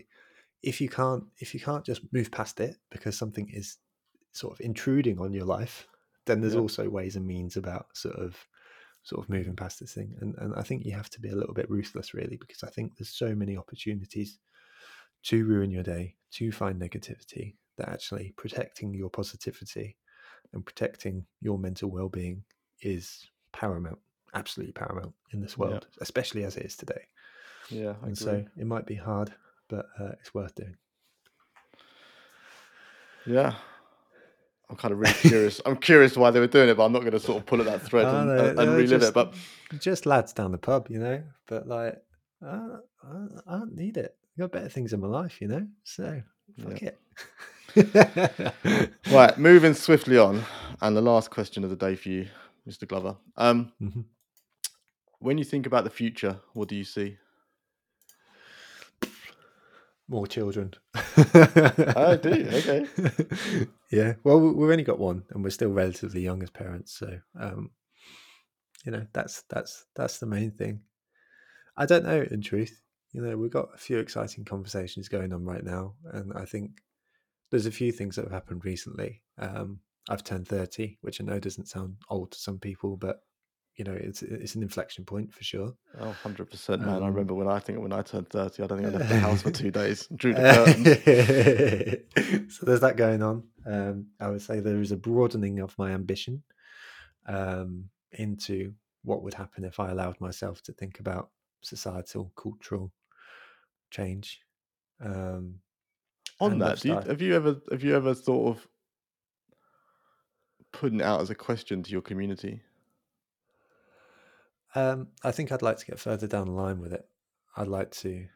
[0.66, 3.78] if you can't, if you can't just move past it because something is
[4.32, 5.88] sort of intruding on your life,
[6.26, 6.62] then there's Yeah.
[6.64, 8.46] also ways and means about sort of,
[9.04, 10.16] sort of moving past this thing.
[10.20, 12.70] And and I think you have to be a little bit ruthless, really, because I
[12.70, 14.40] think there's so many opportunities
[15.24, 19.98] to ruin your day, to find negativity, that actually protecting your positivity
[20.54, 22.44] and protecting your mental well-being
[22.82, 24.00] is paramount
[24.34, 25.80] absolutely paramount in this Yeah.
[25.80, 27.08] world especially as it is today
[27.70, 28.40] Yeah, I and agree.
[28.40, 29.34] so it might be hard
[29.68, 30.76] but uh, it's worth doing
[33.26, 33.54] Yeah.
[34.68, 35.60] I'm kind of really curious.
[35.64, 37.60] I'm curious why they were doing it, but I'm not going to sort of pull
[37.60, 39.14] at that thread Oh, and, no, and, no, relive just- it.
[39.14, 39.34] But
[39.78, 42.00] just lads down the pub you know but like
[42.40, 42.76] I,
[43.46, 46.22] I don't need it I've got better things in my life you know so
[46.62, 46.98] fuck it
[49.10, 50.42] right, moving swiftly on,
[50.80, 52.26] and the last question of the day for you,
[52.66, 52.86] Mr.
[52.88, 53.16] Glover.
[53.36, 54.04] Um, Mhm.
[55.18, 57.18] when you think about the future, what do you see?
[60.08, 60.72] More children.
[60.94, 62.86] I do, okay.
[63.90, 64.14] yeah.
[64.24, 67.70] Well, we- we've only got one, and we're still relatively young as parents, so um,
[68.84, 70.80] you know that's that's that's the main thing.
[71.76, 72.24] I don't know.
[72.30, 72.80] In truth,
[73.12, 76.70] you know, we've got a few exciting conversations going on right now, and I think
[77.50, 79.22] there's a few things that have happened recently.
[79.38, 83.20] Um, I've turned thirty, which I know doesn't sound old to some people, but
[83.76, 85.74] you know, it's it's an inflection point for sure.
[86.00, 86.88] Oh, 100%, man.
[86.88, 89.10] I Um, remember when I think when I turned 30, I don't think I left
[89.10, 90.08] the house for two days.
[90.16, 90.40] Drew the
[92.16, 92.48] curtain.
[92.50, 93.44] so there's that going on.
[93.66, 96.42] Um, I would say there is a broadening of my ambition
[97.26, 98.72] um, into
[99.04, 101.30] what would happen if I allowed myself to think about
[101.60, 102.92] societal, cultural
[103.90, 104.40] change.
[105.00, 105.56] Um,
[106.40, 108.68] On that, you, have you ever have you ever thought of
[110.72, 112.60] putting it out as a question to your community?
[114.76, 117.04] Um, I think I'd like to get further down the line with it.
[117.56, 118.26] I'd like to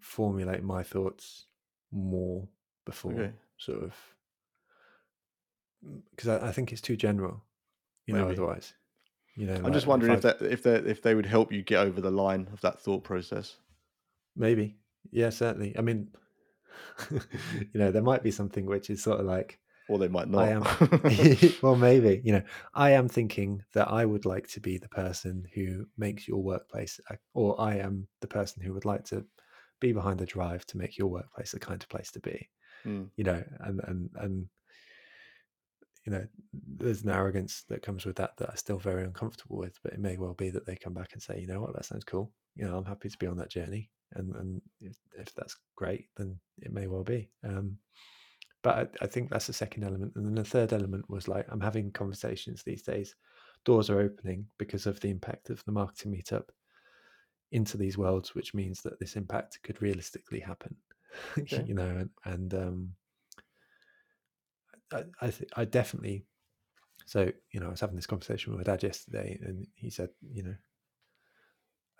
[0.00, 1.46] formulate my thoughts
[1.92, 2.48] more
[2.86, 3.32] before Okay.
[3.58, 3.94] sort of
[6.10, 7.42] because I, I think it's too general,
[8.06, 8.28] you know.
[8.28, 8.72] Otherwise,
[9.36, 11.52] you know, I'm like just wondering if I- that if they if they would help
[11.52, 13.56] you get over the line of that thought process.
[14.36, 14.76] maybe,
[15.10, 15.76] yeah, certainly.
[15.76, 16.10] I mean,
[17.10, 17.20] you
[17.74, 20.42] know, there might be something which is sort of like Or they might not.
[20.42, 21.52] I am.
[21.62, 22.42] well, maybe you know,
[22.74, 27.00] I am thinking that I would like to be the person who makes your workplace,
[27.34, 29.24] or I am the person who would like to
[29.80, 32.48] be behind the drive to make your workplace the kind of place to be.
[32.86, 33.08] Mm.
[33.16, 34.48] You know, and and and
[36.04, 39.78] you know, there's an arrogance that comes with that that I'm still very uncomfortable with.
[39.82, 41.84] But it may well be that they come back and say, you know what, that
[41.84, 42.32] sounds cool.
[42.56, 46.06] You know, I'm happy to be on that journey, and and if, if that's great,
[46.16, 47.30] then it may well be.
[47.44, 47.78] Um,
[48.62, 51.46] but I, I think that's the second element, and then the third element was like
[51.50, 53.14] I'm having conversations these days.
[53.64, 56.48] Doors are opening because of the impact of the marketing meetup
[57.52, 60.76] into these worlds, which means that this impact could realistically happen.
[61.38, 61.64] Okay.
[61.66, 62.92] you know, and, and um,
[64.92, 66.24] I, I, th- I definitely.
[67.04, 70.10] So you know, I was having this conversation with my dad yesterday, and he said,
[70.32, 70.54] you know,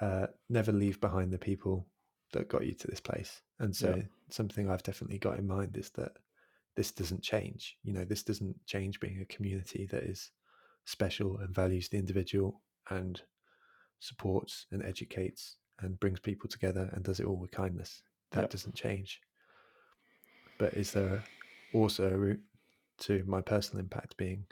[0.01, 1.87] uh, never leave behind the people
[2.33, 3.43] that got you to this place.
[3.59, 4.03] And so Yeah.
[4.31, 6.13] something I've definitely got in mind is that
[6.77, 7.77] this doesn't change.
[7.83, 10.31] You know, this doesn't change being a community that is
[10.85, 13.21] special and values the individual and
[14.01, 18.03] supports and educates and brings people together and does it all with kindness.
[18.33, 19.21] That doesn't change.
[20.59, 21.23] But is there
[21.75, 22.41] also a route
[23.01, 24.47] to my personal impact being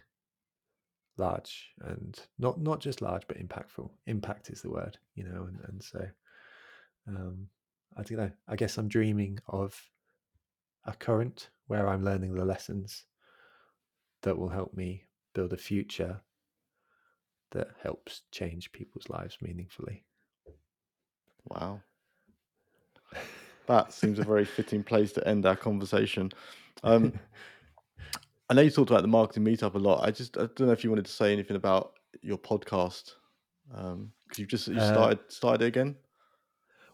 [1.17, 3.91] large and not not just large but impactful?
[4.07, 6.07] Impact is the word, you know, and, and so
[7.09, 7.49] um
[7.97, 8.31] I don't know.
[8.47, 9.81] I guess I'm dreaming of
[10.91, 13.05] a current where I'm learning the lessons
[14.23, 16.21] that will help me build a future
[17.53, 20.05] that helps change people's lives meaningfully.
[21.49, 21.81] Wow.
[23.67, 26.31] That seems a very fitting place to end our conversation.
[26.83, 27.13] Um,
[28.51, 30.07] I know you talked about the marketing meetup a lot.
[30.07, 33.15] I just I don't know if you wanted to say anything about your podcast
[33.69, 35.97] because you've just you Uh, started started it again.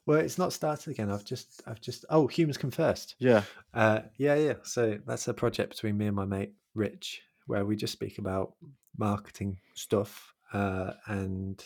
[0.06, 1.10] Well, it's not started again.
[1.10, 2.04] I've just, I've just.
[2.10, 3.16] Oh, humans come first.
[3.18, 3.42] Yeah,
[3.74, 4.54] Uh, yeah, yeah.
[4.62, 8.54] So that's a project between me and my mate Rich, where we just speak about
[8.96, 10.32] marketing stuff.
[10.52, 11.62] Uh, and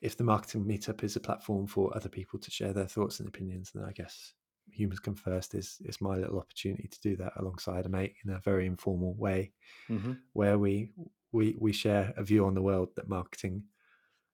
[0.00, 3.28] if the marketing meetup is a platform for other people to share their thoughts and
[3.28, 4.34] opinions, then I guess
[4.70, 8.30] humans come first is is my little opportunity to do that alongside a mate in
[8.30, 9.52] a very informal way,
[9.88, 10.92] hmm where we
[11.32, 13.64] we we share a view on the world that marketing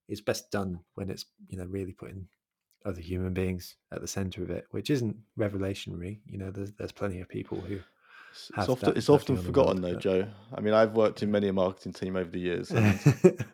[0.09, 2.27] is best done when it's you know really putting
[2.89, 6.21] other human beings at the center of it, which isn't revelationary.
[6.27, 7.81] You know, there's there's plenty of people who
[8.57, 10.27] it's often, it's often forgotten though, Joe.
[10.55, 12.99] I mean, I've worked in many a marketing team over the years, and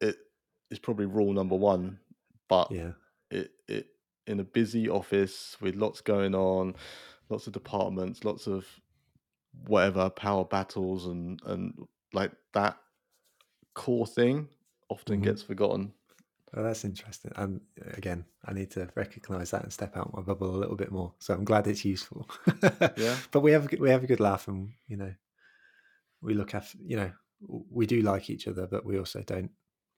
[0.00, 0.16] it
[0.70, 1.98] is probably rule number one.
[2.48, 2.92] But yeah,
[3.30, 3.86] it it
[4.26, 6.74] in a busy office with lots going on,
[7.28, 8.66] lots of departments, lots of
[9.66, 12.76] whatever power battles and and like that
[13.74, 14.48] core thing
[14.88, 15.24] often mm-hmm.
[15.24, 15.92] gets forgotten.
[16.56, 17.32] Oh, that's interesting.
[17.34, 17.60] And
[17.94, 21.12] again, I need to recognise that and step out my bubble a little bit more.
[21.18, 22.28] So I'm glad it's useful.
[22.96, 23.16] yeah.
[23.32, 25.12] But we have we have a good laugh, and you know,
[26.22, 26.78] we look after.
[26.80, 27.12] You know,
[27.70, 29.50] we do like each other, but we also don't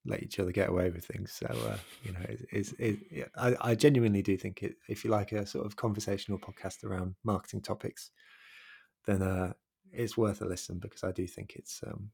[0.06, 1.32] let each other get away with things.
[1.32, 4.76] So uh, you know, it's, it, it, I, I genuinely do think it.
[4.88, 8.10] If you like a sort of conversational podcast around marketing topics,
[9.06, 9.52] then uh,
[9.92, 12.10] it's worth a listen because I do think it's um,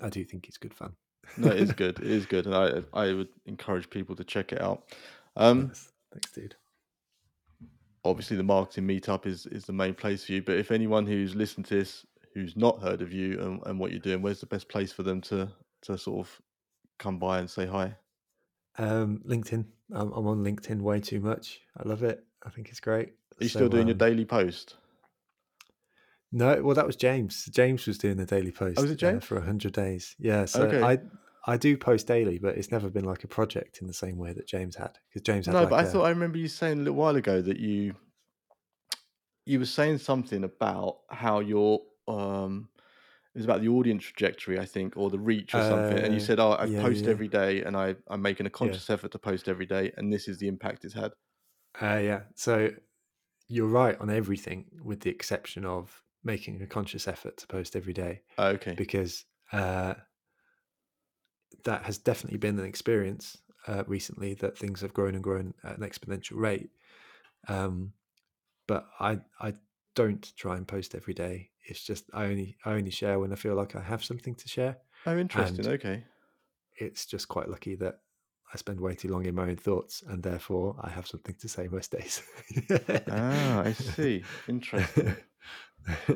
[0.00, 0.94] I do think it's good fun
[1.36, 1.98] no, it is good.
[1.98, 4.84] It is good, and I I would encourage people to check it out.
[5.36, 5.92] Um, yes.
[6.12, 6.56] Thanks, dude.
[8.04, 10.42] Obviously, the marketing meetup is is the main place for you.
[10.42, 13.90] But if anyone who's listened to this who's not heard of you and, and what
[13.90, 15.48] you're doing, where's the best place for them to
[15.82, 16.40] to sort of
[16.98, 17.94] come by and say hi?
[18.78, 19.64] Um, LinkedIn.
[19.92, 21.60] I'm, I'm on LinkedIn way too much.
[21.76, 22.24] I love it.
[22.44, 23.08] I think it's great.
[23.08, 24.76] Are you so, still doing um, your daily post?
[26.32, 27.46] No, well, that was James.
[27.46, 28.78] James was doing the daily post.
[28.78, 29.24] Oh, was it James?
[29.24, 30.14] Uh, for hundred days.
[30.18, 30.44] Yeah.
[30.44, 30.82] So okay.
[30.82, 30.98] I
[31.46, 34.32] I do post daily, but it's never been like a project in the same way
[34.32, 34.98] that James had.
[35.08, 35.52] Because James had.
[35.52, 35.86] No, like but I a...
[35.86, 37.94] thought I remember you saying a little while ago that you
[39.46, 42.68] you were saying something about how your um
[43.34, 45.98] it was about the audience trajectory, I think, or the reach or something.
[45.98, 47.10] Uh, and you uh, said, "Oh, I yeah, post yeah.
[47.10, 48.94] every day, and I I'm making a conscious yeah.
[48.94, 51.12] effort to post every day, and this is the impact it's had."
[51.80, 52.20] Uh, yeah.
[52.34, 52.70] So
[53.46, 57.92] you're right on everything, with the exception of making a conscious effort to post every
[57.92, 58.22] day.
[58.38, 58.74] Okay.
[58.74, 59.94] Because uh,
[61.64, 65.78] that has definitely been an experience uh, recently that things have grown and grown at
[65.78, 66.70] an exponential rate.
[67.48, 67.92] Um,
[68.66, 69.54] but I I
[69.94, 71.50] don't try and post every day.
[71.66, 74.48] It's just I only I only share when I feel like I have something to
[74.48, 74.78] share.
[75.06, 75.66] Oh, interesting.
[75.66, 76.04] And okay.
[76.76, 78.00] It's just quite lucky that
[78.52, 81.48] I spend way too long in my own thoughts, and therefore I have something to
[81.48, 82.22] say most days.
[83.10, 84.24] ah, I see.
[84.48, 85.16] Interesting.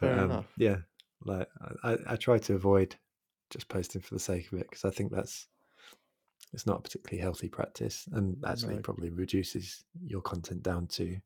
[0.00, 0.78] but, um, yeah,
[1.24, 1.48] like
[1.82, 2.96] I, I try to avoid
[3.50, 5.46] just posting for the sake of it because I think that's
[6.52, 8.80] it's not a particularly healthy practice, and actually no.
[8.82, 11.16] probably reduces your content down to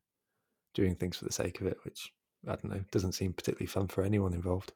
[0.74, 2.12] doing things for the sake of it, which
[2.46, 4.72] I don't know doesn't seem particularly fun for anyone involved.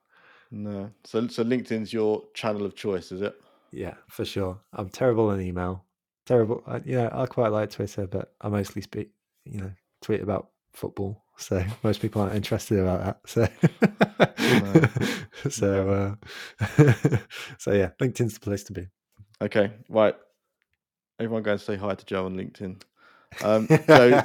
[0.50, 3.34] No, so so LinkedIn's your channel of choice, is it?
[3.70, 4.60] Yeah, for sure.
[4.74, 5.84] I'm terrible on email.
[6.26, 6.62] Terrible.
[6.66, 9.10] I, you know, I quite like Twitter, but I mostly speak,
[9.44, 11.21] you know, tweet about football.
[11.36, 13.20] So most people aren't interested about that.
[13.26, 13.48] So,
[15.50, 16.16] so,
[16.60, 17.16] uh,
[17.58, 18.88] so yeah, LinkedIn's the place to be.
[19.40, 20.14] Okay, right.
[21.18, 22.82] Everyone go and say hi to Joe on LinkedIn.
[23.42, 24.22] Um, Joe,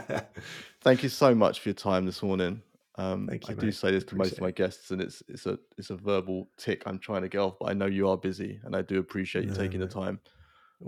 [0.81, 2.61] thank you so much for your time this morning.
[2.95, 3.59] Um, you, I mate.
[3.59, 6.49] do say this to most of my guests, and it's it's a it's a verbal
[6.57, 8.99] tick I'm trying to get off, but I know you are busy, and I do
[8.99, 10.19] appreciate you no, taking the time.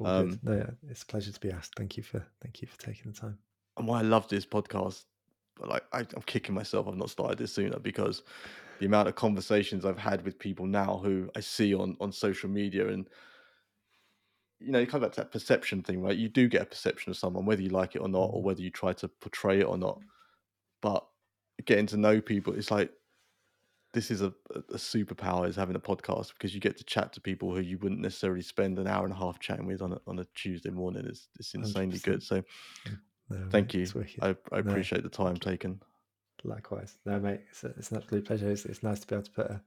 [0.03, 1.73] Um, no, yeah, it's a pleasure to be asked.
[1.75, 3.37] Thank you for thank you for taking the time.
[3.77, 5.03] And why I love this podcast
[5.67, 8.23] like I, am kicking myself I've not started this sooner because
[8.79, 12.49] the amount of conversations I've had with people now who I see on on social
[12.49, 13.09] media and
[14.59, 16.17] you know, you come back to that perception thing, right?
[16.17, 18.45] You do get a perception of someone, whether you like it or not, or mm-hmm.
[18.47, 19.99] whether you try to portray it or not.
[20.81, 21.05] But
[21.65, 22.91] getting to know people, it's like
[23.93, 27.21] this is a, a superpower is having a podcast because you get to chat to
[27.21, 30.01] people who you wouldn't necessarily spend an hour and a half chatting with on a,
[30.05, 31.05] on a Tuesday morning.
[31.07, 32.03] It's, it's insanely 100%.
[32.03, 32.23] good.
[32.23, 32.43] So
[33.29, 34.05] no, Thank mate, you.
[34.21, 35.81] I, I no, appreciate the time taken.
[36.43, 36.97] Likewise.
[37.05, 38.49] No, mate, it's, a, it's an absolute pleasure.
[38.49, 39.61] It's, it's, nice to be able to put a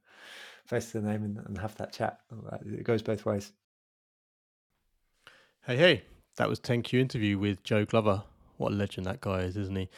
[0.67, 2.21] face to the name and, and have that chat.
[2.67, 3.53] It goes both ways.
[5.67, 6.03] Hey, hey,
[6.37, 8.23] that was 10Q interview with Joe Glover.
[8.57, 9.89] What a legend that guy is, isn't he?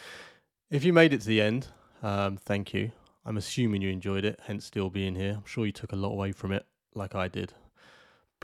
[0.71, 1.69] If you made it to the end,
[2.03, 2.91] um, thank you.
[3.25, 5.35] I'm assuming you enjoyed it, hence still being here.
[5.37, 7.55] I'm sure you took a lot away from it, like I did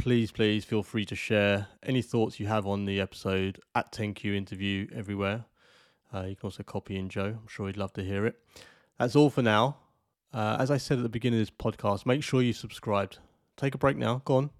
[0.01, 4.35] please, please feel free to share any thoughts you have on the episode at 10Q
[4.35, 5.45] interview everywhere.
[6.13, 7.37] Uh, you can also copy in Joe.
[7.39, 8.37] I'm sure he'd love to hear it.
[8.99, 9.77] That's all for now.
[10.33, 13.19] Uh, as I said at the beginning of this podcast, make sure you subscribed.
[13.59, 14.23] Take a break now.
[14.25, 14.51] Go on.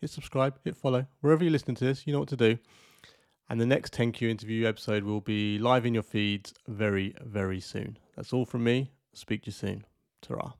[0.00, 1.06] Hit subscribe, hit follow.
[1.20, 2.58] Wherever you're listening to this, you know what to do.
[3.48, 7.96] And the next 10Q interview episode will be live in your feeds very, very soon.
[8.16, 8.90] That's all from me.
[9.12, 9.84] Speak to you soon.
[10.20, 10.54] Ta